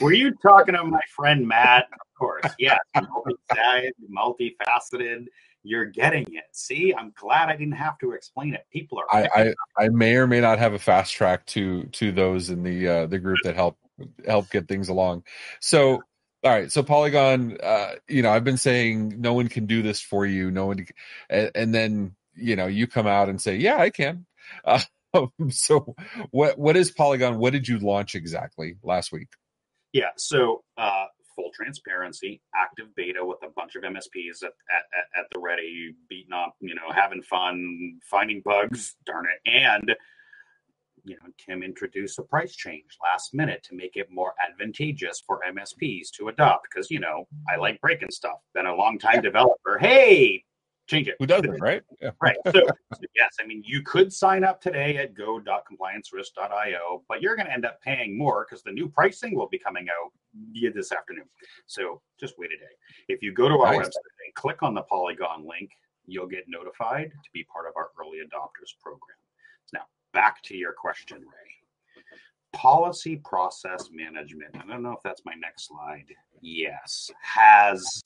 Were 0.00 0.12
you 0.12 0.32
talking 0.42 0.74
to 0.74 0.84
my 0.84 1.00
friend 1.14 1.46
Matt? 1.46 1.86
Of 1.92 2.18
course, 2.18 2.52
yes. 2.58 2.78
Multi-sided, 2.94 3.94
multifaceted. 4.10 5.26
You're 5.62 5.86
getting 5.86 6.22
it. 6.32 6.44
See, 6.52 6.94
I'm 6.94 7.12
glad 7.14 7.50
I 7.50 7.56
didn't 7.56 7.74
have 7.74 7.98
to 7.98 8.12
explain 8.12 8.54
it. 8.54 8.64
People 8.72 8.98
are. 8.98 9.04
I, 9.10 9.28
I 9.78 9.84
I 9.84 9.88
may 9.90 10.16
or 10.16 10.26
may 10.26 10.40
not 10.40 10.58
have 10.58 10.72
a 10.72 10.78
fast 10.78 11.12
track 11.12 11.44
to 11.46 11.84
to 11.84 12.12
those 12.12 12.48
in 12.48 12.62
the 12.62 12.88
uh, 12.88 13.06
the 13.06 13.18
group 13.18 13.38
that 13.44 13.56
help 13.56 13.76
help 14.26 14.48
get 14.50 14.68
things 14.68 14.88
along. 14.88 15.24
So 15.60 16.02
all 16.42 16.50
right, 16.50 16.72
so 16.72 16.82
Polygon, 16.82 17.58
uh, 17.62 17.96
you 18.08 18.22
know, 18.22 18.30
I've 18.30 18.44
been 18.44 18.56
saying 18.56 19.20
no 19.20 19.34
one 19.34 19.48
can 19.48 19.66
do 19.66 19.82
this 19.82 20.00
for 20.00 20.24
you. 20.24 20.50
No 20.50 20.66
one, 20.66 20.86
and, 21.28 21.50
and 21.54 21.74
then 21.74 22.14
you 22.34 22.56
know 22.56 22.66
you 22.66 22.86
come 22.86 23.06
out 23.06 23.28
and 23.28 23.40
say, 23.40 23.56
yeah, 23.56 23.76
I 23.76 23.90
can. 23.90 24.24
Uh, 24.64 24.80
so 25.50 25.94
what 26.30 26.58
what 26.58 26.76
is 26.76 26.90
Polygon? 26.90 27.38
What 27.38 27.52
did 27.52 27.68
you 27.68 27.78
launch 27.78 28.14
exactly 28.14 28.76
last 28.82 29.12
week? 29.12 29.28
Yeah. 29.92 30.10
So, 30.16 30.62
uh, 30.76 31.06
full 31.34 31.50
transparency, 31.54 32.42
active 32.54 32.94
beta 32.94 33.24
with 33.24 33.38
a 33.42 33.50
bunch 33.50 33.76
of 33.76 33.82
MSPs 33.82 34.42
at, 34.42 34.52
at, 34.70 34.84
at, 34.96 35.20
at 35.20 35.26
the 35.32 35.40
ready, 35.40 35.94
beating 36.08 36.32
up, 36.32 36.54
you 36.60 36.74
know, 36.74 36.90
having 36.94 37.22
fun, 37.22 37.98
finding 38.04 38.42
bugs, 38.44 38.96
darn 39.06 39.26
it. 39.26 39.50
And, 39.50 39.94
you 41.04 41.14
know, 41.14 41.30
Tim 41.38 41.62
introduced 41.62 42.18
a 42.18 42.22
price 42.22 42.54
change 42.54 42.84
last 43.02 43.32
minute 43.32 43.62
to 43.64 43.74
make 43.74 43.96
it 43.96 44.08
more 44.10 44.34
advantageous 44.46 45.22
for 45.26 45.40
MSPs 45.48 46.10
to 46.18 46.28
adopt 46.28 46.66
because, 46.70 46.90
you 46.90 47.00
know, 47.00 47.26
I 47.48 47.56
like 47.56 47.80
breaking 47.80 48.10
stuff. 48.10 48.38
Been 48.54 48.66
a 48.66 48.74
long 48.74 48.98
time 48.98 49.22
developer. 49.22 49.78
Hey, 49.78 50.44
change 50.90 51.08
it. 51.08 51.16
Who 51.18 51.26
doesn't, 51.26 51.60
right? 51.60 51.82
Yeah. 52.02 52.10
Right. 52.20 52.36
So, 52.46 52.52
so 52.52 53.00
yes, 53.14 53.36
I 53.40 53.46
mean, 53.46 53.62
you 53.64 53.82
could 53.82 54.12
sign 54.12 54.44
up 54.44 54.60
today 54.60 54.96
at 54.96 55.14
go.compliancerisk.io, 55.14 57.04
but 57.08 57.22
you're 57.22 57.36
going 57.36 57.46
to 57.46 57.52
end 57.52 57.64
up 57.64 57.80
paying 57.80 58.18
more 58.18 58.46
because 58.48 58.62
the 58.62 58.72
new 58.72 58.88
pricing 58.88 59.34
will 59.34 59.48
be 59.48 59.58
coming 59.58 59.86
out 59.88 60.12
this 60.74 60.92
afternoon. 60.92 61.26
So 61.66 62.02
just 62.18 62.34
wait 62.38 62.50
a 62.52 62.56
day. 62.56 62.72
If 63.08 63.22
you 63.22 63.32
go 63.32 63.48
to 63.48 63.54
our 63.60 63.72
Nice. 63.72 63.86
website 63.86 64.24
and 64.26 64.34
click 64.34 64.62
on 64.62 64.74
the 64.74 64.82
Polygon 64.82 65.46
link, 65.46 65.70
you'll 66.06 66.26
get 66.26 66.44
notified 66.48 67.10
to 67.10 67.30
be 67.32 67.44
part 67.44 67.66
of 67.66 67.74
our 67.76 67.90
early 68.00 68.18
adopters 68.18 68.74
program. 68.82 69.16
Now, 69.72 69.82
back 70.12 70.42
to 70.44 70.56
your 70.56 70.72
question, 70.72 71.18
Ray. 71.18 72.02
Policy 72.52 73.16
process 73.24 73.90
management. 73.92 74.56
I 74.56 74.66
don't 74.66 74.82
know 74.82 74.90
if 74.92 75.02
that's 75.04 75.22
my 75.24 75.34
next 75.34 75.68
slide. 75.68 76.06
Yes, 76.40 77.08
has 77.22 78.02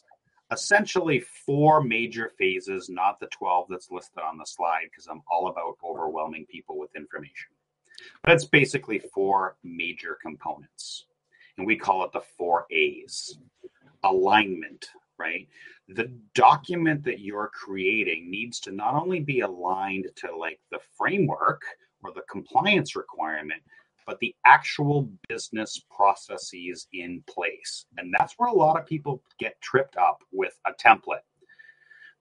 essentially 0.55 1.21
four 1.21 1.83
major 1.83 2.33
phases, 2.39 2.89
not 2.89 3.21
the 3.21 3.27
12 3.27 3.67
that's 3.69 3.91
listed 3.91 4.23
on 4.23 4.39
the 4.39 4.47
slide, 4.47 4.87
because 4.91 5.07
I'm 5.07 5.23
all 5.31 5.49
about 5.49 5.77
overwhelming 5.85 6.47
people 6.47 6.79
with 6.79 6.97
information. 6.97 7.51
But 8.23 8.33
it's 8.33 8.47
basically 8.47 8.99
four 8.99 9.57
major 9.63 10.17
components. 10.23 11.07
And 11.59 11.67
we 11.67 11.77
call 11.77 12.05
it 12.05 12.13
the 12.13 12.23
four 12.37 12.67
A's 12.71 13.39
alignment, 14.03 14.87
right? 15.19 15.49
The 15.89 16.11
document 16.35 17.05
that 17.05 17.21
you're 17.21 17.51
creating 17.53 18.31
needs 18.31 18.61
to 18.61 18.73
not 18.73 18.95
only 18.95 19.21
be 19.21 19.41
aligned 19.41 20.07
to 20.17 20.37
like 20.37 20.61
the 20.71 20.81
framework 20.97 21.63
or 22.03 22.13
the 22.13 22.23
compliance 22.31 22.97
requirement, 22.97 23.63
but 24.07 24.19
the 24.21 24.35
actual 24.45 25.11
business 25.29 25.83
processes 25.95 26.87
in 26.93 27.23
place. 27.29 27.87
And 27.97 28.13
that's 28.17 28.35
where 28.37 28.49
a 28.49 28.55
lot 28.55 28.79
of 28.79 28.87
people 28.87 29.23
get 29.39 29.61
tripped 29.61 29.97
up 29.97 30.23
with 30.33 30.59
a 30.67 30.73
template. 30.73 31.25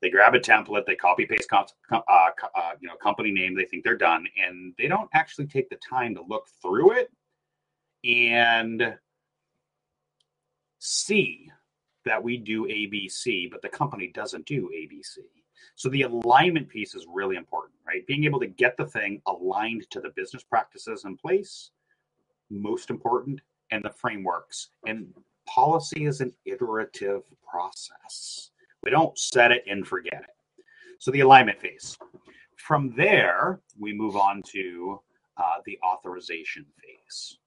They 0.01 0.09
grab 0.09 0.35
a 0.35 0.39
template, 0.39 0.85
they 0.85 0.95
copy 0.95 1.25
paste 1.25 1.47
uh, 1.53 1.63
uh, 1.91 2.71
you 2.81 2.89
know 2.89 2.95
company 3.01 3.31
name, 3.31 3.55
they 3.55 3.65
think 3.65 3.85
they're 3.85 3.95
done, 3.95 4.27
and 4.37 4.73
they 4.77 4.87
don't 4.87 5.09
actually 5.13 5.47
take 5.47 5.69
the 5.69 5.77
time 5.77 6.13
to 6.15 6.23
look 6.27 6.45
through 6.61 6.91
it 6.91 7.09
and 8.03 8.95
see 10.79 11.49
that 12.05 12.21
we 12.21 12.37
do 12.37 12.65
ABC, 12.65 13.49
but 13.49 13.61
the 13.61 13.69
company 13.69 14.11
doesn't 14.13 14.45
do 14.45 14.69
ABC. 14.75 15.19
So 15.75 15.89
the 15.89 16.03
alignment 16.03 16.69
piece 16.69 16.95
is 16.95 17.05
really 17.11 17.35
important, 17.35 17.73
right? 17.87 18.05
Being 18.07 18.25
able 18.25 18.39
to 18.39 18.47
get 18.47 18.77
the 18.77 18.85
thing 18.85 19.21
aligned 19.27 19.89
to 19.91 20.01
the 20.01 20.09
business 20.15 20.43
practices 20.43 21.05
in 21.05 21.17
place, 21.17 21.71
most 22.49 22.89
important, 22.89 23.41
and 23.71 23.83
the 23.83 23.89
frameworks. 23.89 24.69
And 24.85 25.13
policy 25.45 26.05
is 26.05 26.21
an 26.21 26.33
iterative 26.45 27.23
process. 27.49 28.51
We 28.83 28.91
don't 28.91 29.17
set 29.17 29.51
it 29.51 29.63
and 29.67 29.87
forget 29.87 30.23
it. 30.23 30.65
So 30.99 31.11
the 31.11 31.21
alignment 31.21 31.59
phase. 31.59 31.97
From 32.57 32.93
there, 32.95 33.59
we 33.77 33.93
move 33.93 34.15
on 34.15 34.41
to 34.53 35.01
uh, 35.37 35.55
the 35.65 35.77
authorization 35.83 36.65
phase. 36.81 37.39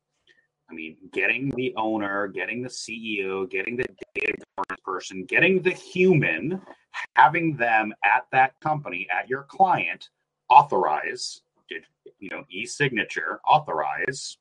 I 0.69 0.75
mean, 0.75 0.97
getting 1.13 1.51
the 1.57 1.75
owner, 1.77 2.27
getting 2.27 2.63
the 2.63 2.69
CEO, 2.69 3.49
getting 3.49 3.77
the 3.77 3.87
data 4.15 4.35
person, 4.85 5.25
getting 5.25 5.63
the 5.63 5.71
human, 5.71 6.61
having 7.15 7.57
them 7.57 7.95
at 8.05 8.27
that 8.33 8.59
company, 8.61 9.07
at 9.17 9.29
your 9.29 9.45
client, 9.45 10.09
authorize, 10.49 11.43
you 12.19 12.31
know, 12.31 12.45
e-signature, 12.51 13.41
authorize. 13.47 14.39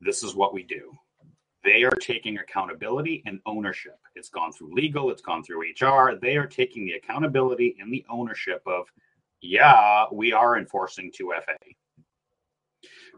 This 0.00 0.22
is 0.22 0.34
what 0.34 0.54
we 0.54 0.62
do. 0.62 0.92
They 1.64 1.82
are 1.82 1.90
taking 1.90 2.38
accountability 2.38 3.22
and 3.26 3.40
ownership. 3.46 3.98
It's 4.14 4.28
gone 4.28 4.52
through 4.52 4.74
legal, 4.74 5.10
it's 5.10 5.22
gone 5.22 5.42
through 5.42 5.72
HR. 5.80 6.16
They 6.20 6.36
are 6.36 6.46
taking 6.46 6.86
the 6.86 6.92
accountability 6.92 7.76
and 7.80 7.92
the 7.92 8.04
ownership 8.08 8.62
of, 8.66 8.86
yeah, 9.40 10.04
we 10.12 10.32
are 10.32 10.56
enforcing 10.56 11.10
2FA. 11.10 11.56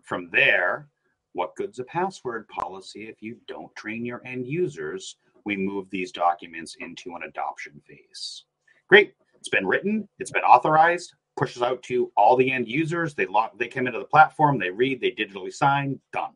From 0.02 0.30
there, 0.32 0.88
what 1.32 1.54
good's 1.56 1.78
a 1.78 1.84
password 1.84 2.48
policy 2.48 3.08
if 3.08 3.22
you 3.22 3.36
don't 3.46 3.74
train 3.76 4.04
your 4.04 4.22
end 4.24 4.46
users? 4.46 5.16
We 5.44 5.56
move 5.56 5.88
these 5.90 6.12
documents 6.12 6.76
into 6.80 7.14
an 7.14 7.22
adoption 7.22 7.80
phase. 7.86 8.44
Great. 8.88 9.14
It's 9.34 9.48
been 9.48 9.66
written, 9.66 10.06
it's 10.18 10.32
been 10.32 10.42
authorized, 10.42 11.14
pushes 11.36 11.62
out 11.62 11.82
to 11.84 12.12
all 12.16 12.36
the 12.36 12.52
end 12.52 12.68
users. 12.68 13.14
They 13.14 13.24
log, 13.26 13.58
they 13.58 13.68
come 13.68 13.86
into 13.86 13.98
the 13.98 14.04
platform, 14.04 14.58
they 14.58 14.70
read, 14.70 15.00
they 15.00 15.12
digitally 15.12 15.52
sign, 15.52 15.98
done. 16.12 16.34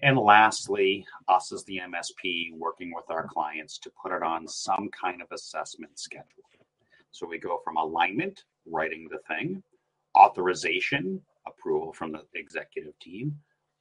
And 0.00 0.16
lastly, 0.16 1.04
us 1.26 1.52
as 1.52 1.64
the 1.64 1.80
MSP 1.84 2.56
working 2.56 2.92
with 2.94 3.10
our 3.10 3.26
clients 3.26 3.78
to 3.80 3.92
put 4.00 4.12
it 4.12 4.22
on 4.22 4.46
some 4.46 4.88
kind 4.98 5.20
of 5.20 5.28
assessment 5.32 5.98
schedule. 5.98 6.44
So 7.10 7.26
we 7.26 7.38
go 7.38 7.60
from 7.64 7.76
alignment, 7.76 8.44
writing 8.64 9.08
the 9.10 9.18
thing, 9.26 9.62
authorization, 10.16 11.20
approval 11.46 11.92
from 11.92 12.12
the 12.12 12.22
executive 12.34 12.98
team, 13.00 13.36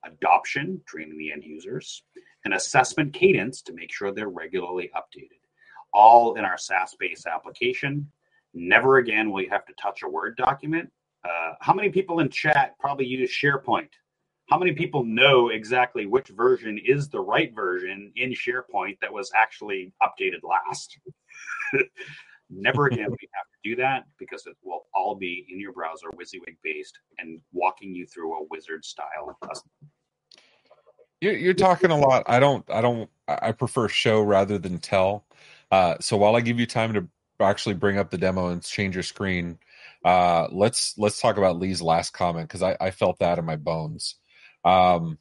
adoption, 0.05 0.81
training 0.87 1.17
the 1.17 1.31
end 1.31 1.43
users, 1.43 2.03
an 2.45 2.53
assessment 2.53 3.13
cadence 3.13 3.61
to 3.63 3.73
make 3.73 3.93
sure 3.93 4.11
they're 4.11 4.29
regularly 4.29 4.89
updated. 4.95 5.39
All 5.93 6.35
in 6.35 6.45
our 6.45 6.57
SaaS 6.57 6.95
based 6.99 7.27
application. 7.27 8.11
Never 8.53 8.97
again 8.97 9.31
will 9.31 9.41
you 9.41 9.49
have 9.49 9.65
to 9.65 9.73
touch 9.81 10.03
a 10.03 10.09
Word 10.09 10.37
document. 10.37 10.89
Uh, 11.23 11.53
how 11.59 11.73
many 11.73 11.89
people 11.89 12.19
in 12.19 12.29
chat 12.29 12.75
probably 12.79 13.05
use 13.05 13.31
SharePoint? 13.31 13.89
How 14.49 14.57
many 14.57 14.71
people 14.71 15.03
know 15.03 15.49
exactly 15.49 16.05
which 16.05 16.29
version 16.29 16.79
is 16.85 17.09
the 17.09 17.19
right 17.19 17.53
version 17.53 18.13
in 18.15 18.31
SharePoint 18.31 18.97
that 19.01 19.11
was 19.11 19.31
actually 19.35 19.91
updated 20.01 20.41
last? 20.43 20.97
Never 22.49 22.85
again 22.85 23.09
will 23.09 23.17
you 23.21 23.27
have 23.33 23.45
to 23.45 23.69
do 23.69 23.75
that 23.75 24.05
because 24.17 24.47
it 24.47 24.55
will 24.63 24.85
all 24.95 25.15
be 25.15 25.45
in 25.49 25.59
your 25.59 25.73
browser, 25.73 26.07
WYSIWYG 26.11 26.55
based, 26.63 26.97
and 27.17 27.41
walking 27.51 27.93
you 27.93 28.05
through 28.05 28.33
a 28.37 28.45
wizard 28.49 28.85
style 28.85 29.37
you're, 31.21 31.37
you're 31.37 31.53
talking 31.53 31.91
a 31.91 31.97
lot. 31.97 32.23
I 32.27 32.39
don't. 32.39 32.69
I 32.69 32.81
don't. 32.81 33.09
I 33.27 33.51
prefer 33.51 33.87
show 33.87 34.21
rather 34.21 34.57
than 34.57 34.79
tell. 34.79 35.25
Uh, 35.71 35.95
so 35.99 36.17
while 36.17 36.35
I 36.35 36.41
give 36.41 36.59
you 36.59 36.65
time 36.65 36.93
to 36.93 37.07
actually 37.39 37.75
bring 37.75 37.97
up 37.97 38.09
the 38.09 38.17
demo 38.17 38.47
and 38.49 38.63
change 38.63 38.95
your 38.95 39.03
screen, 39.03 39.59
uh, 40.05 40.47
let's 40.51 40.97
let's 40.97 41.19
talk 41.19 41.37
about 41.37 41.59
Lee's 41.59 41.81
last 41.81 42.13
comment 42.13 42.47
because 42.47 42.63
I, 42.63 42.77
I, 42.79 42.91
felt 42.91 43.19
that 43.19 43.39
in 43.39 43.45
my 43.45 43.57
bones. 43.57 44.15
Um, 44.63 45.17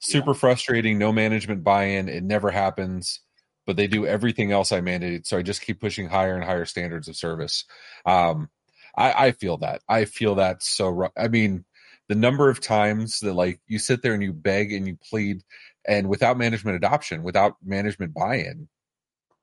super 0.00 0.30
yeah. 0.30 0.38
frustrating. 0.38 0.98
No 0.98 1.12
management 1.12 1.62
buy-in. 1.62 2.08
It 2.08 2.24
never 2.24 2.50
happens. 2.50 3.20
But 3.66 3.76
they 3.76 3.88
do 3.88 4.06
everything 4.06 4.52
else 4.52 4.70
I 4.70 4.80
mandated, 4.80 5.26
so 5.26 5.38
I 5.38 5.42
just 5.42 5.60
keep 5.60 5.80
pushing 5.80 6.08
higher 6.08 6.36
and 6.36 6.44
higher 6.44 6.64
standards 6.66 7.08
of 7.08 7.16
service. 7.16 7.64
Um, 8.04 8.48
I, 8.96 9.26
I 9.26 9.32
feel 9.32 9.58
that. 9.58 9.82
I 9.88 10.04
feel 10.04 10.36
that 10.36 10.62
so. 10.62 11.10
I 11.16 11.28
mean, 11.28 11.64
the 12.08 12.14
number 12.14 12.48
of 12.48 12.60
times 12.60 13.20
that 13.20 13.34
like 13.34 13.60
you 13.66 13.78
sit 13.78 14.02
there 14.02 14.14
and 14.14 14.22
you 14.22 14.32
beg 14.32 14.72
and 14.72 14.86
you 14.86 14.96
plead 15.08 15.42
and 15.86 16.08
without 16.08 16.38
management 16.38 16.76
adoption 16.76 17.22
without 17.22 17.56
management 17.64 18.14
buy-in 18.14 18.68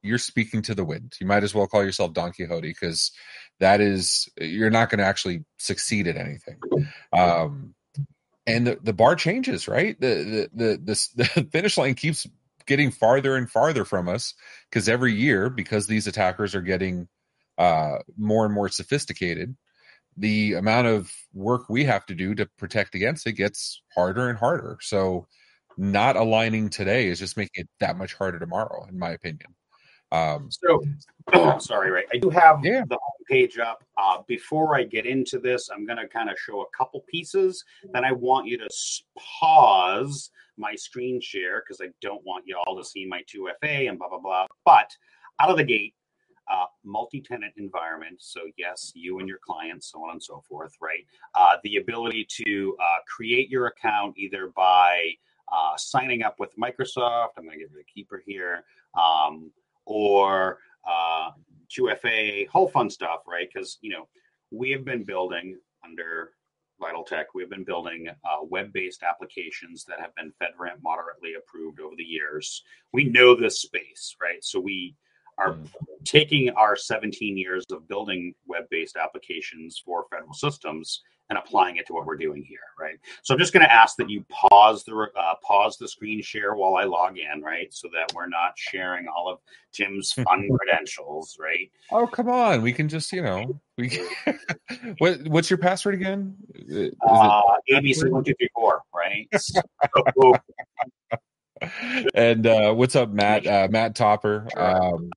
you're 0.04 0.18
speaking 0.18 0.62
to 0.64 0.76
the 0.76 0.84
wind. 0.84 1.14
You 1.20 1.26
might 1.26 1.44
as 1.44 1.56
well 1.56 1.66
call 1.66 1.84
yourself 1.84 2.14
don 2.14 2.34
quixote 2.34 2.68
because 2.68 3.12
that 3.60 3.82
is 3.82 4.30
you're 4.40 4.70
not 4.70 4.90
going 4.90 5.00
to 5.00 5.06
actually 5.06 5.46
succeed 5.58 6.08
at 6.08 6.18
anything. 6.18 6.60
Um, 7.14 7.74
and 8.46 8.68
the, 8.68 8.78
the 8.84 8.94
bar 8.94 9.16
changes 9.16 9.68
right? 9.68 10.00
The, 10.00 10.50
the 10.54 10.78
the 10.84 10.98
the, 11.16 11.34
the 11.36 11.50
finish 11.52 11.78
line 11.78 11.96
keeps 11.96 12.28
getting 12.66 12.92
farther 12.92 13.36
and 13.36 13.50
farther 13.50 13.86
from 13.86 14.08
us 14.10 14.34
because 14.70 14.88
every 14.88 15.14
year 15.14 15.50
because 15.50 15.88
these 15.88 16.06
attackers 16.06 16.54
are 16.54 16.62
getting 16.62 17.08
uh, 17.58 18.00
more 18.18 18.46
and 18.46 18.54
more 18.54 18.70
sophisticated 18.70 19.56
the 20.18 20.54
amount 20.54 20.88
of 20.88 21.12
work 21.34 21.70
we 21.70 21.84
have 21.86 22.06
to 22.06 22.16
do 22.16 22.36
to 22.36 22.46
protect 22.58 22.96
against 22.96 23.28
it 23.28 23.34
gets 23.34 23.82
harder 23.94 24.30
and 24.30 24.38
harder. 24.38 24.78
So 24.82 25.28
not 25.78 26.16
aligning 26.16 26.70
today 26.70 27.08
is 27.08 27.20
just 27.20 27.38
making 27.38 27.64
it 27.64 27.70
that 27.80 27.98
much 27.98 28.14
harder 28.14 28.40
tomorrow, 28.40 28.86
in 28.90 28.98
my 28.98 29.12
opinion. 29.12 29.56
Um, 30.12 30.50
so, 30.52 30.84
sorry, 31.60 31.90
Ray. 31.90 32.04
I 32.14 32.20
do 32.20 32.30
have 32.30 32.64
yeah. 32.64 32.84
the 32.88 33.00
page 33.28 33.58
up. 33.58 33.84
Uh, 33.98 34.20
before 34.28 34.76
I 34.76 34.84
get 34.84 35.08
into 35.08 35.40
this, 35.40 35.70
I'm 35.70 35.86
going 35.88 35.98
to 35.98 36.08
kind 36.08 36.30
of 36.30 36.38
show 36.38 36.62
a 36.62 36.78
couple 36.78 37.04
pieces. 37.10 37.64
Then 37.94 38.06
I 38.06 38.12
want 38.12 38.48
you 38.48 38.60
to 38.60 38.70
pause 39.18 40.30
my 40.58 40.76
screen 40.76 41.20
share 41.20 41.62
because 41.62 41.82
I 41.82 41.90
don't 42.00 42.24
want 42.26 42.44
you 42.46 42.58
all 42.58 42.78
to 42.78 42.86
see 42.86 43.08
my 43.08 43.24
2FA 43.24 43.90
and 43.90 43.98
blah, 43.98 44.10
blah, 44.10 44.20
blah. 44.20 44.46
But 44.66 44.92
out 45.40 45.50
of 45.50 45.58
the 45.58 45.64
gate, 45.64 45.96
uh, 46.52 46.66
multi-tenant 46.84 47.54
environment. 47.58 48.18
So 48.20 48.42
yes, 48.58 48.92
you 48.96 49.20
and 49.20 49.28
your 49.28 49.40
clients, 49.46 49.92
so 49.92 50.00
on 50.04 50.12
and 50.12 50.24
so 50.24 50.44
forth, 50.48 50.74
right? 50.82 51.06
Uh, 51.36 51.58
the 51.64 51.78
ability 51.78 52.28
to 52.46 52.76
uh, 52.80 53.02
create 53.08 53.50
your 53.50 53.68
account 53.68 54.18
either 54.18 54.52
by 54.56 55.12
uh, 55.52 55.76
signing 55.78 56.24
up 56.24 56.40
with 56.40 56.52
Microsoft. 56.58 57.30
I'm 57.38 57.46
going 57.46 57.58
to 57.58 57.64
give 57.64 57.72
you 57.74 57.82
a 57.82 57.94
keeper 57.94 58.24
here, 58.26 58.64
um, 59.00 59.52
or 59.86 60.60
2FA, 60.88 62.48
uh, 62.48 62.52
whole 62.52 62.68
fun 62.68 62.90
stuff, 62.90 63.22
right? 63.28 63.48
Because 63.54 63.78
you 63.82 63.92
know 63.92 64.08
we 64.52 64.72
have 64.72 64.86
been 64.86 65.04
building 65.04 65.58
under 65.84 66.32
VitalTech, 66.82 67.26
we've 67.34 67.50
been 67.50 67.64
building 67.64 68.08
uh, 68.10 68.44
web-based 68.44 69.04
applications 69.04 69.86
that 69.86 70.00
have 70.00 70.14
been 70.16 70.34
FedRAMP 70.42 70.82
moderately 70.82 71.34
approved 71.36 71.80
over 71.80 71.96
the 71.96 72.04
years. 72.04 72.64
We 72.92 73.06
know 73.06 73.36
this 73.36 73.62
space, 73.62 74.16
right? 74.22 74.44
So 74.44 74.60
we 74.60 74.96
are 75.38 75.54
mm. 75.54 75.68
taking 76.04 76.50
our 76.52 76.76
17 76.76 77.38
years 77.38 77.66
of 77.72 77.88
building 77.88 78.34
web-based 78.48 78.96
applications 78.96 79.82
for 79.84 80.06
federal 80.12 80.34
systems 80.34 81.02
and 81.30 81.40
applying 81.40 81.78
it 81.78 81.88
to 81.88 81.94
what 81.94 82.06
we're 82.06 82.18
doing 82.18 82.44
here, 82.44 82.60
right? 82.80 82.96
So 83.24 83.34
I'm 83.34 83.40
just 83.40 83.54
going 83.54 83.66
to 83.66 83.72
ask 83.72 83.96
that 83.98 84.10
you 84.10 84.26
pause 84.30 84.84
the 84.84 85.08
uh, 85.18 85.34
pause 85.42 85.78
the 85.78 85.88
screen 85.88 86.22
share 86.22 86.54
while 86.54 86.76
I 86.76 86.84
log 86.84 87.18
in, 87.18 87.42
right, 87.42 87.74
so 87.74 87.88
that 87.94 88.14
we're 88.14 88.28
not 88.28 88.54
sharing 88.56 89.08
all 89.08 89.32
of 89.32 89.40
Tim's 89.72 90.12
fun 90.14 90.50
credentials, 90.58 91.38
right? 91.40 91.72
Oh 91.92 92.08
come 92.08 92.30
on, 92.30 92.62
we 92.62 92.74
can 92.74 92.90
just 92.90 93.12
you 93.12 93.22
know 93.22 93.60
we. 93.78 93.90
Can... 93.90 94.08
what 95.00 95.28
what's 95.28 95.50
your 95.50 95.58
password 95.58 95.96
again? 95.96 96.36
Uh, 97.02 97.42
ABC 97.72 98.10
one 98.10 98.24
two 98.24 98.34
three 98.38 98.50
four, 98.54 98.82
right? 98.94 99.28
so, 99.38 99.62
and 102.16 102.48
uh, 102.48 102.74
what's 102.74 102.96
up, 102.96 103.10
Matt? 103.10 103.46
Uh, 103.46 103.68
Matt 103.70 103.96
Topper 103.96 104.48
um, 104.58 105.12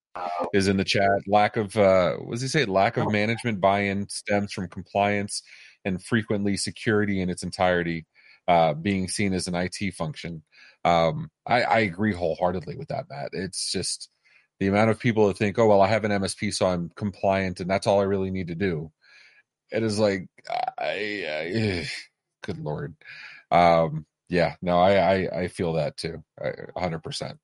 is 0.53 0.69
in 0.69 0.77
the 0.77 0.85
chat. 0.85 1.11
Lack 1.27 1.57
of 1.57 1.77
uh, 1.77 2.15
what 2.17 2.33
does 2.33 2.43
he 2.43 2.49
say? 2.49 2.65
Lack 2.65 2.97
of 2.97 3.11
management 3.11 3.61
buy-in 3.61 4.09
stems 4.09 4.53
from 4.53 4.69
compliance 4.69 5.43
and 5.85 6.03
frequently 6.03 6.57
security 6.57 7.21
in 7.21 7.31
its 7.31 7.43
entirety 7.43 8.07
uh, 8.49 8.75
being 8.75 9.09
seen 9.09 9.33
as 9.33 9.47
an 9.47 9.55
IT 9.55 9.95
function. 9.95 10.43
Um, 10.85 11.31
I, 11.47 11.63
I 11.63 11.79
agree 11.81 12.13
wholeheartedly 12.13 12.77
with 12.77 12.89
that, 12.89 13.07
Matt. 13.11 13.31
It's 13.33 13.73
just 13.73 14.09
the 14.61 14.69
amount 14.69 14.91
of 14.91 14.99
people 14.99 15.29
that 15.29 15.37
think, 15.37 15.59
"Oh, 15.59 15.67
well, 15.67 15.83
I 15.83 15.89
have 15.89 16.05
an 16.05 16.13
MSP, 16.13 16.55
so 16.55 16.67
I'm 16.67 16.91
compliant, 16.97 17.61
and 17.61 17.69
that's 17.69 17.87
all 17.87 18.01
I 18.01 18.05
really 18.05 18.31
need 18.31 18.49
to 18.49 18.55
do." 18.55 18.93
It 19.73 19.83
is 19.83 19.99
like, 19.99 20.29
I, 20.49 21.25
I 21.29 21.89
good 22.43 22.59
lord. 22.59 22.95
Um, 23.51 24.07
yeah, 24.29 24.57
no, 24.63 24.79
I, 24.79 24.95
I, 24.97 25.41
I 25.43 25.49
feel 25.49 25.73
that 25.75 25.97
too, 25.97 26.23
hundred 26.77 27.01
percent. 27.01 27.39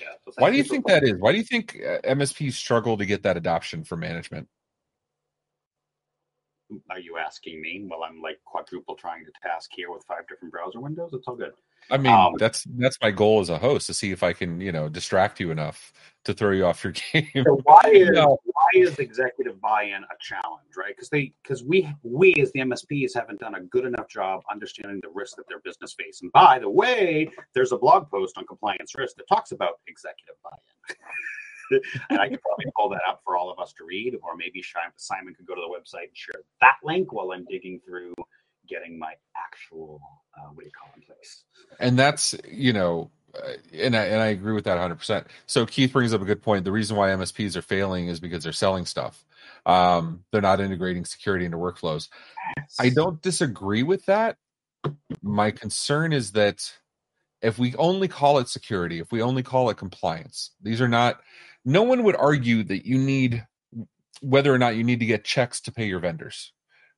Yeah. 0.00 0.32
Why 0.38 0.50
do 0.50 0.56
you 0.56 0.64
think 0.64 0.86
that 0.86 1.04
is? 1.04 1.14
Why 1.18 1.32
do 1.32 1.38
you 1.38 1.44
think 1.44 1.76
uh, 1.76 1.98
MSPs 2.04 2.54
struggle 2.54 2.96
to 2.96 3.06
get 3.06 3.22
that 3.22 3.36
adoption 3.36 3.84
for 3.84 3.96
management? 3.96 4.48
Are 6.90 6.98
you 6.98 7.18
asking 7.18 7.60
me? 7.60 7.84
Well, 7.88 8.02
I'm 8.02 8.20
like 8.20 8.40
quadruple 8.44 8.96
trying 8.96 9.24
to 9.24 9.32
task 9.42 9.70
here 9.74 9.92
with 9.92 10.04
five 10.04 10.26
different 10.28 10.52
browser 10.52 10.80
windows. 10.80 11.10
It's 11.12 11.28
all 11.28 11.36
good. 11.36 11.52
I 11.90 11.98
mean, 11.98 12.12
um, 12.12 12.34
that's 12.38 12.64
that's 12.76 12.98
my 13.00 13.10
goal 13.10 13.40
as 13.40 13.50
a 13.50 13.58
host 13.58 13.86
to 13.88 13.94
see 13.94 14.10
if 14.10 14.22
I 14.22 14.32
can, 14.32 14.60
you 14.60 14.72
know, 14.72 14.88
distract 14.88 15.40
you 15.40 15.50
enough 15.50 15.92
to 16.24 16.32
throw 16.32 16.52
you 16.52 16.64
off 16.64 16.82
your 16.82 16.92
game. 17.12 17.44
So 17.44 17.60
why 17.64 17.82
is 17.86 18.10
no. 18.10 18.38
why 18.44 18.68
is 18.74 18.98
executive 18.98 19.60
buy-in 19.60 20.02
a 20.02 20.16
challenge, 20.20 20.70
right? 20.76 20.94
Because 20.94 21.10
they 21.10 21.32
because 21.42 21.62
we 21.62 21.88
we 22.02 22.34
as 22.40 22.50
the 22.52 22.60
MSPs 22.60 23.14
haven't 23.14 23.40
done 23.40 23.54
a 23.54 23.60
good 23.60 23.84
enough 23.84 24.08
job 24.08 24.42
understanding 24.50 25.00
the 25.02 25.10
risk 25.10 25.36
that 25.36 25.48
their 25.48 25.60
business 25.60 25.94
face. 25.94 26.22
And 26.22 26.32
by 26.32 26.58
the 26.58 26.70
way, 26.70 27.30
there's 27.54 27.72
a 27.72 27.78
blog 27.78 28.10
post 28.10 28.38
on 28.38 28.46
compliance 28.46 28.94
risk 28.96 29.16
that 29.16 29.28
talks 29.28 29.52
about 29.52 29.80
executive 29.86 30.36
buy-in. 30.42 30.96
and 32.10 32.20
I 32.20 32.28
could 32.28 32.42
probably 32.42 32.66
pull 32.76 32.90
that 32.90 33.02
up 33.08 33.22
for 33.24 33.36
all 33.36 33.50
of 33.50 33.58
us 33.58 33.72
to 33.74 33.84
read, 33.84 34.16
or 34.22 34.36
maybe 34.36 34.62
Simon 34.96 35.34
could 35.34 35.46
go 35.46 35.54
to 35.54 35.60
the 35.60 35.68
website 35.68 36.08
and 36.08 36.16
share 36.16 36.42
that 36.60 36.76
link 36.82 37.12
while 37.12 37.32
I'm 37.32 37.46
digging 37.48 37.80
through 37.86 38.14
getting 38.68 38.98
my 38.98 39.14
actual 39.36 40.00
uh, 40.36 40.48
what 40.52 40.62
do 40.62 40.66
you 40.66 40.72
call 40.72 40.90
in 40.96 41.02
place. 41.02 41.44
And 41.78 41.98
that's 41.98 42.34
you 42.50 42.72
know, 42.72 43.10
uh, 43.36 43.52
and 43.72 43.96
I 43.96 44.04
and 44.04 44.22
I 44.22 44.26
agree 44.26 44.52
with 44.52 44.64
that 44.64 44.74
100. 44.74 44.96
percent 44.96 45.26
So 45.46 45.66
Keith 45.66 45.92
brings 45.92 46.12
up 46.12 46.22
a 46.22 46.24
good 46.24 46.42
point. 46.42 46.64
The 46.64 46.72
reason 46.72 46.96
why 46.96 47.10
MSPs 47.10 47.56
are 47.56 47.62
failing 47.62 48.08
is 48.08 48.20
because 48.20 48.42
they're 48.44 48.52
selling 48.52 48.86
stuff. 48.86 49.24
Um, 49.66 50.24
they're 50.30 50.42
not 50.42 50.60
integrating 50.60 51.04
security 51.04 51.44
into 51.44 51.56
workflows. 51.56 52.08
Yes. 52.56 52.76
I 52.78 52.90
don't 52.90 53.20
disagree 53.22 53.82
with 53.82 54.04
that. 54.06 54.36
My 55.22 55.50
concern 55.50 56.12
is 56.12 56.32
that 56.32 56.70
if 57.40 57.58
we 57.58 57.74
only 57.76 58.08
call 58.08 58.38
it 58.38 58.48
security, 58.48 59.00
if 59.00 59.10
we 59.12 59.22
only 59.22 59.42
call 59.42 59.70
it 59.70 59.76
compliance, 59.76 60.50
these 60.62 60.80
are 60.80 60.88
not. 60.88 61.20
No 61.64 61.82
one 61.82 62.02
would 62.02 62.16
argue 62.16 62.62
that 62.64 62.86
you 62.86 62.98
need 62.98 63.46
whether 64.20 64.52
or 64.52 64.58
not 64.58 64.76
you 64.76 64.84
need 64.84 65.00
to 65.00 65.06
get 65.06 65.24
checks 65.24 65.60
to 65.62 65.72
pay 65.72 65.86
your 65.86 65.98
vendors 65.98 66.52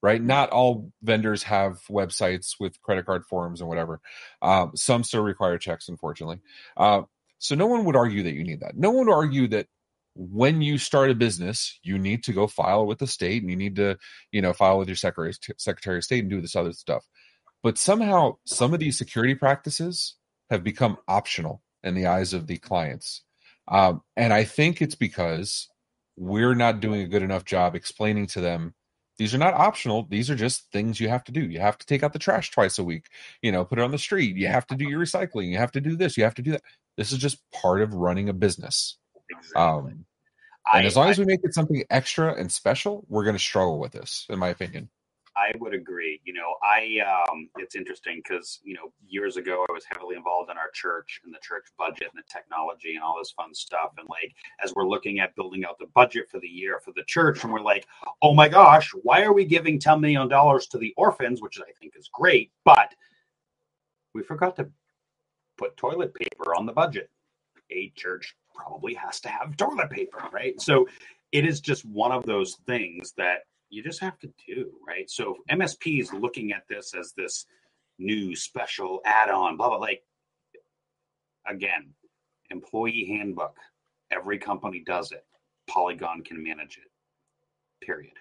right? 0.07 0.23
Not 0.23 0.51
all 0.51 0.93
vendors 1.03 1.43
have 1.43 1.81
websites 1.91 2.55
with 2.61 2.81
credit 2.81 3.07
card 3.07 3.25
forms 3.25 3.61
and 3.61 3.69
whatever. 3.69 4.01
Um, 4.41 4.71
some 4.77 5.03
still 5.03 5.25
require 5.25 5.59
checks, 5.59 5.89
unfortunately. 5.89 6.39
Uh, 6.77 7.03
so 7.39 7.57
no 7.57 7.67
one 7.67 7.85
would 7.85 7.97
argue 7.97 8.23
that 8.23 8.35
you 8.35 8.45
need 8.45 8.61
that. 8.61 8.77
No 8.77 8.93
one 8.93 9.09
would 9.09 9.13
argue 9.13 9.49
that 9.49 9.67
when 10.15 10.63
you 10.63 10.79
start 10.79 11.11
a 11.11 11.15
business, 11.17 11.81
you 11.83 11.99
need 11.99 12.23
to 12.23 12.33
go 12.33 12.47
file 12.47 12.87
with 12.87 13.01
the 13.01 13.09
state 13.09 13.43
and 13.43 13.51
you 13.51 13.57
need 13.57 13.75
to, 13.77 13.99
you 14.31 14.41
know, 14.41 14.53
file 14.53 14.79
with 14.79 14.89
your 14.89 14.97
secretary, 14.97 15.35
secretary 15.59 15.99
of 15.99 16.05
state 16.05 16.21
and 16.21 16.31
do 16.31 16.41
this 16.41 16.55
other 16.55 16.73
stuff. 16.73 17.05
But 17.65 17.77
somehow, 17.77 18.37
some 18.45 18.73
of 18.75 18.79
these 18.79 18.97
security 18.97 19.35
practices 19.35 20.15
have 20.51 20.63
become 20.63 20.99
optional 21.09 21.63
in 21.83 21.97
the 21.97 22.07
eyes 22.07 22.33
of 22.33 22.47
the 22.47 22.59
clients. 22.59 23.23
Um, 23.67 24.03
and 24.17 24.33
I 24.33 24.45
think 24.45 24.81
it's 24.81 24.95
because 24.95 25.69
we're 26.17 26.55
not 26.55 26.79
doing 26.79 27.01
a 27.01 27.09
good 27.09 27.23
enough 27.25 27.45
job 27.45 27.75
explaining 27.75 28.29
to 28.29 28.41
them 28.41 28.75
these 29.19 29.35
are 29.35 29.39
not 29.39 29.55
optional. 29.55 30.07
These 30.09 30.31
are 30.31 30.35
just 30.35 30.71
things 30.73 31.01
you 31.01 31.09
have 31.09 31.25
to 31.25 31.33
do. 31.33 31.41
You 31.41 31.61
have 31.61 31.79
to 31.79 31.87
take 31.87 32.03
out 32.03 32.13
the 32.13 32.19
trash 32.19 32.51
twice 32.51 32.79
a 32.79 32.85
week, 32.85 33.07
you 33.43 33.51
know, 33.51 33.65
put 33.65 33.79
it 33.79 33.83
on 33.83 33.91
the 33.91 33.99
street. 33.99 34.37
You 34.37 34.49
have 34.49 34.67
to 34.69 34.77
do 34.77 34.89
your 34.89 35.01
recycling. 35.01 35.51
You 35.51 35.59
have 35.59 35.73
to 35.73 35.81
do 35.81 35.97
this. 35.97 36.17
You 36.17 36.25
have 36.25 36.35
to 36.35 36.43
do 36.43 36.53
that. 36.53 36.63
This 36.97 37.13
is 37.13 37.19
just 37.19 37.39
part 37.51 37.81
of 37.81 37.95
running 37.95 38.29
a 38.29 38.33
business. 38.33 38.99
Exactly. 39.31 39.63
Um, 39.63 39.87
and 40.73 40.83
I, 40.83 40.85
as 40.85 40.97
long 40.97 41.07
I, 41.07 41.11
as 41.11 41.19
we 41.19 41.25
make 41.25 41.41
it 41.45 41.55
something 41.55 41.83
extra 41.91 42.35
and 42.35 42.51
special, 42.51 43.05
we're 43.09 43.25
going 43.25 43.37
to 43.37 43.43
struggle 43.43 43.79
with 43.79 43.93
this, 43.93 44.27
in 44.29 44.39
my 44.39 44.49
opinion. 44.49 44.89
I 45.37 45.53
would 45.59 45.75
agree. 45.75 46.21
You 46.25 46.33
know, 46.33 46.55
I 46.63 46.99
um, 47.07 47.49
it's 47.59 47.75
interesting 47.77 48.23
because 48.25 48.61
you 48.65 48.75
know 48.75 48.93
years 49.07 49.37
ago 49.37 49.67
I 49.69 49.73
was 49.73 49.85
heavily 49.91 50.17
involved 50.17 50.51
in 50.51 50.57
our 50.57 50.71
church 50.73 51.21
and 51.25 51.35
the 51.35 51.39
church 51.43 51.65
budget 51.79 52.09
and 52.15 52.23
the 52.23 52.33
technology 52.33 52.95
and 52.95 53.05
all 53.05 53.17
this 53.19 53.33
fun 53.33 53.55
stuff. 53.55 53.91
And 53.99 54.09
like 54.09 54.35
as 54.65 54.73
we're 54.75 54.89
looking 54.89 55.21
at 55.21 55.37
building 55.37 55.65
out 55.65 55.79
the 55.79 55.89
budget 55.95 56.31
for 56.31 56.41
the 56.41 56.49
year 56.49 56.81
for 56.85 56.93
the 56.97 57.05
church, 57.07 57.45
and 57.45 57.53
we're 57.53 57.61
like, 57.61 57.87
oh 58.23 58.35
my 58.35 58.49
gosh, 58.49 58.91
why 59.03 59.23
are 59.23 59.33
we 59.33 59.45
giving 59.45 59.79
ten 59.79 60.01
million 60.01 60.29
dollars 60.29 60.67
to 60.69 60.79
the 60.79 60.95
orphans, 60.97 61.43
which 61.43 61.59
I 61.61 61.71
think 61.81 61.95
is 61.97 62.09
great, 62.13 62.51
but 62.65 62.95
we 64.15 64.23
forgot 64.23 64.57
to 64.57 64.69
put 65.59 65.77
toilet 65.77 66.15
paper 66.15 66.55
on 66.55 66.67
the 66.67 66.73
budget. 66.73 67.11
A 67.71 67.93
church 67.97 68.35
probably 68.55 68.95
has 68.95 69.21
to 69.21 69.29
have 69.29 69.57
toilet 69.57 69.91
paper, 69.91 70.23
right? 70.33 70.59
So 70.61 70.89
it 71.33 71.45
is 71.45 71.61
just 71.61 71.85
one 71.85 72.13
of 72.13 72.25
those 72.25 72.57
things 72.67 73.13
that 73.17 73.41
you 73.69 73.83
just 73.83 74.01
have 74.01 74.19
to 74.21 74.31
do, 74.47 74.73
right? 74.87 75.09
So 75.11 75.37
MSP 75.51 76.01
is 76.01 76.13
looking 76.13 76.53
at 76.53 76.63
this 76.69 76.95
as 76.95 77.13
this 77.17 77.47
new 77.99 78.37
special 78.37 79.01
add-on, 79.05 79.57
blah 79.57 79.69
blah. 79.69 79.79
Like 79.79 80.03
again, 81.49 81.95
employee 82.51 83.07
handbook. 83.07 83.57
Every 84.11 84.39
company 84.39 84.83
does 84.87 85.13
it. 85.13 85.25
Polygon 85.69 86.23
can 86.23 86.43
manage 86.43 86.79
it. 86.79 87.85
Period. 87.85 88.13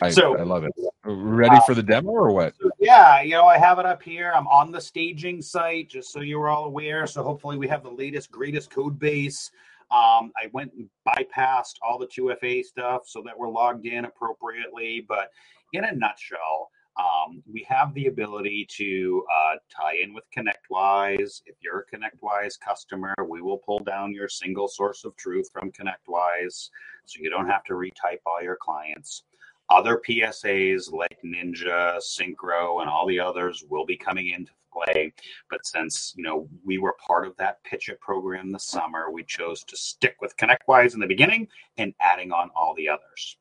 I, 0.00 0.10
so 0.10 0.38
I 0.38 0.42
love 0.42 0.64
it. 0.64 0.72
Ready 1.04 1.56
uh, 1.56 1.60
for 1.60 1.74
the 1.74 1.82
demo 1.82 2.10
or 2.10 2.32
what? 2.32 2.54
Yeah, 2.78 3.22
you 3.22 3.32
know, 3.32 3.46
I 3.46 3.58
have 3.58 3.78
it 3.78 3.86
up 3.86 4.02
here. 4.02 4.32
I'm 4.34 4.46
on 4.46 4.70
the 4.70 4.80
staging 4.80 5.42
site, 5.42 5.90
just 5.90 6.12
so 6.12 6.20
you're 6.20 6.48
all 6.48 6.64
aware. 6.64 7.06
So 7.06 7.22
hopefully, 7.22 7.58
we 7.58 7.68
have 7.68 7.82
the 7.82 7.90
latest, 7.90 8.30
greatest 8.30 8.70
code 8.70 8.98
base. 8.98 9.50
Um, 9.90 10.32
I 10.36 10.48
went 10.52 10.72
and 10.74 10.88
bypassed 11.06 11.74
all 11.82 11.98
the 11.98 12.06
2FA 12.06 12.64
stuff 12.64 13.02
so 13.06 13.22
that 13.24 13.38
we're 13.38 13.50
logged 13.50 13.86
in 13.86 14.04
appropriately. 14.04 15.04
But 15.06 15.30
in 15.72 15.84
a 15.84 15.92
nutshell, 15.92 16.70
um, 16.96 17.42
we 17.50 17.66
have 17.68 17.92
the 17.94 18.06
ability 18.06 18.66
to 18.76 19.24
uh, 19.32 19.56
tie 19.68 19.96
in 20.02 20.14
with 20.14 20.24
ConnectWise. 20.36 21.42
If 21.46 21.56
you're 21.60 21.80
a 21.90 21.96
ConnectWise 21.96 22.58
customer, 22.60 23.14
we 23.28 23.42
will 23.42 23.58
pull 23.58 23.80
down 23.80 24.14
your 24.14 24.28
single 24.28 24.68
source 24.68 25.04
of 25.04 25.16
truth 25.16 25.48
from 25.52 25.72
ConnectWise 25.72 26.70
so 27.04 27.20
you 27.20 27.30
don't 27.30 27.48
have 27.48 27.64
to 27.64 27.74
retype 27.74 28.20
all 28.26 28.42
your 28.42 28.56
clients. 28.60 29.24
Other 29.70 30.00
PSAs 30.08 30.92
like 30.92 31.18
Ninja, 31.24 31.98
Syncro, 31.98 32.80
and 32.80 32.88
all 32.88 33.06
the 33.06 33.18
others 33.18 33.64
will 33.68 33.86
be 33.86 33.96
coming 33.96 34.28
into 34.28 34.52
play. 34.74 35.12
But 35.50 35.64
since 35.64 36.12
you 36.16 36.24
know 36.24 36.48
we 36.64 36.78
were 36.78 36.94
part 37.06 37.26
of 37.26 37.36
that 37.36 37.58
PitchIT 37.64 37.98
program 38.00 38.52
this 38.52 38.64
summer, 38.64 39.10
we 39.10 39.24
chose 39.24 39.62
to 39.64 39.76
stick 39.76 40.16
with 40.20 40.36
ConnectWise 40.36 40.94
in 40.94 41.00
the 41.00 41.06
beginning 41.06 41.48
and 41.78 41.94
adding 42.00 42.32
on 42.32 42.50
all 42.56 42.74
the 42.76 42.88
others. 42.88 43.36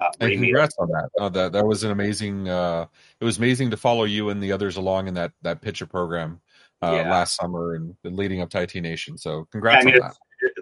Uh, 0.00 0.10
and 0.20 0.32
congrats 0.32 0.76
on 0.78 0.88
that. 0.88 1.08
Oh, 1.18 1.28
that 1.28 1.52
that 1.52 1.66
was 1.66 1.84
an 1.84 1.90
amazing. 1.90 2.48
Uh, 2.48 2.86
it 3.20 3.24
was 3.24 3.38
amazing 3.38 3.70
to 3.70 3.76
follow 3.76 4.04
you 4.04 4.30
and 4.30 4.42
the 4.42 4.52
others 4.52 4.76
along 4.76 5.08
in 5.08 5.14
that 5.14 5.32
that 5.42 5.60
pitcher 5.60 5.86
program 5.86 6.40
uh, 6.82 6.92
yeah. 7.02 7.10
last 7.10 7.36
summer 7.36 7.74
and, 7.74 7.94
and, 8.04 8.16
leading 8.16 8.40
up 8.40 8.50
to 8.50 8.62
IT 8.62 8.76
Nation. 8.76 9.18
So 9.18 9.46
congrats 9.50 9.84
I 9.84 9.86
mean, 9.86 9.94
on 9.96 10.08
that 10.08 10.16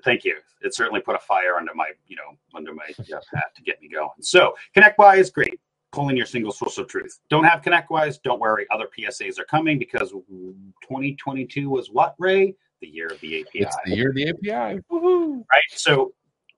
thank 0.05 0.25
you. 0.25 0.37
It 0.63 0.75
certainly 0.75 1.01
put 1.01 1.15
a 1.15 1.19
fire 1.19 1.57
under 1.57 1.75
my, 1.75 1.91
you 2.07 2.17
know, 2.17 2.37
under 2.55 2.75
my 2.75 2.85
uh, 2.99 3.21
hat 3.35 3.55
to 3.57 3.63
get 3.63 3.81
me 3.81 3.89
going. 3.89 4.11
So 4.21 4.55
ConnectWise, 4.77 5.33
great. 5.33 5.61
Pulling 5.97 6.19
your 6.19 6.27
single 6.27 6.53
source 6.53 6.77
of 6.77 6.89
truth. 6.89 7.21
Don't 7.31 7.45
have 7.45 7.63
ConnectWise, 7.63 8.21
don't 8.23 8.39
worry. 8.39 8.67
Other 8.71 8.87
PSAs 8.87 9.39
are 9.39 9.47
coming 9.47 9.79
because 9.79 10.11
2022 10.11 11.71
was 11.71 11.89
what, 11.89 12.15
Ray? 12.19 12.55
The 12.83 12.87
year 12.87 13.07
of 13.07 13.19
the 13.21 13.41
API. 13.41 13.61
It's 13.61 13.77
the 13.87 13.97
year 13.97 14.11
of 14.11 14.15
the 14.15 14.29
API. 14.29 14.83
Woohoo! 14.93 15.43
Right. 15.51 15.63
So 15.71 16.13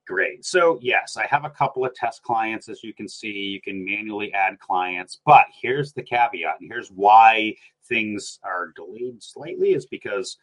great. 0.09 0.45
So 0.45 0.80
yes, 0.82 1.16
I 1.16 1.24
have 1.26 1.45
a 1.45 1.51
couple 1.51 1.84
of 1.84 1.95
test 1.95 2.24
clients. 2.24 2.68
As 2.68 2.82
you 2.82 2.93
can 2.93 3.07
see, 3.07 3.28
you 3.28 3.61
can 3.61 3.84
manually 3.84 4.34
add 4.34 4.59
clients. 4.59 5.20
But 5.24 5.45
here's 5.62 5.93
the 5.93 6.03
caveat, 6.03 6.57
and 6.61 6.68
here's 6.68 6.89
why 6.89 7.55
things 7.89 8.41
are 8.43 8.72
delayed 8.74 9.22
slightly 9.22 9.72
is 9.72 9.86
because 9.86 10.36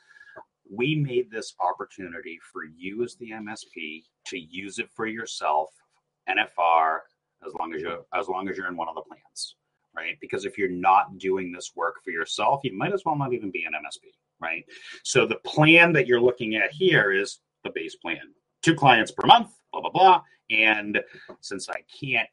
we 0.72 0.96
made 0.96 1.30
this 1.30 1.54
opportunity 1.60 2.40
for 2.50 2.64
you 2.64 3.04
as 3.04 3.18
the 3.18 3.32
MSP 3.32 4.04
to 4.28 4.40
use 4.40 4.80
it 4.80 4.90
for 4.96 5.06
yourself, 5.06 5.70
NFR, 6.30 7.00
as 7.46 7.54
long 7.60 7.74
as 7.74 7.82
you 7.82 8.06
as 8.14 8.28
long 8.28 8.50
as 8.50 8.58
you're 8.58 8.68
in 8.68 8.78
one 8.78 8.88
of 8.90 8.96
the 8.96 9.02
plans, 9.02 9.56
right? 9.96 10.18
Because 10.22 10.46
if 10.46 10.58
you're 10.58 10.70
not 10.70 11.18
doing 11.18 11.52
this 11.52 11.72
work 11.76 11.96
for 12.04 12.12
yourself, 12.12 12.62
you 12.64 12.78
might 12.78 12.94
as 12.94 13.04
well 13.06 13.16
not 13.18 13.34
even 13.34 13.52
be 13.52 13.66
an 13.66 13.74
MSP, 13.74 14.10
right? 14.42 14.66
So 15.04 15.26
the 15.26 15.38
plan 15.38 15.94
that 15.94 16.08
you're 16.08 16.22
looking 16.22 16.56
at 16.56 16.72
here 16.72 17.12
is 17.12 17.40
the 17.64 17.72
base 17.74 17.96
plan. 17.96 18.18
Two 18.62 18.76
clients 18.76 19.12
per 19.12 19.28
month, 19.28 19.50
blah 19.72 19.82
blah 19.82 19.92
blah. 19.92 20.22
And 20.52 21.00
since 21.42 21.70
I 21.70 21.82
can't 22.00 22.30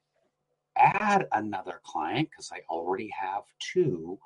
add 0.77 1.27
another 1.33 1.81
client 1.85 2.29
because 2.31 2.51
I 2.53 2.61
already 2.71 3.11
have 3.19 3.43
two, 3.61 4.19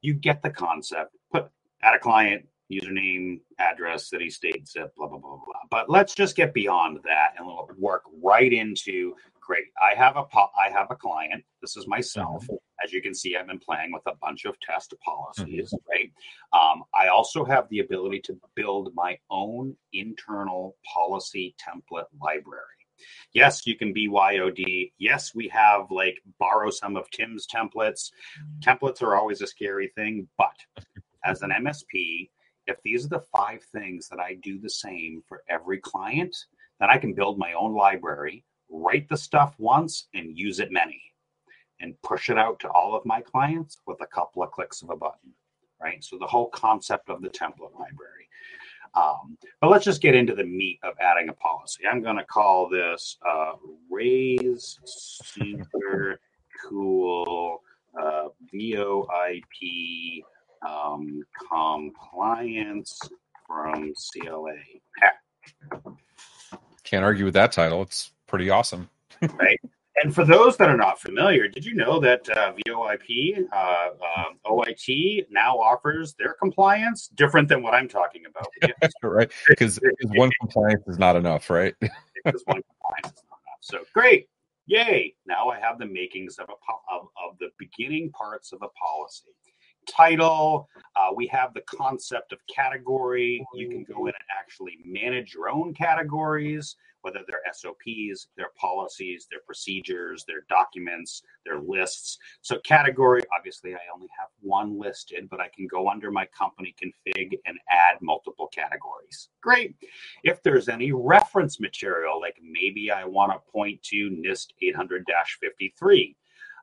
you 0.00 0.14
get 0.14 0.42
the 0.42 0.50
concept. 0.50 1.16
Put 1.32 1.48
add 1.82 1.94
a 1.94 1.98
client, 1.98 2.46
username, 2.70 3.40
address, 3.58 4.10
city, 4.10 4.30
state, 4.30 4.68
zip, 4.68 4.94
blah, 4.96 5.08
blah, 5.08 5.18
blah, 5.18 5.36
blah. 5.36 5.54
But 5.70 5.90
let's 5.90 6.14
just 6.14 6.36
get 6.36 6.54
beyond 6.54 6.98
that 7.04 7.30
and 7.38 7.46
we'll 7.46 7.68
work 7.78 8.02
right 8.22 8.52
into 8.52 9.14
great. 9.50 9.64
I 9.82 9.96
have 9.96 10.16
a 10.16 10.24
I 10.32 10.70
have 10.70 10.92
a 10.92 10.94
client. 10.94 11.42
This 11.60 11.76
is 11.76 11.88
myself. 11.88 12.44
Mm-hmm. 12.44 12.84
As 12.84 12.92
you 12.92 13.02
can 13.02 13.14
see, 13.14 13.36
I've 13.36 13.48
been 13.48 13.58
playing 13.58 13.90
with 13.92 14.04
a 14.06 14.14
bunch 14.22 14.44
of 14.44 14.54
test 14.60 14.94
policies, 15.04 15.74
mm-hmm. 15.74 15.90
right? 15.90 16.12
Um, 16.52 16.84
I 16.94 17.08
also 17.08 17.44
have 17.44 17.68
the 17.68 17.80
ability 17.80 18.20
to 18.26 18.38
build 18.54 18.92
my 18.94 19.18
own 19.28 19.74
internal 19.92 20.76
policy 20.94 21.56
template 21.58 22.04
library. 22.22 22.62
Yes, 23.32 23.66
you 23.66 23.76
can 23.76 23.92
BYOD. 23.92 24.92
Yes, 24.98 25.34
we 25.34 25.48
have 25.48 25.90
like 25.90 26.18
borrow 26.38 26.70
some 26.70 26.96
of 26.96 27.10
Tim's 27.10 27.48
templates. 27.52 28.10
Templates 28.60 29.02
are 29.02 29.16
always 29.16 29.42
a 29.42 29.48
scary 29.48 29.90
thing, 29.96 30.28
but 30.38 30.54
as 31.24 31.42
an 31.42 31.50
MSP, 31.50 32.30
if 32.68 32.76
these 32.84 33.04
are 33.04 33.08
the 33.08 33.24
five 33.36 33.64
things 33.72 34.08
that 34.10 34.20
I 34.20 34.34
do 34.34 34.60
the 34.60 34.70
same 34.70 35.24
for 35.26 35.42
every 35.48 35.78
client, 35.78 36.36
then 36.78 36.88
I 36.88 36.98
can 36.98 37.14
build 37.14 37.36
my 37.36 37.52
own 37.54 37.74
library, 37.74 38.44
write 38.70 39.08
the 39.08 39.16
stuff 39.16 39.54
once, 39.58 40.08
and 40.14 40.38
use 40.38 40.60
it 40.60 40.72
many, 40.72 41.00
and 41.80 42.00
push 42.02 42.30
it 42.30 42.38
out 42.38 42.60
to 42.60 42.68
all 42.68 42.94
of 42.94 43.04
my 43.04 43.20
clients 43.20 43.78
with 43.86 44.00
a 44.00 44.06
couple 44.06 44.42
of 44.42 44.50
clicks 44.50 44.82
of 44.82 44.90
a 44.90 44.96
button. 44.96 45.32
Right. 45.82 46.04
So 46.04 46.18
the 46.18 46.26
whole 46.26 46.48
concept 46.50 47.08
of 47.08 47.22
the 47.22 47.30
template 47.30 47.72
library. 47.78 48.28
Um, 48.94 49.38
but 49.60 49.70
let's 49.70 49.84
just 49.84 50.02
get 50.02 50.14
into 50.14 50.34
the 50.34 50.44
meat 50.44 50.78
of 50.82 50.94
adding 51.00 51.28
a 51.28 51.32
policy. 51.32 51.84
I'm 51.90 52.02
going 52.02 52.16
to 52.16 52.24
call 52.24 52.68
this 52.68 53.16
uh, 53.26 53.52
Raise 53.90 54.78
Super 54.84 56.20
Cool 56.68 57.62
uh, 57.98 58.28
VOIP 58.52 60.22
um, 60.66 61.22
compliance 61.48 62.98
from 63.46 63.92
CLA. 64.12 64.52
Can't 66.84 67.04
argue 67.04 67.24
with 67.24 67.34
that 67.34 67.52
title. 67.52 67.82
It's 67.82 68.10
pretty 68.30 68.48
awesome. 68.48 68.88
right. 69.34 69.60
And 70.02 70.14
for 70.14 70.24
those 70.24 70.56
that 70.56 70.70
are 70.70 70.76
not 70.76 70.98
familiar, 70.98 71.48
did 71.48 71.64
you 71.64 71.74
know 71.74 72.00
that 72.00 72.26
uh, 72.30 72.52
VOIP, 72.66 73.44
uh, 73.52 73.56
uh, 73.56 74.24
OIT 74.46 75.26
now 75.30 75.58
offers 75.58 76.14
their 76.14 76.34
compliance 76.34 77.08
different 77.08 77.48
than 77.48 77.62
what 77.62 77.74
I'm 77.74 77.88
talking 77.88 78.22
about? 78.24 78.46
right. 79.02 79.30
Because 79.48 79.78
one 80.04 80.30
compliance 80.40 80.84
is 80.86 80.98
not 80.98 81.16
enough, 81.16 81.50
right? 81.50 81.74
because 81.80 82.42
one 82.46 82.62
compliance 82.62 83.18
is 83.18 83.24
not 83.28 83.38
enough. 83.44 83.58
So 83.60 83.78
great. 83.92 84.28
Yay. 84.66 85.14
Now 85.26 85.48
I 85.48 85.58
have 85.58 85.78
the 85.78 85.86
makings 85.86 86.38
of, 86.38 86.48
a, 86.48 86.52
of, 86.94 87.08
of 87.22 87.36
the 87.40 87.50
beginning 87.58 88.10
parts 88.12 88.52
of 88.52 88.62
a 88.62 88.68
policy 88.68 89.34
title. 89.90 90.68
Uh, 90.96 91.12
we 91.14 91.26
have 91.26 91.54
the 91.54 91.62
concept 91.62 92.32
of 92.32 92.38
category. 92.54 93.44
You 93.54 93.68
can 93.68 93.84
go 93.84 94.06
in 94.06 94.14
and 94.14 94.24
actually 94.38 94.78
manage 94.84 95.34
your 95.34 95.48
own 95.48 95.74
categories, 95.74 96.76
whether 97.02 97.20
they're 97.26 97.42
SOPs, 97.52 98.28
their 98.36 98.50
policies, 98.60 99.26
their 99.30 99.40
procedures, 99.46 100.24
their 100.26 100.42
documents, 100.48 101.22
their 101.44 101.60
lists. 101.60 102.18
So, 102.42 102.58
category, 102.60 103.22
obviously, 103.36 103.74
I 103.74 103.78
only 103.94 104.08
have 104.18 104.28
one 104.40 104.78
listed, 104.78 105.28
but 105.30 105.40
I 105.40 105.48
can 105.54 105.66
go 105.66 105.88
under 105.88 106.10
my 106.10 106.26
company 106.26 106.74
config 106.82 107.32
and 107.46 107.58
add 107.70 107.96
multiple 108.02 108.48
categories. 108.48 109.28
Great. 109.42 109.76
If 110.24 110.42
there's 110.42 110.68
any 110.68 110.92
reference 110.92 111.60
material, 111.60 112.20
like 112.20 112.36
maybe 112.42 112.90
I 112.90 113.04
want 113.04 113.32
to 113.32 113.50
point 113.50 113.82
to 113.84 114.10
NIST 114.10 114.48
800 114.62 115.06
53. 115.40 116.16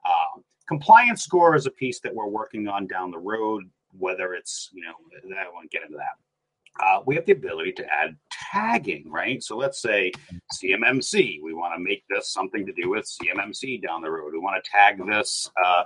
Um, 0.06 0.44
compliance 0.68 1.24
score 1.24 1.55
is 1.55 1.65
a 1.65 1.72
piece 1.72 1.99
that 2.01 2.13
we're 2.13 2.28
working 2.28 2.68
on 2.68 2.88
down 2.88 3.11
the 3.11 3.18
road, 3.18 3.63
whether 3.97 4.34
it's, 4.34 4.70
you 4.74 4.84
know, 4.84 4.93
I 5.38 5.49
won't 5.53 5.72
get 5.72 5.84
into 5.84 5.97
that. 5.97 6.84
Uh, 6.84 7.01
we 7.05 7.15
have 7.15 7.26
the 7.26 7.32
ability 7.32 7.72
to 7.72 7.86
add 7.91 8.15
tagging, 8.51 9.09
right? 9.11 9.41
So 9.41 9.57
let's 9.57 9.82
say 9.82 10.11
CMMC, 10.53 11.41
we 11.41 11.53
want 11.53 11.74
to 11.76 11.80
make 11.80 12.03
this 12.07 12.32
something 12.32 12.65
to 12.65 12.74
do 12.74 12.89
with 12.89 13.05
CMMC 13.05 13.82
down 13.82 14.01
the 14.01 14.11
road. 14.11 14.34
We 14.34 14.39
want 14.39 14.63
to 14.63 14.70
tag 14.70 15.03
this. 15.07 15.49
Uh, 15.63 15.84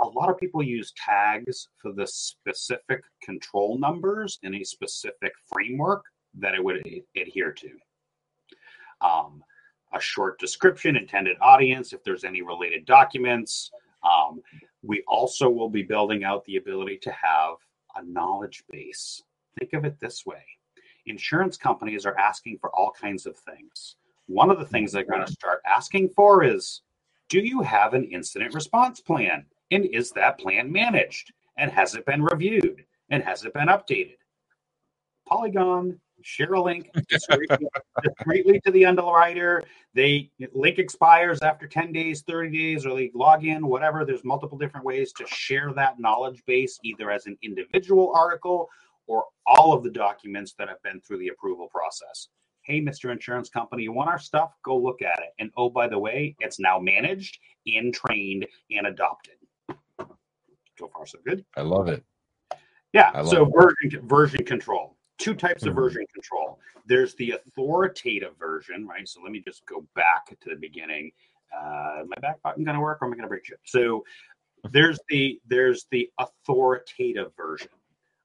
a 0.00 0.08
lot 0.08 0.28
of 0.28 0.38
people 0.38 0.62
use 0.62 0.92
tags 1.04 1.68
for 1.80 1.92
the 1.92 2.06
specific 2.06 3.02
control 3.22 3.78
numbers 3.78 4.38
in 4.42 4.54
a 4.54 4.64
specific 4.64 5.32
framework 5.52 6.04
that 6.38 6.54
it 6.54 6.62
would 6.62 6.84
adhere 7.16 7.52
to. 7.52 7.70
Um, 9.00 9.42
a 9.92 10.00
short 10.00 10.38
description, 10.38 10.96
intended 10.96 11.36
audience, 11.40 11.92
if 11.92 12.02
there's 12.04 12.24
any 12.24 12.42
related 12.42 12.84
documents. 12.84 13.70
Um, 14.02 14.40
we 14.82 15.02
also 15.08 15.48
will 15.48 15.68
be 15.68 15.82
building 15.82 16.24
out 16.24 16.44
the 16.44 16.56
ability 16.56 16.98
to 17.02 17.10
have 17.10 17.56
a 17.96 18.04
knowledge 18.04 18.64
base. 18.70 19.22
Think 19.58 19.72
of 19.72 19.84
it 19.84 19.98
this 20.00 20.24
way 20.24 20.44
insurance 21.08 21.56
companies 21.56 22.06
are 22.06 22.16
asking 22.18 22.58
for 22.58 22.70
all 22.74 22.90
kinds 22.90 23.26
of 23.26 23.36
things. 23.36 23.96
One 24.26 24.50
of 24.50 24.58
the 24.58 24.66
things 24.66 24.92
they're 24.92 25.04
going 25.04 25.24
to 25.24 25.32
start 25.32 25.62
asking 25.66 26.10
for 26.10 26.44
is 26.44 26.82
Do 27.28 27.40
you 27.40 27.62
have 27.62 27.94
an 27.94 28.04
incident 28.04 28.54
response 28.54 29.00
plan? 29.00 29.44
And 29.70 29.86
is 29.86 30.10
that 30.12 30.38
plan 30.38 30.70
managed? 30.70 31.32
And 31.56 31.70
has 31.70 31.94
it 31.94 32.06
been 32.06 32.22
reviewed? 32.22 32.84
And 33.10 33.22
has 33.22 33.44
it 33.44 33.54
been 33.54 33.68
updated? 33.68 34.16
Polygon, 35.26 36.00
share 36.22 36.54
a 36.54 36.62
link 36.62 36.90
discreetly, 37.08 37.66
discreetly 38.02 38.60
to 38.64 38.70
the 38.70 38.84
underwriter. 38.84 39.62
They 39.94 40.30
link 40.52 40.78
expires 40.78 41.40
after 41.42 41.66
10 41.66 41.92
days, 41.92 42.22
30 42.22 42.56
days, 42.56 42.86
or 42.86 42.94
they 42.94 43.10
log 43.14 43.44
in, 43.44 43.66
whatever. 43.66 44.04
There's 44.04 44.24
multiple 44.24 44.58
different 44.58 44.86
ways 44.86 45.12
to 45.14 45.26
share 45.26 45.72
that 45.74 45.98
knowledge 45.98 46.42
base, 46.46 46.78
either 46.84 47.10
as 47.10 47.26
an 47.26 47.36
individual 47.42 48.12
article 48.14 48.68
or 49.06 49.24
all 49.46 49.72
of 49.72 49.82
the 49.82 49.90
documents 49.90 50.54
that 50.58 50.68
have 50.68 50.82
been 50.82 51.00
through 51.00 51.18
the 51.18 51.28
approval 51.28 51.68
process. 51.68 52.28
Hey, 52.62 52.80
Mr. 52.82 53.10
Insurance 53.10 53.48
Company, 53.48 53.84
you 53.84 53.92
want 53.92 54.10
our 54.10 54.18
stuff? 54.18 54.52
Go 54.62 54.76
look 54.76 55.00
at 55.00 55.18
it. 55.20 55.30
And 55.38 55.50
oh, 55.56 55.70
by 55.70 55.88
the 55.88 55.98
way, 55.98 56.36
it's 56.40 56.60
now 56.60 56.78
managed 56.78 57.38
and 57.66 57.94
trained 57.94 58.46
and 58.70 58.86
adopted. 58.86 59.34
So 60.78 60.88
far, 60.94 61.06
so 61.06 61.18
good. 61.26 61.44
I 61.56 61.62
love 61.62 61.88
it. 61.88 62.04
Yeah. 62.92 63.22
So 63.22 63.46
it. 63.46 63.52
version 63.54 64.06
version 64.06 64.44
control. 64.44 64.97
Two 65.18 65.34
types 65.34 65.64
of 65.64 65.70
mm-hmm. 65.70 65.80
version 65.80 66.06
control. 66.12 66.58
There's 66.86 67.14
the 67.16 67.32
authoritative 67.32 68.36
version, 68.38 68.86
right? 68.86 69.06
So 69.08 69.20
let 69.22 69.32
me 69.32 69.42
just 69.46 69.66
go 69.66 69.84
back 69.94 70.28
to 70.28 70.48
the 70.48 70.56
beginning. 70.56 71.10
Uh, 71.54 72.04
my 72.06 72.16
back 72.20 72.40
button 72.42 72.64
going 72.64 72.76
to 72.76 72.80
work, 72.80 73.02
or 73.02 73.06
am 73.06 73.12
I 73.12 73.16
going 73.16 73.22
to 73.24 73.28
break 73.28 73.48
it? 73.48 73.58
So 73.64 74.04
there's 74.72 74.98
the 75.08 75.40
there's 75.46 75.86
the 75.90 76.08
authoritative 76.18 77.32
version. 77.36 77.68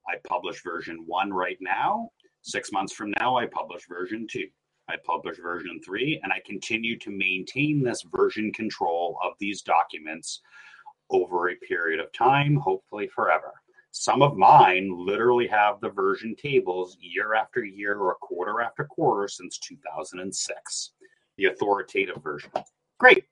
I 0.07 0.15
publish 0.27 0.61
version 0.63 1.03
one 1.07 1.31
right 1.31 1.57
now. 1.61 2.09
Six 2.41 2.71
months 2.71 2.93
from 2.93 3.13
now, 3.19 3.37
I 3.37 3.45
publish 3.45 3.87
version 3.87 4.27
two. 4.29 4.47
I 4.89 4.95
publish 5.05 5.37
version 5.37 5.79
three, 5.85 6.19
and 6.23 6.33
I 6.33 6.41
continue 6.45 6.97
to 6.99 7.09
maintain 7.09 7.81
this 7.81 8.03
version 8.13 8.51
control 8.51 9.17
of 9.23 9.33
these 9.39 9.61
documents 9.61 10.41
over 11.09 11.49
a 11.49 11.55
period 11.55 11.99
of 11.99 12.11
time, 12.11 12.55
hopefully 12.55 13.07
forever. 13.07 13.53
Some 13.95 14.23
of 14.23 14.35
mine 14.35 14.89
literally 14.91 15.45
have 15.49 15.79
the 15.79 15.89
version 15.89 16.35
tables 16.35 16.97
year 16.99 17.35
after 17.35 17.63
year 17.63 17.99
or 17.99 18.15
quarter 18.15 18.59
after 18.59 18.85
quarter 18.85 19.27
since 19.27 19.59
2006, 19.59 20.91
the 21.37 21.45
authoritative 21.45 22.17
version. 22.23 22.49
Great. 22.99 23.25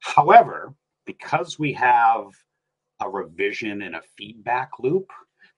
However, 0.00 0.74
because 1.06 1.58
we 1.58 1.72
have 1.72 2.26
a 3.00 3.08
revision 3.08 3.80
and 3.80 3.96
a 3.96 4.02
feedback 4.18 4.72
loop, 4.78 5.10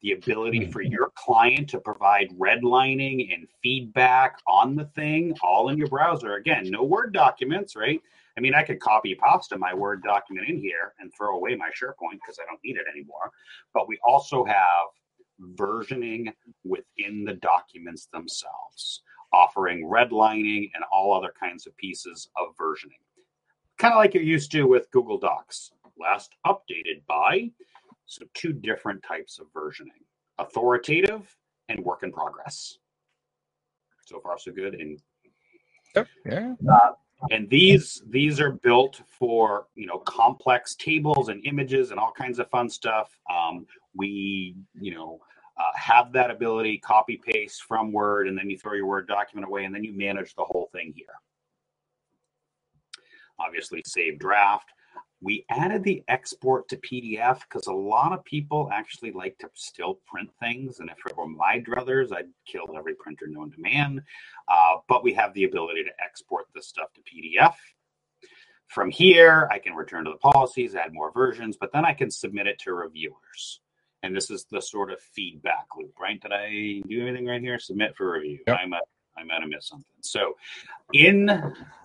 the 0.02 0.12
ability 0.12 0.66
for 0.66 0.84
mm-hmm. 0.84 0.92
your 0.92 1.10
client 1.16 1.68
to 1.70 1.80
provide 1.80 2.28
redlining 2.38 3.34
and 3.34 3.48
feedback 3.60 4.38
on 4.46 4.76
the 4.76 4.84
thing 4.94 5.34
all 5.42 5.70
in 5.70 5.78
your 5.78 5.88
browser. 5.88 6.34
Again, 6.34 6.70
no 6.70 6.84
Word 6.84 7.12
documents, 7.12 7.74
right? 7.74 8.00
I 8.36 8.40
mean, 8.40 8.54
I 8.54 8.62
could 8.62 8.80
copy 8.80 9.14
pasta 9.14 9.56
my 9.56 9.74
Word 9.74 10.02
document 10.02 10.48
in 10.48 10.58
here 10.58 10.94
and 10.98 11.12
throw 11.16 11.36
away 11.36 11.54
my 11.54 11.68
SharePoint 11.68 12.14
because 12.14 12.38
I 12.40 12.46
don't 12.46 12.60
need 12.64 12.76
it 12.76 12.86
anymore. 12.90 13.30
But 13.72 13.88
we 13.88 13.98
also 14.06 14.44
have 14.44 14.88
versioning 15.54 16.32
within 16.64 17.24
the 17.24 17.34
documents 17.34 18.08
themselves, 18.12 19.02
offering 19.32 19.88
redlining 19.88 20.70
and 20.74 20.84
all 20.92 21.12
other 21.12 21.32
kinds 21.38 21.66
of 21.66 21.76
pieces 21.76 22.28
of 22.36 22.56
versioning. 22.56 23.02
Kind 23.78 23.94
of 23.94 23.98
like 23.98 24.14
you're 24.14 24.22
used 24.22 24.52
to 24.52 24.64
with 24.64 24.90
Google 24.90 25.18
Docs. 25.18 25.72
Last 25.98 26.34
updated 26.46 27.06
by 27.06 27.50
so, 28.06 28.24
two 28.34 28.52
different 28.52 29.02
types 29.02 29.38
of 29.38 29.46
versioning 29.52 30.02
authoritative 30.38 31.36
and 31.68 31.84
work 31.84 32.02
in 32.02 32.12
progress. 32.12 32.78
So 34.06 34.20
far, 34.20 34.38
so 34.38 34.52
good. 34.52 34.74
And 34.74 35.00
yeah. 36.26 36.54
Uh, 36.70 36.90
and 37.30 37.48
these 37.48 38.02
these 38.10 38.40
are 38.40 38.52
built 38.52 39.00
for 39.08 39.66
you 39.74 39.86
know 39.86 39.98
complex 39.98 40.74
tables 40.74 41.28
and 41.28 41.44
images 41.46 41.90
and 41.90 41.98
all 41.98 42.12
kinds 42.12 42.38
of 42.38 42.48
fun 42.50 42.68
stuff. 42.68 43.16
Um, 43.32 43.66
we 43.94 44.56
you 44.80 44.94
know 44.94 45.20
uh, 45.56 45.76
have 45.76 46.12
that 46.12 46.30
ability, 46.30 46.78
copy 46.78 47.20
paste 47.24 47.62
from 47.62 47.92
Word, 47.92 48.28
and 48.28 48.36
then 48.36 48.50
you 48.50 48.58
throw 48.58 48.74
your 48.74 48.86
Word 48.86 49.06
document 49.06 49.46
away, 49.46 49.64
and 49.64 49.74
then 49.74 49.84
you 49.84 49.96
manage 49.96 50.34
the 50.34 50.44
whole 50.44 50.68
thing 50.72 50.92
here. 50.94 51.06
Obviously, 53.38 53.82
save 53.86 54.18
draft 54.18 54.70
we 55.24 55.46
added 55.48 55.82
the 55.82 56.04
export 56.06 56.68
to 56.68 56.76
PDF 56.76 57.40
because 57.40 57.66
a 57.66 57.72
lot 57.72 58.12
of 58.12 58.22
people 58.24 58.68
actually 58.70 59.10
like 59.10 59.38
to 59.38 59.48
still 59.54 59.98
print 60.06 60.28
things. 60.38 60.80
And 60.80 60.90
if 60.90 60.98
it 61.06 61.16
were 61.16 61.26
my 61.26 61.60
druthers, 61.66 62.12
I'd 62.12 62.28
kill 62.46 62.76
every 62.76 62.94
printer 62.94 63.26
known 63.26 63.50
to 63.50 63.60
man. 63.60 64.02
Uh, 64.46 64.76
but 64.86 65.02
we 65.02 65.14
have 65.14 65.32
the 65.32 65.44
ability 65.44 65.84
to 65.84 66.04
export 66.04 66.44
this 66.54 66.68
stuff 66.68 66.88
to 66.94 67.00
PDF. 67.00 67.54
From 68.68 68.90
here, 68.90 69.48
I 69.50 69.60
can 69.60 69.74
return 69.74 70.04
to 70.04 70.10
the 70.10 70.30
policies, 70.30 70.74
add 70.74 70.92
more 70.92 71.10
versions, 71.12 71.56
but 71.58 71.72
then 71.72 71.86
I 71.86 71.94
can 71.94 72.10
submit 72.10 72.46
it 72.46 72.58
to 72.60 72.74
reviewers. 72.74 73.60
And 74.02 74.14
this 74.14 74.30
is 74.30 74.44
the 74.50 74.60
sort 74.60 74.92
of 74.92 75.00
feedback 75.00 75.68
loop, 75.78 75.94
right? 75.98 76.20
Did 76.20 76.32
I 76.32 76.82
do 76.86 77.00
anything 77.00 77.24
right 77.24 77.40
here? 77.40 77.58
Submit 77.58 77.96
for 77.96 78.12
review. 78.12 78.40
Yep. 78.46 78.58
I'm 78.62 78.74
a 78.74 78.80
I 79.18 79.24
might 79.24 79.40
have 79.40 79.50
missed 79.50 79.68
something. 79.68 79.86
So, 80.02 80.34
in 80.92 81.26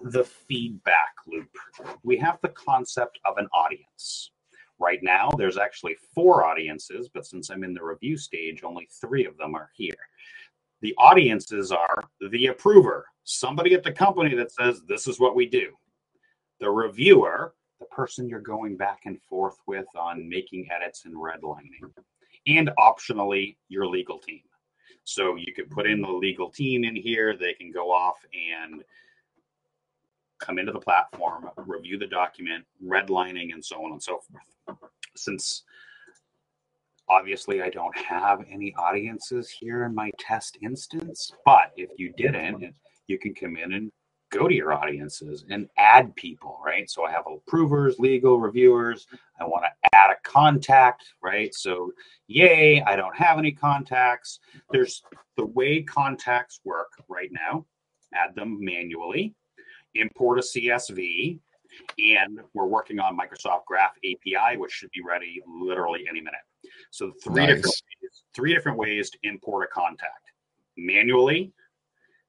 the 0.02 0.24
feedback 0.24 1.16
loop, 1.28 1.50
we 2.04 2.18
have 2.18 2.40
the 2.42 2.50
concept 2.50 3.20
of 3.26 3.38
an 3.38 3.48
audience. 3.54 4.32
Right 4.80 5.00
now, 5.04 5.32
there's 5.38 5.58
actually 5.58 5.98
four 6.16 6.46
audiences, 6.46 7.10
but 7.14 7.26
since 7.26 7.50
I'm 7.50 7.64
in 7.64 7.74
the 7.74 7.84
review 7.84 8.18
stage, 8.18 8.64
only 8.64 8.88
three 9.02 9.26
of 9.26 9.38
them 9.38 9.56
are 9.56 9.70
here. 9.76 9.96
The 10.82 10.96
audiences 10.98 11.72
are 11.72 12.04
the 12.32 12.48
approver, 12.48 13.06
somebody 13.26 13.74
at 13.74 13.84
the 13.84 13.92
company 13.92 14.36
that 14.36 14.52
says, 14.52 14.82
This 14.88 15.08
is 15.08 15.20
what 15.20 15.36
we 15.36 15.46
do. 15.48 15.72
The 16.60 16.70
reviewer, 16.70 17.54
the 17.80 17.86
person 17.88 18.30
you're 18.30 18.42
going 18.42 18.78
back 18.78 19.02
and 19.06 19.22
forth 19.24 19.58
with 19.68 19.88
on 19.96 20.30
making 20.30 20.68
edits 20.72 21.06
and 21.06 21.16
redlining, 21.16 21.92
and 22.48 22.72
optionally, 22.80 23.58
your 23.70 23.88
legal 23.88 24.20
team. 24.20 24.42
So 25.04 25.36
you 25.36 25.54
could 25.54 25.70
put 25.70 25.88
in 25.88 26.02
the 26.02 26.12
legal 26.12 26.50
team 26.50 26.84
in 26.84 26.96
here. 26.96 27.36
They 27.36 27.54
can 27.54 27.72
go 27.72 27.92
off 27.92 28.18
and 28.34 28.84
come 30.40 30.58
into 30.58 30.72
the 30.72 30.80
platform, 30.80 31.50
review 31.58 31.98
the 31.98 32.08
document, 32.08 32.66
redlining, 32.86 33.54
and 33.54 33.64
so 33.64 33.84
on 33.84 33.92
and 33.92 34.02
so 34.02 34.20
forth. 34.68 34.78
Since 35.16 35.64
obviously 37.10 37.62
I 37.62 37.70
don't 37.70 37.98
have 37.98 38.46
any 38.50 38.74
audiences 38.76 39.50
here 39.50 39.84
in 39.84 39.94
my 39.94 40.12
test 40.18 40.58
instance, 40.62 41.32
but 41.46 41.72
if 41.76 41.90
you 41.98 42.14
didn't, 42.16 42.74
you 43.08 43.20
can 43.20 43.34
come 43.34 43.58
in 43.58 43.74
and 43.74 43.92
go 44.32 44.48
to 44.48 44.54
your 44.54 44.74
audiences 44.74 45.46
and 45.50 45.68
add 45.78 46.16
people, 46.16 46.60
right? 46.64 46.90
So 46.90 47.06
I 47.06 47.12
have 47.12 47.26
approvers, 47.28 48.00
legal 48.00 48.40
reviewers. 48.40 49.08
I 49.40 49.46
want 49.46 49.66
to 49.66 49.90
add 49.98 50.12
a 50.12 50.16
contact, 50.24 51.06
right? 51.22 51.54
So, 51.54 51.92
yay, 52.28 52.82
I 52.82 52.96
don't 52.96 53.16
have 53.16 53.38
any 53.40 53.52
contacts. 53.52 54.40
There's 54.72 55.02
the 55.38 55.46
way 55.46 55.82
contacts 55.82 56.60
work 56.64 56.92
right 57.08 57.30
now. 57.32 57.66
Add 58.14 58.36
them 58.36 58.58
manually, 58.60 59.36
import 59.96 60.40
a 60.40 60.42
CSV, 60.42 61.40
and 62.00 62.40
we're 62.54 62.66
working 62.66 63.00
on 63.00 63.18
Microsoft 63.18 63.66
Graph 63.66 63.94
API, 63.98 64.58
which 64.58 64.72
should 64.72 64.92
be 64.92 65.02
ready 65.08 65.42
literally 65.48 66.06
any 66.10 66.22
minute. 66.22 66.40
So 66.92 67.12
three 67.24 67.46
nice. 67.46 67.56
different 67.56 67.76
ways, 68.02 68.24
three 68.36 68.54
different 68.54 68.78
ways 68.78 69.10
to 69.12 69.18
import 69.24 69.70
a 69.72 69.74
contact: 69.74 70.32
manually, 70.76 71.54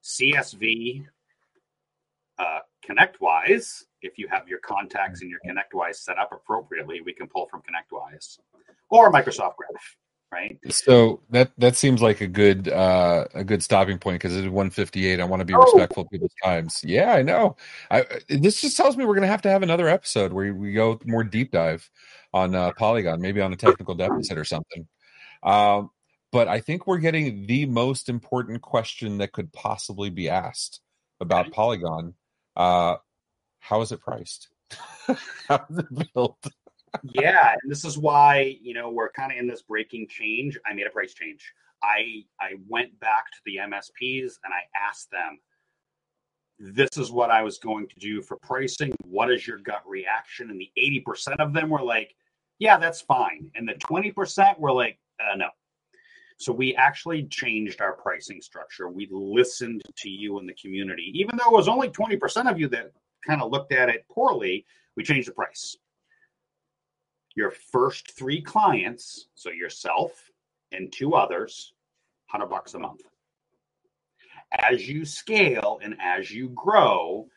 CSV 0.02 1.06
uh, 2.40 2.60
ConnectWise, 2.88 3.84
if 4.02 4.18
you 4.18 4.26
have 4.28 4.48
your 4.48 4.58
contacts 4.60 5.20
and 5.20 5.30
your 5.30 5.40
ConnectWise 5.46 5.96
set 5.96 6.18
up 6.18 6.30
appropriately, 6.32 7.00
we 7.00 7.12
can 7.12 7.28
pull 7.28 7.46
from 7.48 7.60
ConnectWise 7.60 8.38
or 8.88 9.12
Microsoft 9.12 9.56
Graph, 9.56 9.96
right? 10.32 10.58
So 10.70 11.20
that 11.30 11.52
that 11.58 11.76
seems 11.76 12.00
like 12.00 12.20
a 12.20 12.26
good 12.26 12.68
uh, 12.68 13.26
a 13.34 13.44
good 13.44 13.62
stopping 13.62 13.98
point 13.98 14.20
because 14.20 14.34
it's 14.34 14.46
158. 14.46 15.20
I 15.20 15.24
want 15.24 15.40
to 15.40 15.44
be 15.44 15.54
oh. 15.54 15.60
respectful 15.60 16.04
of 16.04 16.10
people's 16.10 16.34
times. 16.42 16.80
Yeah, 16.84 17.12
I 17.12 17.22
know. 17.22 17.56
I, 17.90 18.06
this 18.28 18.60
just 18.60 18.76
tells 18.76 18.96
me 18.96 19.04
we're 19.04 19.14
going 19.14 19.22
to 19.22 19.28
have 19.28 19.42
to 19.42 19.50
have 19.50 19.62
another 19.62 19.88
episode 19.88 20.32
where 20.32 20.54
we 20.54 20.72
go 20.72 20.98
more 21.04 21.24
deep 21.24 21.52
dive 21.52 21.88
on 22.32 22.54
uh, 22.54 22.72
Polygon, 22.78 23.20
maybe 23.20 23.40
on 23.40 23.52
a 23.52 23.56
technical 23.56 23.94
deficit 23.94 24.38
or 24.38 24.44
something. 24.44 24.86
Um, 25.42 25.90
but 26.32 26.48
I 26.48 26.60
think 26.60 26.86
we're 26.86 26.98
getting 26.98 27.46
the 27.46 27.66
most 27.66 28.08
important 28.08 28.62
question 28.62 29.18
that 29.18 29.32
could 29.32 29.52
possibly 29.52 30.10
be 30.10 30.28
asked 30.28 30.80
about. 31.20 31.52
Polygon. 31.52 32.14
Uh, 32.56 32.96
how 33.60 33.80
is 33.80 33.92
it 33.92 34.00
priced? 34.00 34.48
how 35.48 35.64
is 35.70 35.78
it 35.78 36.12
built? 36.14 36.46
yeah, 37.04 37.54
and 37.62 37.70
this 37.70 37.84
is 37.84 37.96
why 37.96 38.56
you 38.62 38.74
know 38.74 38.90
we're 38.90 39.10
kind 39.10 39.32
of 39.32 39.38
in 39.38 39.46
this 39.46 39.62
breaking 39.62 40.08
change. 40.08 40.58
I 40.66 40.74
made 40.74 40.86
a 40.86 40.90
price 40.90 41.14
change. 41.14 41.52
I 41.82 42.24
I 42.40 42.54
went 42.68 42.98
back 43.00 43.30
to 43.32 43.38
the 43.44 43.56
MSPs 43.56 44.34
and 44.44 44.52
I 44.52 44.62
asked 44.88 45.10
them, 45.10 45.38
"This 46.58 46.96
is 46.96 47.10
what 47.10 47.30
I 47.30 47.42
was 47.42 47.58
going 47.58 47.88
to 47.88 47.98
do 47.98 48.22
for 48.22 48.36
pricing. 48.38 48.92
What 49.04 49.30
is 49.30 49.46
your 49.46 49.58
gut 49.58 49.82
reaction?" 49.86 50.50
And 50.50 50.60
the 50.60 50.70
eighty 50.76 51.00
percent 51.00 51.40
of 51.40 51.52
them 51.52 51.70
were 51.70 51.82
like, 51.82 52.14
"Yeah, 52.58 52.76
that's 52.76 53.00
fine," 53.00 53.50
and 53.54 53.68
the 53.68 53.74
twenty 53.74 54.10
percent 54.10 54.58
were 54.58 54.72
like, 54.72 54.98
uh, 55.20 55.36
"No." 55.36 55.48
So 56.40 56.52
we 56.52 56.74
actually 56.74 57.24
changed 57.24 57.80
our 57.80 57.92
pricing 57.92 58.40
structure. 58.40 58.88
We 58.88 59.08
listened 59.10 59.82
to 59.96 60.08
you 60.08 60.38
in 60.38 60.46
the 60.46 60.54
community, 60.54 61.12
even 61.14 61.36
though 61.36 61.50
it 61.50 61.56
was 61.56 61.68
only 61.68 61.90
twenty 61.90 62.16
percent 62.16 62.48
of 62.48 62.58
you 62.58 62.66
that 62.68 62.92
kind 63.26 63.42
of 63.42 63.52
looked 63.52 63.72
at 63.72 63.88
it 63.88 64.06
poorly. 64.10 64.64
We 64.96 65.04
changed 65.04 65.28
the 65.28 65.32
price 65.32 65.76
your 67.34 67.50
first 67.50 68.10
three 68.12 68.40
clients, 68.40 69.28
so 69.34 69.50
yourself 69.50 70.30
and 70.72 70.92
two 70.92 71.14
others, 71.14 71.72
100 72.30 72.48
bucks 72.50 72.74
a 72.74 72.78
month. 72.78 73.02
As 74.52 74.88
you 74.88 75.04
scale 75.04 75.78
and 75.82 75.96
as 76.00 76.30
you 76.30 76.48
grow, 76.50 77.28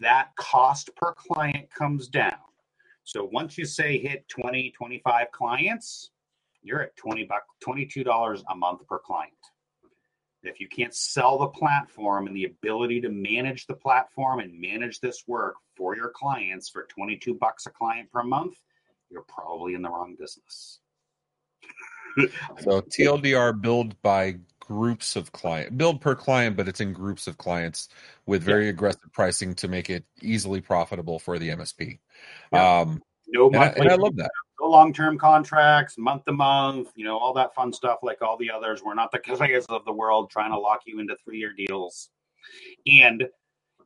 that 0.00 0.28
cost 0.36 0.90
per 0.96 1.12
client 1.14 1.68
comes 1.70 2.08
down. 2.08 2.38
So 3.04 3.28
once 3.32 3.56
you 3.56 3.64
say 3.64 3.98
hit 3.98 4.28
20, 4.28 4.72
25 4.72 5.30
clients, 5.32 6.10
you're 6.66 6.82
at 6.82 6.96
20 6.96 7.24
buck, 7.24 7.44
$22 7.64 8.42
a 8.50 8.56
month 8.56 8.86
per 8.86 8.98
client. 8.98 9.32
If 10.42 10.60
you 10.60 10.68
can't 10.68 10.94
sell 10.94 11.38
the 11.38 11.48
platform 11.48 12.26
and 12.26 12.36
the 12.36 12.44
ability 12.44 13.00
to 13.02 13.08
manage 13.08 13.66
the 13.66 13.74
platform 13.74 14.40
and 14.40 14.60
manage 14.60 15.00
this 15.00 15.24
work 15.26 15.56
for 15.76 15.96
your 15.96 16.10
clients 16.14 16.68
for 16.68 16.86
22 16.90 17.34
bucks 17.34 17.66
a 17.66 17.70
client 17.70 18.10
per 18.12 18.22
month, 18.22 18.54
you're 19.10 19.24
probably 19.28 19.74
in 19.74 19.82
the 19.82 19.88
wrong 19.88 20.16
business. 20.18 20.80
So 22.60 22.80
TLDR 22.80 23.60
build 23.60 24.00
by 24.02 24.36
groups 24.60 25.14
of 25.16 25.30
client 25.32 25.76
build 25.78 26.00
per 26.00 26.14
client, 26.14 26.56
but 26.56 26.66
it's 26.66 26.80
in 26.80 26.92
groups 26.92 27.26
of 27.26 27.38
clients 27.38 27.88
with 28.26 28.42
very 28.42 28.68
aggressive 28.68 29.12
pricing 29.12 29.54
to 29.54 29.68
make 29.68 29.90
it 29.90 30.04
easily 30.22 30.60
profitable 30.60 31.18
for 31.18 31.38
the 31.38 31.50
MSP. 31.50 31.98
Yeah. 32.52 32.80
Um, 32.80 33.02
no 33.28 33.46
and, 33.46 33.56
I, 33.56 33.66
and 33.68 33.88
I 33.88 33.94
love 33.96 34.16
that. 34.16 34.30
no 34.60 34.68
long-term 34.68 35.18
contracts, 35.18 35.96
month 35.98 36.24
to 36.26 36.32
month, 36.32 36.90
you 36.94 37.04
know, 37.04 37.18
all 37.18 37.32
that 37.34 37.54
fun 37.54 37.72
stuff 37.72 37.98
like 38.02 38.22
all 38.22 38.36
the 38.36 38.50
others. 38.50 38.82
We're 38.84 38.94
not 38.94 39.12
the 39.12 39.18
Kaseyas 39.18 39.66
of 39.68 39.84
the 39.84 39.92
world 39.92 40.30
trying 40.30 40.52
to 40.52 40.58
lock 40.58 40.82
you 40.86 41.00
into 41.00 41.16
three-year 41.24 41.52
deals. 41.56 42.10
And 42.86 43.24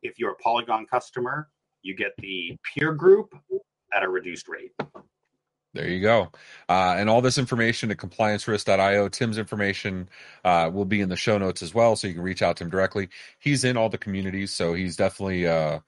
if 0.03 0.19
you're 0.19 0.33
a 0.33 0.37
Polygon 0.37 0.87
customer, 0.87 1.49
you 1.83 1.95
get 1.95 2.13
the 2.19 2.57
peer 2.75 2.93
group 2.93 3.35
at 3.95 4.03
a 4.03 4.09
reduced 4.09 4.49
rate. 4.49 4.73
There 5.73 5.89
you 5.89 6.01
go. 6.01 6.31
Uh, 6.69 6.95
and 6.99 7.09
all 7.09 7.21
this 7.21 7.39
information 7.39 7.93
at 7.93 7.97
compliancerisk.io. 7.97 9.09
Tim's 9.09 9.39
information 9.39 10.09
uh, 10.45 10.69
will 10.73 10.85
be 10.85 11.01
in 11.01 11.09
the 11.09 11.17
show 11.17 11.39
notes 11.39 11.63
as 11.63 11.73
well, 11.73 11.95
so 11.95 12.09
you 12.09 12.15
can 12.15 12.25
reach 12.25 12.43
out 12.43 12.57
to 12.57 12.65
him 12.65 12.71
directly. 12.71 13.09
He's 13.39 13.63
in 13.63 13.77
all 13.77 13.89
the 13.89 13.99
communities, 13.99 14.53
so 14.53 14.75
he's 14.75 14.97
definitely, 14.97 15.47
uh, 15.47 15.79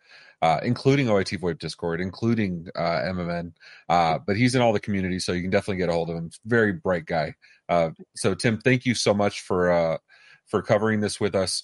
uh, 0.43 0.59
including 0.65 1.07
OIT 1.07 1.39
VoIP 1.39 1.59
Discord, 1.59 2.01
including 2.01 2.67
uh, 2.75 3.01
MMN, 3.07 3.53
uh, 3.89 4.19
but 4.27 4.37
he's 4.37 4.55
in 4.57 4.61
all 4.61 4.73
the 4.73 4.81
communities, 4.81 5.25
so 5.25 5.33
you 5.33 5.41
can 5.41 5.51
definitely 5.51 5.77
get 5.77 5.89
a 5.89 5.93
hold 5.93 6.11
of 6.11 6.17
him. 6.17 6.31
Very 6.45 6.73
bright 6.73 7.07
guy. 7.07 7.35
Uh, 7.69 7.91
so, 8.17 8.35
Tim, 8.35 8.59
thank 8.59 8.85
you 8.85 8.95
so 8.95 9.15
much 9.15 9.41
for 9.41 9.71
uh, 9.71 9.99
for 10.47 10.61
covering 10.61 11.01
this 11.01 11.21
with 11.21 11.37
us. 11.37 11.63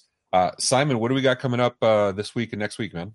Simon, 0.59 0.99
what 0.99 1.09
do 1.09 1.15
we 1.15 1.21
got 1.21 1.39
coming 1.39 1.59
up 1.59 1.75
this 2.15 2.33
week 2.33 2.53
and 2.53 2.59
next 2.59 2.77
week, 2.79 2.93
man? 2.93 3.13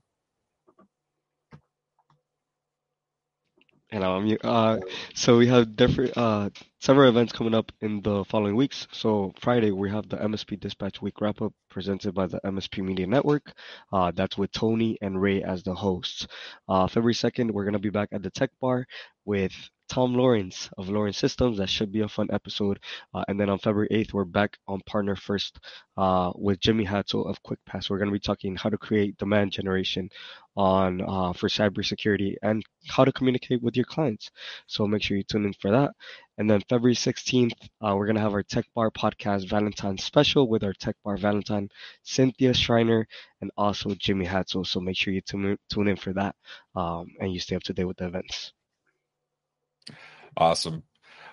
Hello, 3.95 4.17
I'm 4.17 4.27
you. 4.27 4.37
Uh, 4.43 4.81
so 5.15 5.39
we 5.39 5.47
have 5.47 5.77
different 5.77 6.19
uh 6.19 6.51
several 6.81 7.09
events 7.09 7.33
coming 7.33 7.55
up 7.55 7.71
in 7.81 8.03
the 8.03 8.25
following 8.25 8.57
weeks. 8.57 8.89
So 8.91 9.33
Friday 9.39 9.71
we 9.71 9.89
have 9.89 10.09
the 10.09 10.17
MSP 10.17 10.59
Dispatch 10.59 11.01
Week 11.01 11.21
wrap 11.21 11.41
up 11.41 11.53
presented 11.71 12.13
by 12.13 12.27
the 12.27 12.41
MSP 12.45 12.83
Media 12.83 13.07
Network. 13.07 13.53
Uh, 13.93 14.11
that's 14.11 14.37
with 14.37 14.51
Tony 14.51 14.99
and 15.01 15.23
Ray 15.23 15.45
as 15.45 15.63
the 15.63 15.77
hosts. 15.77 16.27
Uh, 16.69 16.89
February 16.89 17.15
second 17.15 17.53
we're 17.53 17.65
gonna 17.65 17.79
be 17.79 17.91
back 17.91 18.09
at 18.11 18.21
the 18.21 18.31
Tech 18.31 18.51
Bar 18.61 18.85
with 19.25 19.55
Tom 19.89 20.15
Lawrence 20.15 20.71
of 20.79 20.89
Lawrence 20.89 21.19
Systems. 21.19 21.59
That 21.59 21.69
should 21.69 21.93
be 21.93 22.01
a 22.01 22.09
fun 22.09 22.29
episode. 22.33 22.81
Uh, 23.13 23.25
and 23.29 23.39
then 23.39 23.49
on 23.51 23.59
February 23.59 23.89
8th, 23.91 24.13
we're 24.13 24.25
back 24.25 24.57
on 24.67 24.81
Partner 24.87 25.17
First 25.17 25.61
uh, 25.97 26.33
with 26.35 26.61
Jimmy 26.61 26.87
Hatzell 26.87 27.29
of 27.29 27.43
QuickPass. 27.43 27.91
We're 27.91 27.99
going 27.99 28.09
to 28.09 28.13
be 28.13 28.19
talking 28.19 28.57
how 28.57 28.71
to 28.71 28.79
create 28.79 29.17
demand 29.19 29.53
generation 29.53 30.11
on 30.57 31.01
uh, 31.01 31.33
for 31.33 31.49
cybersecurity 31.49 32.37
and 32.43 32.65
how 32.89 33.05
to 33.05 33.13
communicate 33.13 33.63
with 33.63 33.77
your 33.77 33.85
clients. 33.85 34.31
So 34.67 34.87
make 34.87 35.03
sure 35.03 35.17
you 35.17 35.23
tune 35.23 35.45
in 35.45 35.53
for 35.53 35.71
that. 35.71 35.93
And 36.39 36.51
then 36.51 36.63
February 36.69 36.95
16th, 36.95 37.53
uh, 37.81 37.95
we're 37.97 38.07
going 38.07 38.17
to 38.17 38.23
have 38.23 38.35
our 38.35 38.43
Tech 38.43 38.67
Bar 38.75 38.91
podcast 38.91 39.49
Valentine 39.49 39.99
special 39.99 40.49
with 40.49 40.65
our 40.65 40.73
Tech 40.73 40.97
Bar 41.05 41.17
Valentine, 41.17 41.69
Cynthia 42.03 42.55
Schreiner, 42.55 43.07
and 43.41 43.51
also 43.57 43.95
Jimmy 43.95 44.27
Hatzell. 44.27 44.67
So 44.67 44.81
make 44.81 44.97
sure 44.97 45.13
you 45.13 45.21
tune, 45.21 45.59
in 45.89 45.97
for 45.97 46.13
that 46.15 46.35
um, 46.75 47.09
and 47.21 47.33
you 47.33 47.39
stay 47.39 47.57
up 47.57 47.63
to 47.65 47.73
date 47.73 47.85
with 47.85 47.99
the 47.99 48.07
events. 48.07 48.53
Awesome. 50.37 50.83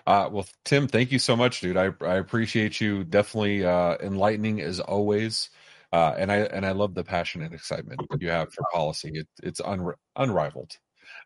Uh, 0.06 0.28
well, 0.32 0.46
Tim, 0.64 0.88
thank 0.88 1.12
you 1.12 1.18
so 1.18 1.36
much, 1.36 1.60
dude. 1.60 1.76
I, 1.76 1.92
I 2.00 2.16
appreciate 2.16 2.80
you. 2.80 3.04
Definitely 3.04 3.64
uh, 3.64 3.96
enlightening 4.00 4.60
as 4.60 4.80
always. 4.80 5.50
Uh, 5.92 6.14
and 6.16 6.32
I 6.32 6.36
and 6.38 6.64
I 6.64 6.72
love 6.72 6.94
the 6.94 7.04
passion 7.04 7.42
and 7.42 7.52
excitement 7.52 8.00
you 8.18 8.30
have 8.30 8.52
for 8.52 8.64
policy. 8.72 9.10
It, 9.14 9.28
it's 9.42 9.60
unri- 9.60 9.96
unrivaled. 10.16 10.72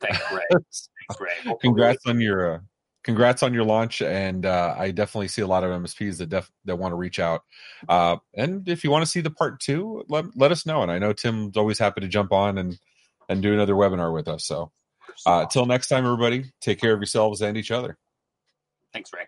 Thanks, 0.00 0.20
Ray. 0.32 0.42
Thanks, 0.50 0.88
Ray. 1.20 1.54
Congrats 1.60 2.04
on 2.06 2.20
your 2.20 2.54
uh, 2.54 2.58
congrats 3.04 3.44
on 3.44 3.54
your 3.54 3.62
launch, 3.64 4.02
and 4.02 4.44
uh, 4.44 4.74
I 4.76 4.90
definitely 4.90 5.28
see 5.28 5.42
a 5.42 5.46
lot 5.46 5.62
of 5.62 5.70
MSPs 5.70 6.18
that 6.18 6.30
def- 6.30 6.50
that 6.64 6.76
want 6.76 6.90
to 6.90 6.96
reach 6.96 7.20
out. 7.20 7.42
Uh, 7.88 8.16
and 8.34 8.68
if 8.68 8.82
you 8.82 8.90
want 8.90 9.04
to 9.04 9.10
see 9.10 9.20
the 9.20 9.30
part 9.30 9.60
two, 9.60 10.04
let 10.08 10.24
let 10.36 10.50
us 10.50 10.66
know. 10.66 10.82
And 10.82 10.90
I 10.90 10.98
know 10.98 11.12
Tim's 11.12 11.56
always 11.56 11.78
happy 11.78 12.00
to 12.00 12.08
jump 12.08 12.32
on 12.32 12.58
and 12.58 12.76
and 13.28 13.42
do 13.42 13.54
another 13.54 13.74
webinar 13.74 14.12
with 14.12 14.26
us. 14.26 14.44
So 14.44 14.72
uh, 15.24 15.46
till 15.46 15.66
next 15.66 15.88
time, 15.88 16.04
everybody, 16.04 16.52
take 16.60 16.80
care 16.80 16.92
of 16.92 17.00
yourselves 17.00 17.40
and 17.42 17.56
each 17.56 17.70
other. 17.70 17.96
Thanks, 18.92 19.10
Ray. 19.12 19.26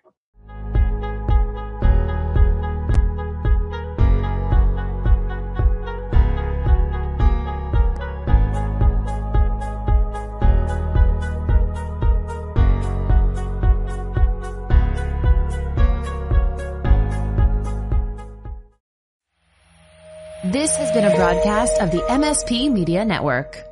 This 20.45 20.74
has 20.76 20.91
been 20.93 21.05
a 21.05 21.14
broadcast 21.14 21.78
of 21.78 21.91
the 21.91 21.99
MSP 21.99 22.72
Media 22.72 23.05
Network. 23.05 23.67